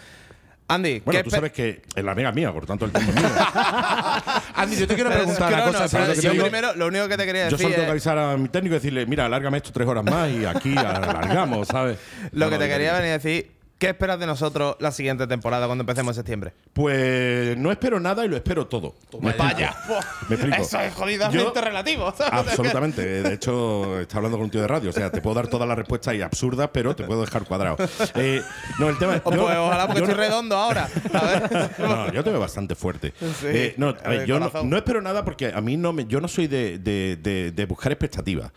[0.71, 3.17] Andy, Bueno, ¿qué tú sabes que es la amiga mía, por tanto el tiempo es
[3.17, 3.29] mío.
[4.55, 5.89] Andy, yo te quiero Pero preguntar una cosa.
[5.89, 5.91] ¿sabes?
[5.91, 6.45] ¿sabes lo que te Yo digo?
[6.45, 8.75] primero, lo único que te quería Yo decir solo tengo que avisar a mi técnico
[8.75, 11.99] y decirle, mira, alárgame esto tres horas más y aquí alargamos, ¿sabes?
[12.33, 15.27] lo No, que no, te quería venir a decir, ¿qué esperas de nosotros la siguiente
[15.27, 16.53] temporada cuando empecemos en septiembre?
[16.73, 18.95] Pues no espero nada y lo espero todo.
[19.21, 20.57] Me explico.
[20.63, 22.13] Eso es jodidamente Yo- relativo.
[22.31, 23.23] Absolutamente.
[23.23, 24.91] De hecho, está hablando con un tío de radio.
[24.91, 27.77] O sea, te puedo dar todas las respuestas y absurdas, pero te puedo dejar cuadrado.
[28.15, 28.43] Eh,
[28.79, 29.21] no, el tema es.
[29.23, 30.89] Pues ojalá porque estoy no- redondo ahora.
[31.15, 31.69] A ver.
[31.79, 33.13] No, yo te veo bastante fuerte.
[33.19, 36.05] Sí, Eh, no, a ver, de yo no, espero nada porque a mí no me,
[36.07, 38.51] yo no soy de, de- de- de buscar expectativas.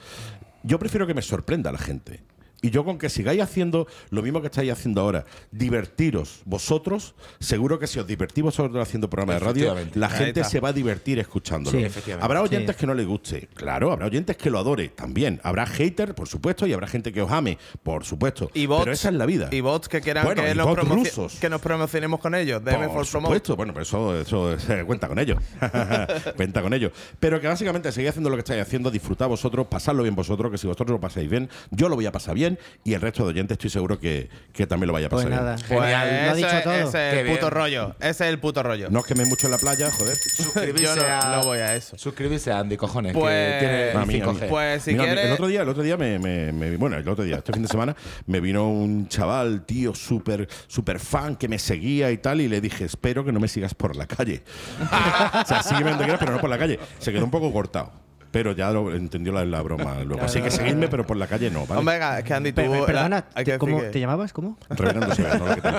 [0.63, 2.21] Yo prefiero que me sorprenda la gente.
[2.61, 7.79] Y yo con que sigáis haciendo lo mismo que estáis haciendo ahora, divertiros vosotros, seguro
[7.79, 11.17] que si os divertís vosotros haciendo programa de radio, la gente se va a divertir
[11.19, 11.77] escuchándolo.
[11.77, 12.25] Sí, efectivamente.
[12.25, 12.79] Habrá oyentes Sí.
[12.81, 15.39] que no les guste, claro, habrá oyentes que lo adore también.
[15.43, 18.51] Habrá haters, por supuesto, y habrá gente que os ame, por supuesto.
[18.53, 19.49] Y bots, Pero esa es la vida.
[19.51, 21.35] Y bots que quieran Bueno, que, y nos rusos.
[21.39, 22.63] que nos promocionemos con ellos.
[22.63, 23.07] DM Por for promote.
[23.33, 25.37] supuesto, bueno, pero eso, eso eh, cuenta con ello.
[26.35, 26.91] cuenta con ello.
[27.19, 30.57] Pero que básicamente seguid haciendo lo que estáis haciendo, disfrutad vosotros, pasadlo bien vosotros, que
[30.57, 32.50] si vosotros lo pasáis bien, yo lo voy a pasar bien
[32.83, 35.39] y el resto de oyentes estoy seguro que, que también lo vaya a Pues pasar
[35.39, 35.55] nada.
[35.55, 35.67] bien.
[35.67, 36.07] Pues Genial.
[36.07, 36.73] Lo ha ese- dicho todo.
[36.73, 37.51] Ese es Qué el puto bien.
[37.51, 37.95] rollo.
[37.99, 38.89] Ese es el puto rollo.
[38.89, 40.15] No os queméis mucho en la playa, joder.
[40.35, 41.97] Suscribirse Yo no- a, no voy a eso.
[41.97, 43.13] Suscribirse a Andy, cojones.
[43.13, 44.39] Pues- que tiene A mí, a mí.
[44.39, 44.47] 5G.
[44.49, 45.25] Pues si Mira, quieres.
[45.25, 47.61] El otro día, el otro día me, me- me- bueno, el otro día, este fin
[47.63, 47.95] de semana,
[48.27, 52.61] me vino un chaval, tío, súper, súper fan que me seguía y tal, y le
[52.61, 54.43] dije, espero que no me sigas por la calle.
[55.43, 56.79] o sea, sígueme donde quieras, pero no por la calle.
[56.99, 57.91] Se quedó un poco cortado.
[58.31, 59.97] Pero ya lo entendió la, la broma.
[60.05, 61.79] Luego, así que seguidme, pero por la calle no, ¿vale?
[61.79, 62.61] Hombre, venga, es que Andy, tú.
[62.61, 64.31] Pe- pe- perdona, la- hay que ¿te- ¿cómo te llamabas?
[64.33, 64.57] ¿Cómo?
[64.69, 65.61] Reverendo no lo que.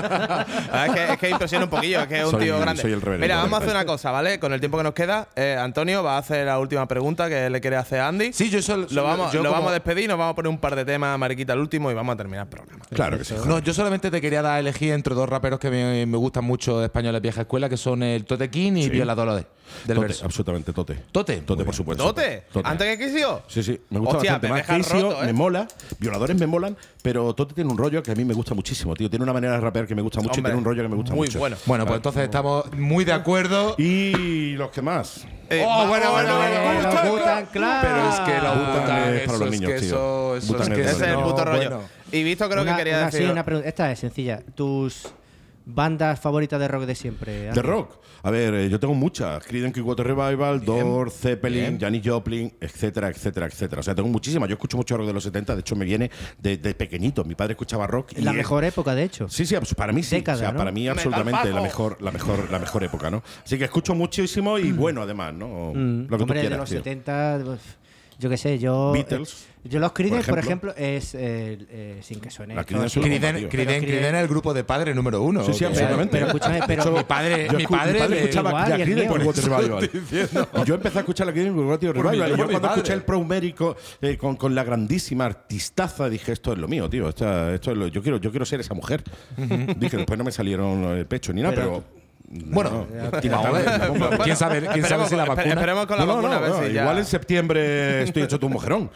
[0.74, 2.81] Ah, es, que, es que impresiona un poquillo, es que es un Soy- tío grande.
[2.83, 3.24] soy el reverendo.
[3.24, 4.39] Mira, vamos a hacer una cosa, ¿vale?
[4.39, 7.49] Con el tiempo que nos queda, eh, Antonio va a hacer la última pregunta que
[7.51, 8.33] le quiere hacer a Andy.
[8.33, 10.51] Sí, yo sol- Lo vamos, yo lo como- vamos a despedir, nos vamos a poner
[10.51, 12.85] un par de temas, Mariquita, el último, y vamos a terminar el programa.
[12.91, 13.35] Claro que sí.
[13.47, 16.45] No, yo solamente te quería dar a elegir entre dos raperos que me, me gustan
[16.45, 18.91] mucho de españoles vieja escuela, que son el Tote King y Sí.
[18.91, 19.47] Viola Dolores.
[19.84, 20.24] Del Tote, verso.
[20.24, 20.94] absolutamente tote.
[21.10, 21.36] Tote.
[21.39, 22.05] Tote, por supuesto.
[22.05, 22.44] ¿Tote?
[22.62, 23.43] ¿Antes que Kisio?
[23.48, 24.89] Sí, sí, me gusta Hostia, bastante me más.
[24.90, 25.26] roto, ¿eh?
[25.26, 25.66] me mola,
[25.98, 29.09] violadores me molan, pero Tote tiene un rollo que a mí me gusta muchísimo, tío.
[29.10, 30.97] Tiene una manera de rapear que me gusta mucho y tiene un rollo que me
[30.97, 31.39] gusta muy mucho.
[31.39, 31.56] bueno.
[31.66, 33.74] Bueno, pues entonces estamos muy de acuerdo.
[33.78, 35.26] Y los que más.
[35.51, 37.10] Eh, Oh, bueno, bueno, bueno, los.
[37.10, 37.78] Butan Clan.
[37.82, 39.89] Pero es que los Butan es para los es niños, que tío.
[39.89, 41.80] eso, eso Butan es es que de Ese es el puto rollo.
[42.12, 43.20] Y visto creo que quería decir.
[43.22, 43.68] sí, una pregunta.
[43.68, 44.43] Esta es sencilla.
[44.55, 45.09] Tus
[45.64, 47.51] bandas favoritas de rock de siempre.
[47.52, 47.98] De rock.
[48.24, 49.44] A ver, eh, yo tengo muchas.
[49.44, 51.80] Creedence Clearwater Revival, Door, Zeppelin, Bien.
[51.80, 53.80] Janis Joplin, etcétera, etcétera, etcétera.
[53.80, 54.48] O sea, tengo muchísimas.
[54.48, 55.55] Yo escucho mucho rock de los 70.
[55.55, 57.24] De hecho, me viene de, de pequeñito.
[57.24, 58.12] Mi padre escuchaba rock.
[58.18, 59.28] La y- mejor época, de hecho.
[59.28, 60.16] Sí, sí, para mí sí.
[60.16, 60.59] Década, o sea, ¿no?
[60.59, 63.22] para mí absolutamente la mejor, la mejor, la mejor época, ¿no?
[63.44, 65.72] Así que escucho muchísimo y bueno, además, ¿no?
[65.74, 66.59] Mm, Lo que Hombre, tú de quieras.
[66.59, 66.78] los tío.
[66.78, 67.60] 70, pues,
[68.23, 68.93] yo qué sé, yo.
[68.93, 70.97] Beatles, eh, yo los Creedence, por ejemplo, ejemplo.
[70.97, 71.15] es.
[71.15, 72.55] eh, eh, sin que suene.
[72.65, 75.44] Creedence el grupo de padre número uno.
[75.44, 76.12] Sí, sí, absolutamente.
[76.12, 79.90] Pero escúchame, pero- mi padre, Yo mi padre, escuchaba el Creedence Por eso Revival.
[79.93, 82.28] Y yo empecé a escuchar la Creedence Por mi- Revival.
[82.28, 86.32] Y por yo cuando escuché el Pro Mérico eh, con, con la grandísima artistaza, dije,
[86.32, 87.09] esto es lo mío, tío.
[87.09, 89.03] Esto es lo, yo, quiero, yo quiero ser esa mujer.
[89.77, 92.02] dije, después no me salieron el pecho ni nada, Pero- pero.
[92.35, 94.23] Bueno, tampoco.
[94.25, 95.53] ¿Quién sabe, quién sabe si la vacuna?
[95.53, 98.03] Esperemos con la No, no, vacuna no, a ver no, si ya- Igual en septiembre
[98.05, 98.91] estoy hecho tu mujerón.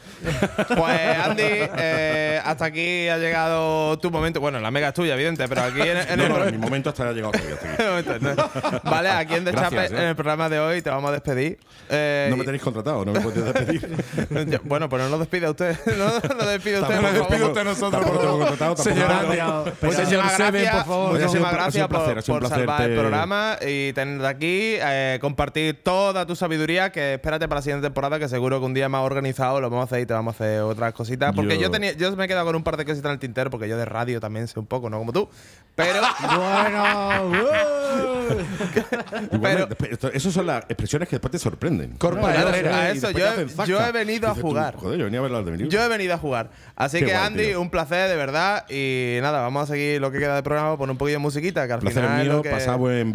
[0.69, 4.41] Pues Andy, eh, hasta aquí ha llegado tu momento.
[4.41, 6.59] Bueno, la mega es tuya, evidente, pero aquí en, en No, el, no, en mi
[6.59, 7.45] momento hasta ha llegado aquí.
[8.85, 10.03] Vale, aquí en The Gracias, Chape, eh.
[10.03, 11.59] en el programa de hoy, te vamos a despedir.
[11.91, 13.97] Eh, No me tenéis contratado, no me podéis despedir.
[14.49, 15.77] yo- bueno, pues no nos despide usted.
[15.97, 16.07] No
[16.37, 17.53] nos despide usted, Tampoco- por favor.
[17.55, 20.95] tampoco- nosotros, tampoco tampoco Señor tengo- Andy, Pero- pues pero- señor Muchísimas Seven, gracias, por
[20.95, 21.13] favor.
[21.21, 22.95] Muchísimas gracias sido un placer, por, salvar el te-
[23.27, 28.19] programa y tenerte aquí, eh, compartir toda tu sabiduría, que espérate para la siguiente temporada,
[28.19, 30.45] que seguro que un día más organizado lo vamos a hacer y te vamos a
[30.45, 31.35] hacer otras cositas.
[31.35, 33.19] Porque yo, Yo- tenía, yo me he quedado con un par de cositas en el
[33.19, 35.29] tintero, porque yo de radio también sé un poco, no como tú.
[35.75, 36.01] Pero,
[36.37, 37.33] Bueno.
[39.33, 41.93] Igualmente, pero Esas son las expresiones que después te sorprenden.
[41.97, 42.77] Corpa Claro, Herrera.
[42.81, 44.75] a eso yo he- yo he venido a Dices tú, jugar.
[44.77, 45.69] joder, yo venía a verlas de venir.
[45.69, 46.51] yo he venido a jugar.
[46.75, 47.61] Así Qué que, guay, Andy, tío.
[47.61, 48.65] un placer, de verdad.
[48.71, 51.67] Y nada, vamos a seguir lo que queda de programa, poner un poquillo de musiquita,
[51.67, 52.23] que al placer final.
[52.25, 52.49] mío, lo que-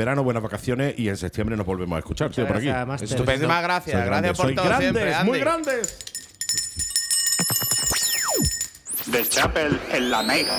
[0.01, 2.67] verano, buenas vacaciones y en septiembre nos volvemos a escuchar, tío, por aquí.
[2.69, 3.19] Muchísimas gracias.
[3.19, 5.29] Sois gracias grandes, por todo grandes, siempre, Andy.
[5.29, 5.97] muy grandes.
[9.11, 10.57] The Chapel en la Mega.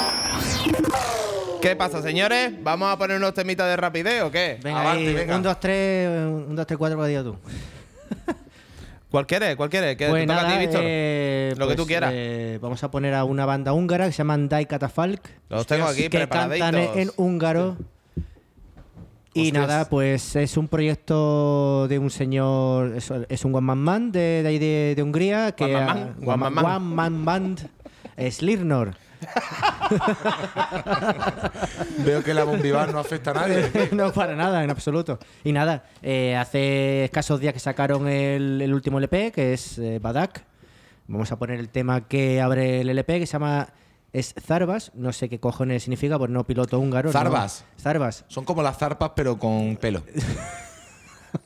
[1.61, 2.53] ¿Qué pasa, señores?
[2.63, 4.59] ¿Vamos a poner unos temitas de rapidez o qué?
[4.63, 5.37] Venga, Avante, ahí, venga.
[5.37, 7.37] un, dos, tres, un, dos, tres, cuatro, ¿cuál digo tú?
[9.11, 9.57] ¿Cuál quieres?
[9.57, 9.97] ¿Cuál quieres?
[9.97, 10.81] ¿Qué Pues te toca a ti, Víctor?
[10.83, 12.11] eh, Lo que pues, tú quieras.
[12.15, 15.31] eh, vamos a poner a una banda húngara que se llaman Die Catafalque.
[15.51, 16.97] Los tengo aquí que cantan preparaditos.
[16.97, 17.77] en húngaro.
[19.35, 24.13] Y nada, pues es un proyecto de un señor, es, es un one man band
[24.13, 25.53] de, de ahí de, de Hungría.
[25.53, 26.65] Que, One man man, one man man.
[26.65, 27.69] one man band,
[28.31, 28.95] Slirnor.
[31.99, 33.71] Veo que la bombivar no afecta a nadie.
[33.93, 35.19] no, para nada, en absoluto.
[35.45, 39.99] Y nada, eh, hace escasos días que sacaron el, el último LP, que es eh,
[40.01, 40.45] Badak.
[41.07, 43.69] Vamos a poner el tema que abre el LP, que se llama
[44.13, 44.93] es Zarbas.
[44.95, 47.09] No sé qué cojones significa, pues no piloto húngaro.
[47.09, 47.13] ¿no?
[47.13, 47.65] Zarbas.
[47.81, 48.25] Zarbas.
[48.29, 50.03] Son como las zarpas, pero con pelo.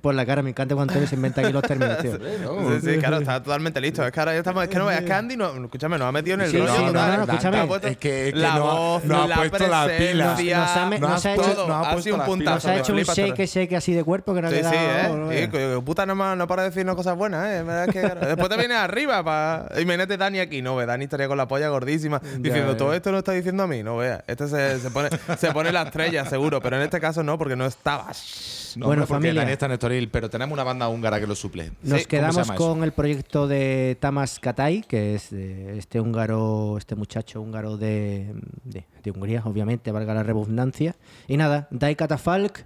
[0.00, 2.12] Por la cara, me encanta cuando Antonio se inventa aquí los términos, tío.
[2.82, 4.04] Sí, sí, claro, está totalmente listo.
[4.06, 4.62] Es que ahora ya estamos.
[4.64, 6.58] Es que no veas, es que Andy, no, escúchame, nos ha metido en el Sí,
[6.58, 6.72] rollo.
[6.74, 7.10] sí, no, total.
[7.10, 7.58] no, no, escúchame.
[7.90, 10.24] Es que- es que la no voz, no ha la puesto la pila.
[10.24, 12.54] Nos ha- nos nos ha ha hecho- todo, nos ha puesto un puntazo.
[12.54, 14.70] Nos ha hecho un shake, shake así de cuerpo que no ha Sí, sí.
[14.74, 15.40] ¿eh?
[15.44, 17.62] Sí, que puta no, para decirnos cosas buenas, ¿eh?
[17.62, 18.26] Verdad es que, claro.
[18.26, 19.66] Después te vienes arriba pa...
[19.80, 20.62] y me mete Dani aquí.
[20.62, 22.76] No, ve, Dani estaría con la polla gordísima diciendo ya.
[22.78, 23.82] todo esto no está diciendo a mí.
[23.82, 24.22] No veas.
[24.26, 25.08] Este se, se pone,
[25.38, 26.60] se pone la estrella, seguro.
[26.60, 28.72] Pero en este caso no, porque no estabas.
[28.76, 29.42] No, Bueno, porque familia.
[29.42, 31.70] Dani está en Estoril, pero tenemos una banda húngara que lo suple.
[31.70, 32.54] Nos Sí, ¿cómo se quedamos eso?
[32.54, 38.34] con el proyecto de Tamas Katay, que es este húngaro, este muchacho húngaro de,
[38.64, 40.96] de, de Hungría, obviamente, valga la redundancia.
[41.28, 42.62] Y nada, Dai Catafalque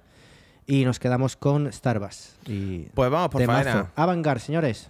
[0.67, 2.35] y nos quedamos con Starbus.
[2.47, 3.65] Y Pues vamos por temazo.
[3.65, 3.93] faena.
[3.95, 4.89] Avangar, señores.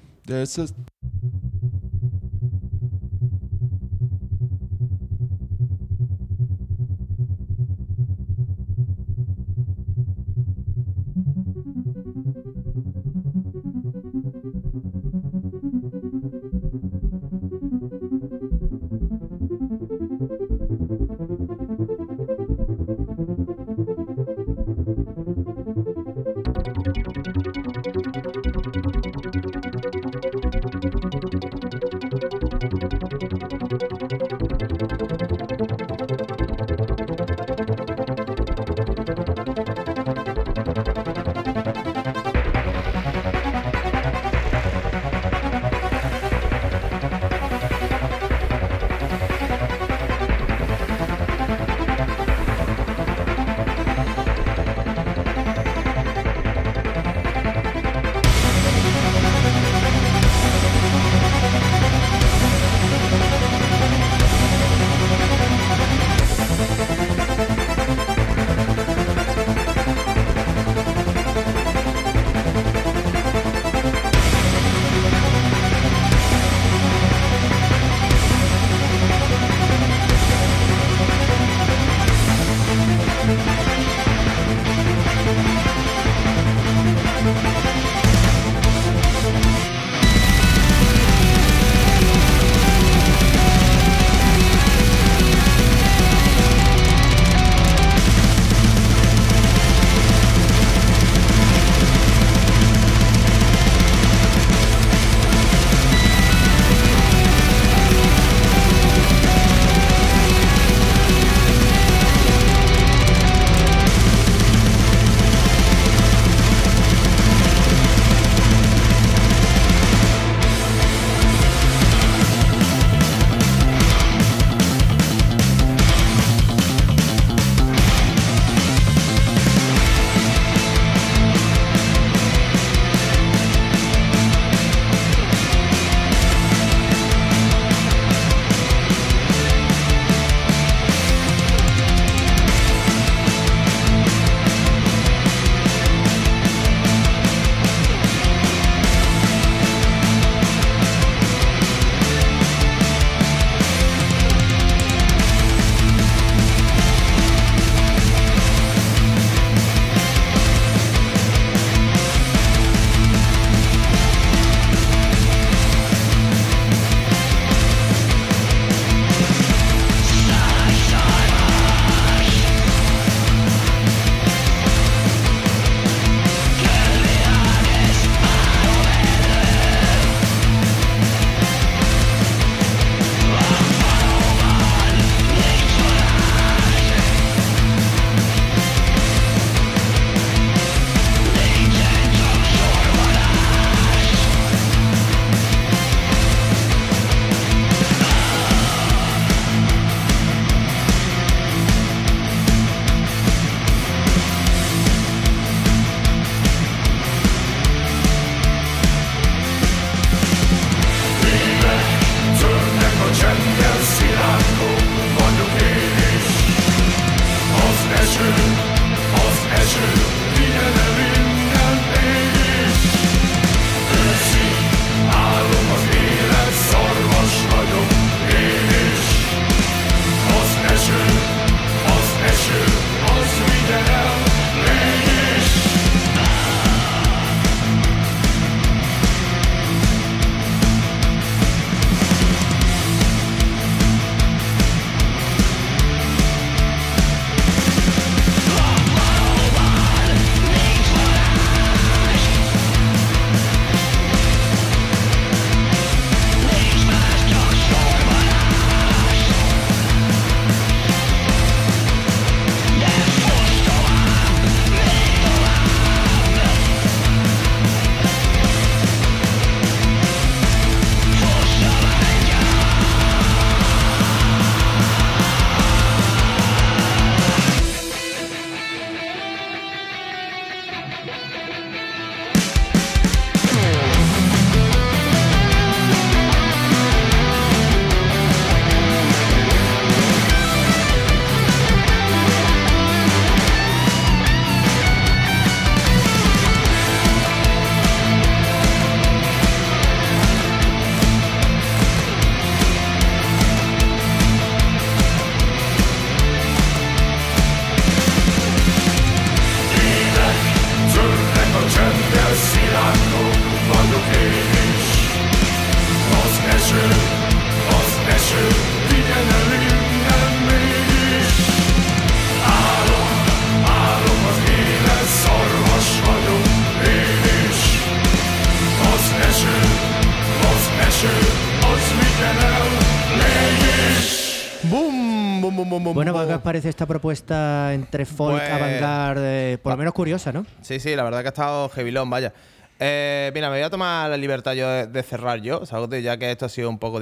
[337.06, 340.46] Parece esta propuesta entre folk, Pues- avant-garde, por lo menos curiosa, ¿no?
[340.62, 342.32] Sí, sí, la verdad que ha estado heavilón, vaya.
[342.78, 346.02] Eh, mira, me voy a tomar la libertad yo de, de cerrar yo, ¿sabes?
[346.02, 347.00] Ya que esto ha sido un poco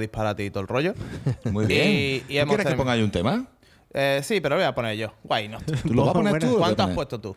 [0.49, 0.93] todo el rollo.
[1.51, 1.87] Muy bien.
[1.89, 3.45] Y- y ¿Tú hemos quieres que ponga yo un tema?
[3.93, 5.13] Eh, sí, pero lo voy a poner yo.
[5.23, 5.57] Guay, no.
[5.85, 6.57] ¿Tú lo vas a poner Bueno, tú?
[6.57, 7.35] ¿Cuánto has puesto tú?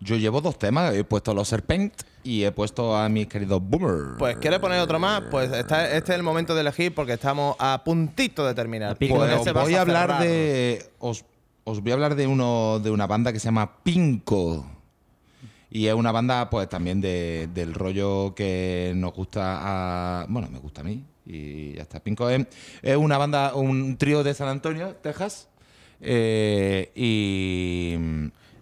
[0.00, 0.94] Yo llevo dos temas.
[0.94, 1.92] He puesto los Serpent
[2.22, 4.16] y he puesto a mis queridos Boomer.
[4.18, 5.22] Pues, ¿quieres poner otro más?
[5.30, 8.96] Pues está- este es el momento de elegir porque estamos a puntito de terminar.
[8.96, 9.10] Pues
[9.54, 10.22] voy a hablar cerrar.
[10.22, 10.90] de.
[10.98, 11.24] Os,
[11.70, 14.66] os voy a hablar de uno de una banda que se llama Pinco.
[15.70, 20.26] Y es una banda, pues también de- del rollo que nos gusta a.
[20.28, 21.04] Bueno, me gusta a mí.
[21.26, 22.00] Y ya está.
[22.00, 22.46] Pinco es,
[22.80, 25.48] es una banda, un trío de San Antonio, Texas.
[26.00, 27.96] Eh, y.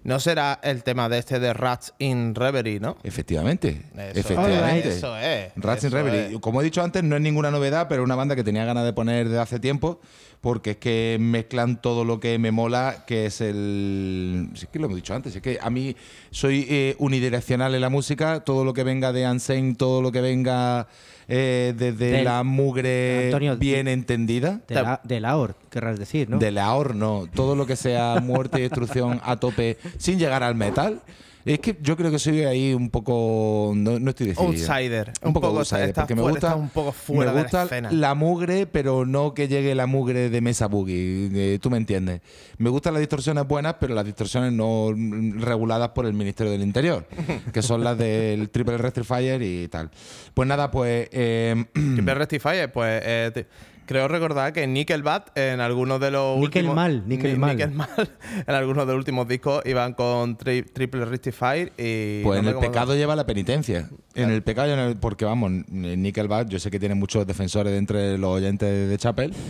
[0.03, 2.97] No será el tema de este de Rats in Reverie, ¿no?
[3.03, 3.83] Efectivamente.
[3.97, 4.89] Eso efectivamente.
[4.89, 6.27] es, eso es, Rats in Reverie.
[6.35, 6.39] es.
[6.39, 8.85] Como he dicho antes, no es ninguna novedad, pero es una banda que tenía ganas
[8.85, 10.01] de poner desde hace tiempo,
[10.41, 14.49] porque es que mezclan todo lo que me mola, que es el.
[14.55, 15.97] Sí, es que lo hemos dicho antes, es que a mí
[16.31, 20.21] soy eh, unidireccional en la música, todo lo que venga de Unsane, todo lo que
[20.21, 20.87] venga
[21.29, 24.61] eh, desde Del- la mugre Antonio, bien entendida.
[24.69, 26.39] De la, de la OR, querrás decir, ¿no?
[26.39, 27.27] De la no.
[27.35, 31.01] Todo lo que sea muerte y destrucción a tope sin llegar al metal.
[31.47, 33.73] Es que yo creo que soy ahí un poco.
[33.75, 34.51] No, no estoy decidido.
[34.51, 35.13] Outsider.
[35.23, 35.95] Un, poco, poco outsider.
[35.95, 39.47] Porque me gusta, un poco fuera me de la gusta la mugre, pero no que
[39.47, 41.31] llegue la mugre de Mesa Boogie.
[41.33, 42.21] eh, Tú me entiendes.
[42.59, 44.91] Me gustan las distorsiones buenas, pero las distorsiones no
[45.39, 47.07] reguladas por el Ministerio del Interior,
[47.53, 49.91] que son las del Triple Rectifier y tal.
[50.35, 51.09] Pues nada, pues.
[51.13, 53.47] eh, Triple Rectifier, pues eh,
[53.87, 57.57] creo recordar que Nickelback en algunos de los Nickel últimos Mal, Nickel Ni- Mal.
[57.57, 57.89] Nickel Mal,
[58.47, 62.55] en algunos de los últimos discos iban con tri- Triple Rectifier y Pues no en
[62.57, 63.89] el pecado lleva la penitencia.
[64.15, 67.79] En el pecado, en el- porque vamos, Nickelback, yo sé que tiene muchos defensores de
[67.79, 69.33] entre los oyentes de Chapel.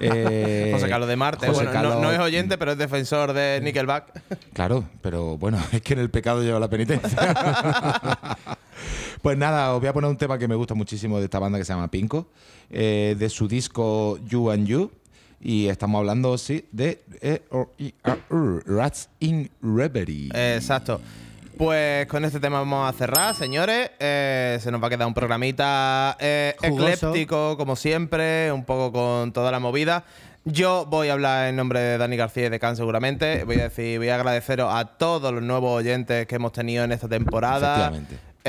[0.00, 3.60] Eh, José Carlos de Marte, José bueno, no- no, es oyente, pero es defensor de
[3.62, 4.12] Nickelback.
[4.52, 7.18] Claro, pero bueno, es que en el pecado lleva la penitencia.
[9.22, 11.58] Pues nada, os voy a poner un tema que me gusta muchísimo de esta banda
[11.58, 12.28] que se llama Pinko,
[12.70, 14.90] eh, de su disco You and You.
[15.40, 20.30] Y estamos hablando, sí, de eh, or- i- a- ur, Rats in Reverie.
[20.34, 21.00] Exacto.
[21.56, 23.90] Pues con este tema vamos a cerrar, señores.
[24.00, 29.32] Eh, se nos va a quedar un programita eh, ecléptico, como siempre, un poco con
[29.32, 30.04] toda la movida.
[30.44, 33.44] Yo voy a hablar en nombre de Dani García y de Can seguramente.
[33.44, 36.92] Voy a decir, voy a agradeceros a todos los nuevos oyentes que hemos tenido en
[36.92, 37.92] esta temporada.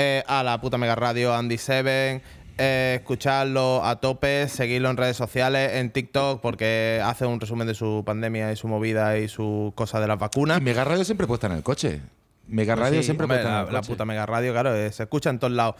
[0.01, 2.21] Eh, a la puta mega radio Andy Seven.
[2.57, 7.73] eh, escucharlo a tope, seguirlo en redes sociales, en TikTok, porque hace un resumen de
[7.75, 10.59] su pandemia y su movida y su cosa de las vacunas.
[10.59, 11.99] Y Mega Radio siempre puesta en el coche.
[12.47, 13.91] Mega Radio Pues Sí, siempre hombre, puesta en la, el la coche.
[13.91, 15.75] puta mega radio, claro, eh, se escucha en todos lados.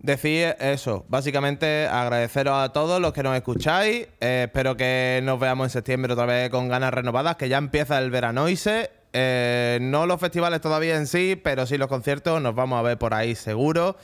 [0.00, 4.08] Decir eso, básicamente agradeceros a todos los que nos escucháis.
[4.20, 7.98] eh, espero que nos veamos en septiembre otra vez con ganas renovadas, que ya empieza
[7.98, 8.90] el veranoise.
[9.16, 12.42] Eh, no los festivales todavía en sí, pero sí los conciertos.
[12.42, 13.96] Nos vamos a ver por ahí seguro.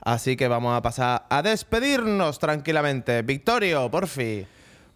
[0.00, 3.22] Así que vamos a pasar a despedirnos tranquilamente.
[3.22, 4.46] Victorio, por fin.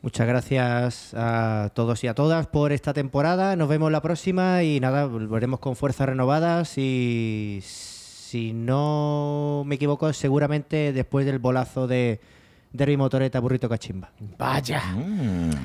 [0.03, 3.57] Muchas gracias a todos y a todas por esta temporada.
[3.57, 10.13] Nos vemos la próxima y nada, volveremos con fuerzas renovadas y si no me equivoco,
[10.13, 12.21] seguramente después del bolazo de
[12.73, 14.11] Derby Motoreta Burrito Cachimba.
[14.39, 14.83] Vaya.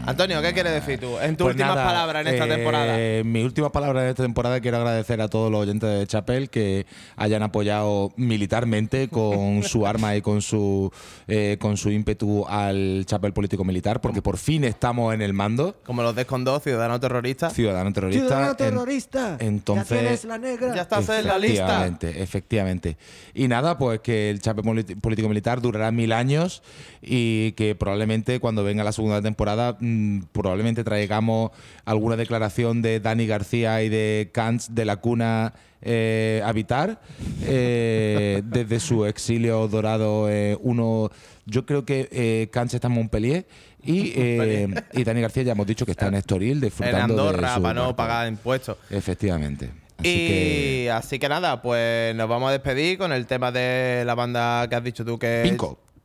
[0.05, 1.17] Antonio, ¿qué quieres decir tú?
[1.19, 2.97] En tus Pues últimas nada, palabras en esta eh, temporada.
[3.23, 6.85] Mis últimas palabras en esta temporada quiero agradecer a todos los oyentes de Chapel que
[7.15, 10.91] hayan apoyado militarmente con su arma y con su
[11.27, 15.77] eh, con su ímpetu al Chapel político militar, porque por fin estamos en el mando.
[15.85, 17.49] Como los descondos, ciudadano terrorista.
[17.49, 18.25] Ciudadano terrorista.
[18.27, 19.37] ¡Ciudadano En- terrorista!
[19.39, 20.75] entonces- ¡Ya la negra!
[20.75, 21.63] Ya estás en la lista.
[21.87, 22.97] Efectivamente, efectivamente.
[23.33, 24.63] Y nada, pues que el Chapel
[25.01, 26.61] político militar durará mil años
[27.09, 31.51] y que probablemente cuando venga la segunda temporada mm, probablemente traigamos
[31.85, 36.99] alguna declaración de Dani García y de Kantz de la cuna eh, habitar
[37.43, 41.09] eh, desde su exilio dorado eh, uno
[41.45, 43.47] yo creo que eh, Kantz está en Montpellier
[43.83, 47.21] y, eh, y Dani García ya hemos dicho que está en Estoril En disfrutando de
[47.29, 48.75] Andorra, su para no pagar impuestos.
[48.89, 49.69] efectivamente.
[49.99, 54.03] Así y que así que nada, pues nos vamos a despedir con el tema de
[54.05, 55.51] la banda que has dicho tú que es-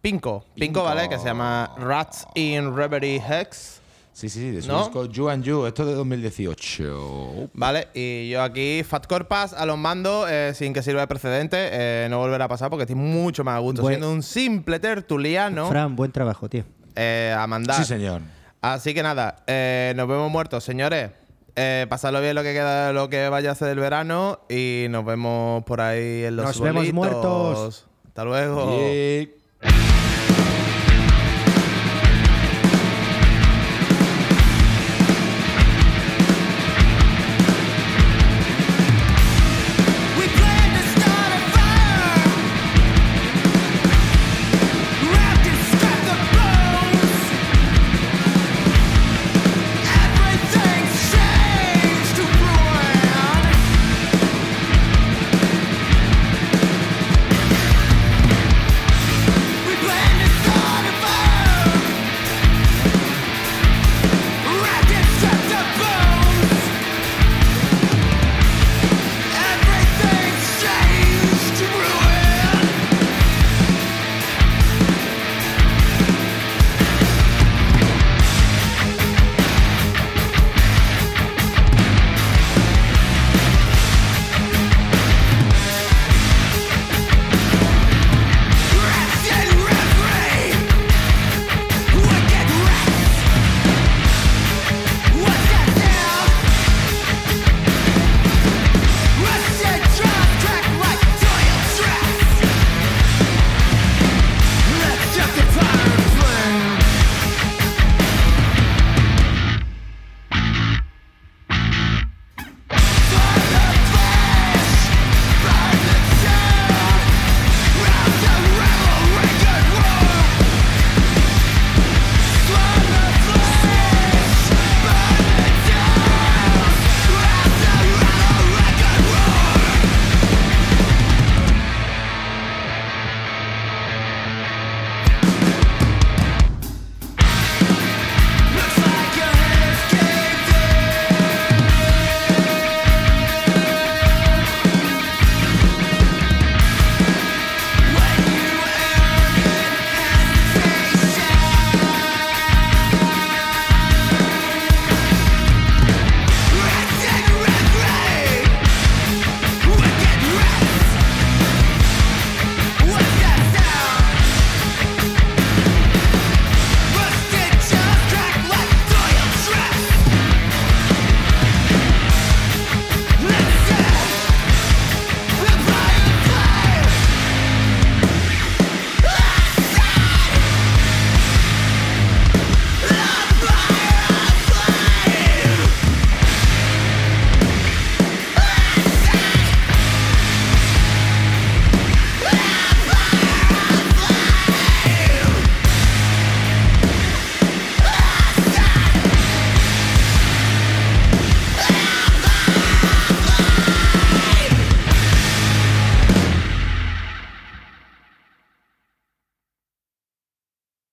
[0.02, 0.40] Pinko.
[0.40, 0.54] Pinko.
[0.56, 1.08] Pinko, ¿vale?
[1.08, 3.80] Que se llama Rats in Reverie Hex.
[4.12, 4.80] Sí, sí, sí, de su ¿No?
[4.80, 7.48] disco You and You, esto es de 2018.
[7.54, 7.88] ¿Vale?
[7.94, 12.08] Y yo aquí, Fat Corpas a los mandos, eh, sin que sirva de precedente, eh,
[12.10, 13.80] no volverá a pasar porque estoy mucho más a gusto.
[13.80, 16.64] Buen- Siendo un simple tertuliano Fran, buen trabajo, tío.
[16.94, 17.76] eh, a mandar.
[17.78, 18.20] Sí, señor.
[18.60, 21.10] Así que nada, eh, nos vemos muertos, señores.
[21.56, 25.04] Eh, pasadlo bien lo que queda, lo que vaya a ser del verano y nos
[25.06, 27.86] vemos por ahí en los Nos vemos muertos.
[28.08, 28.78] Hasta luego.
[28.78, 29.28] Yeah.
[29.62, 30.01] Thank you.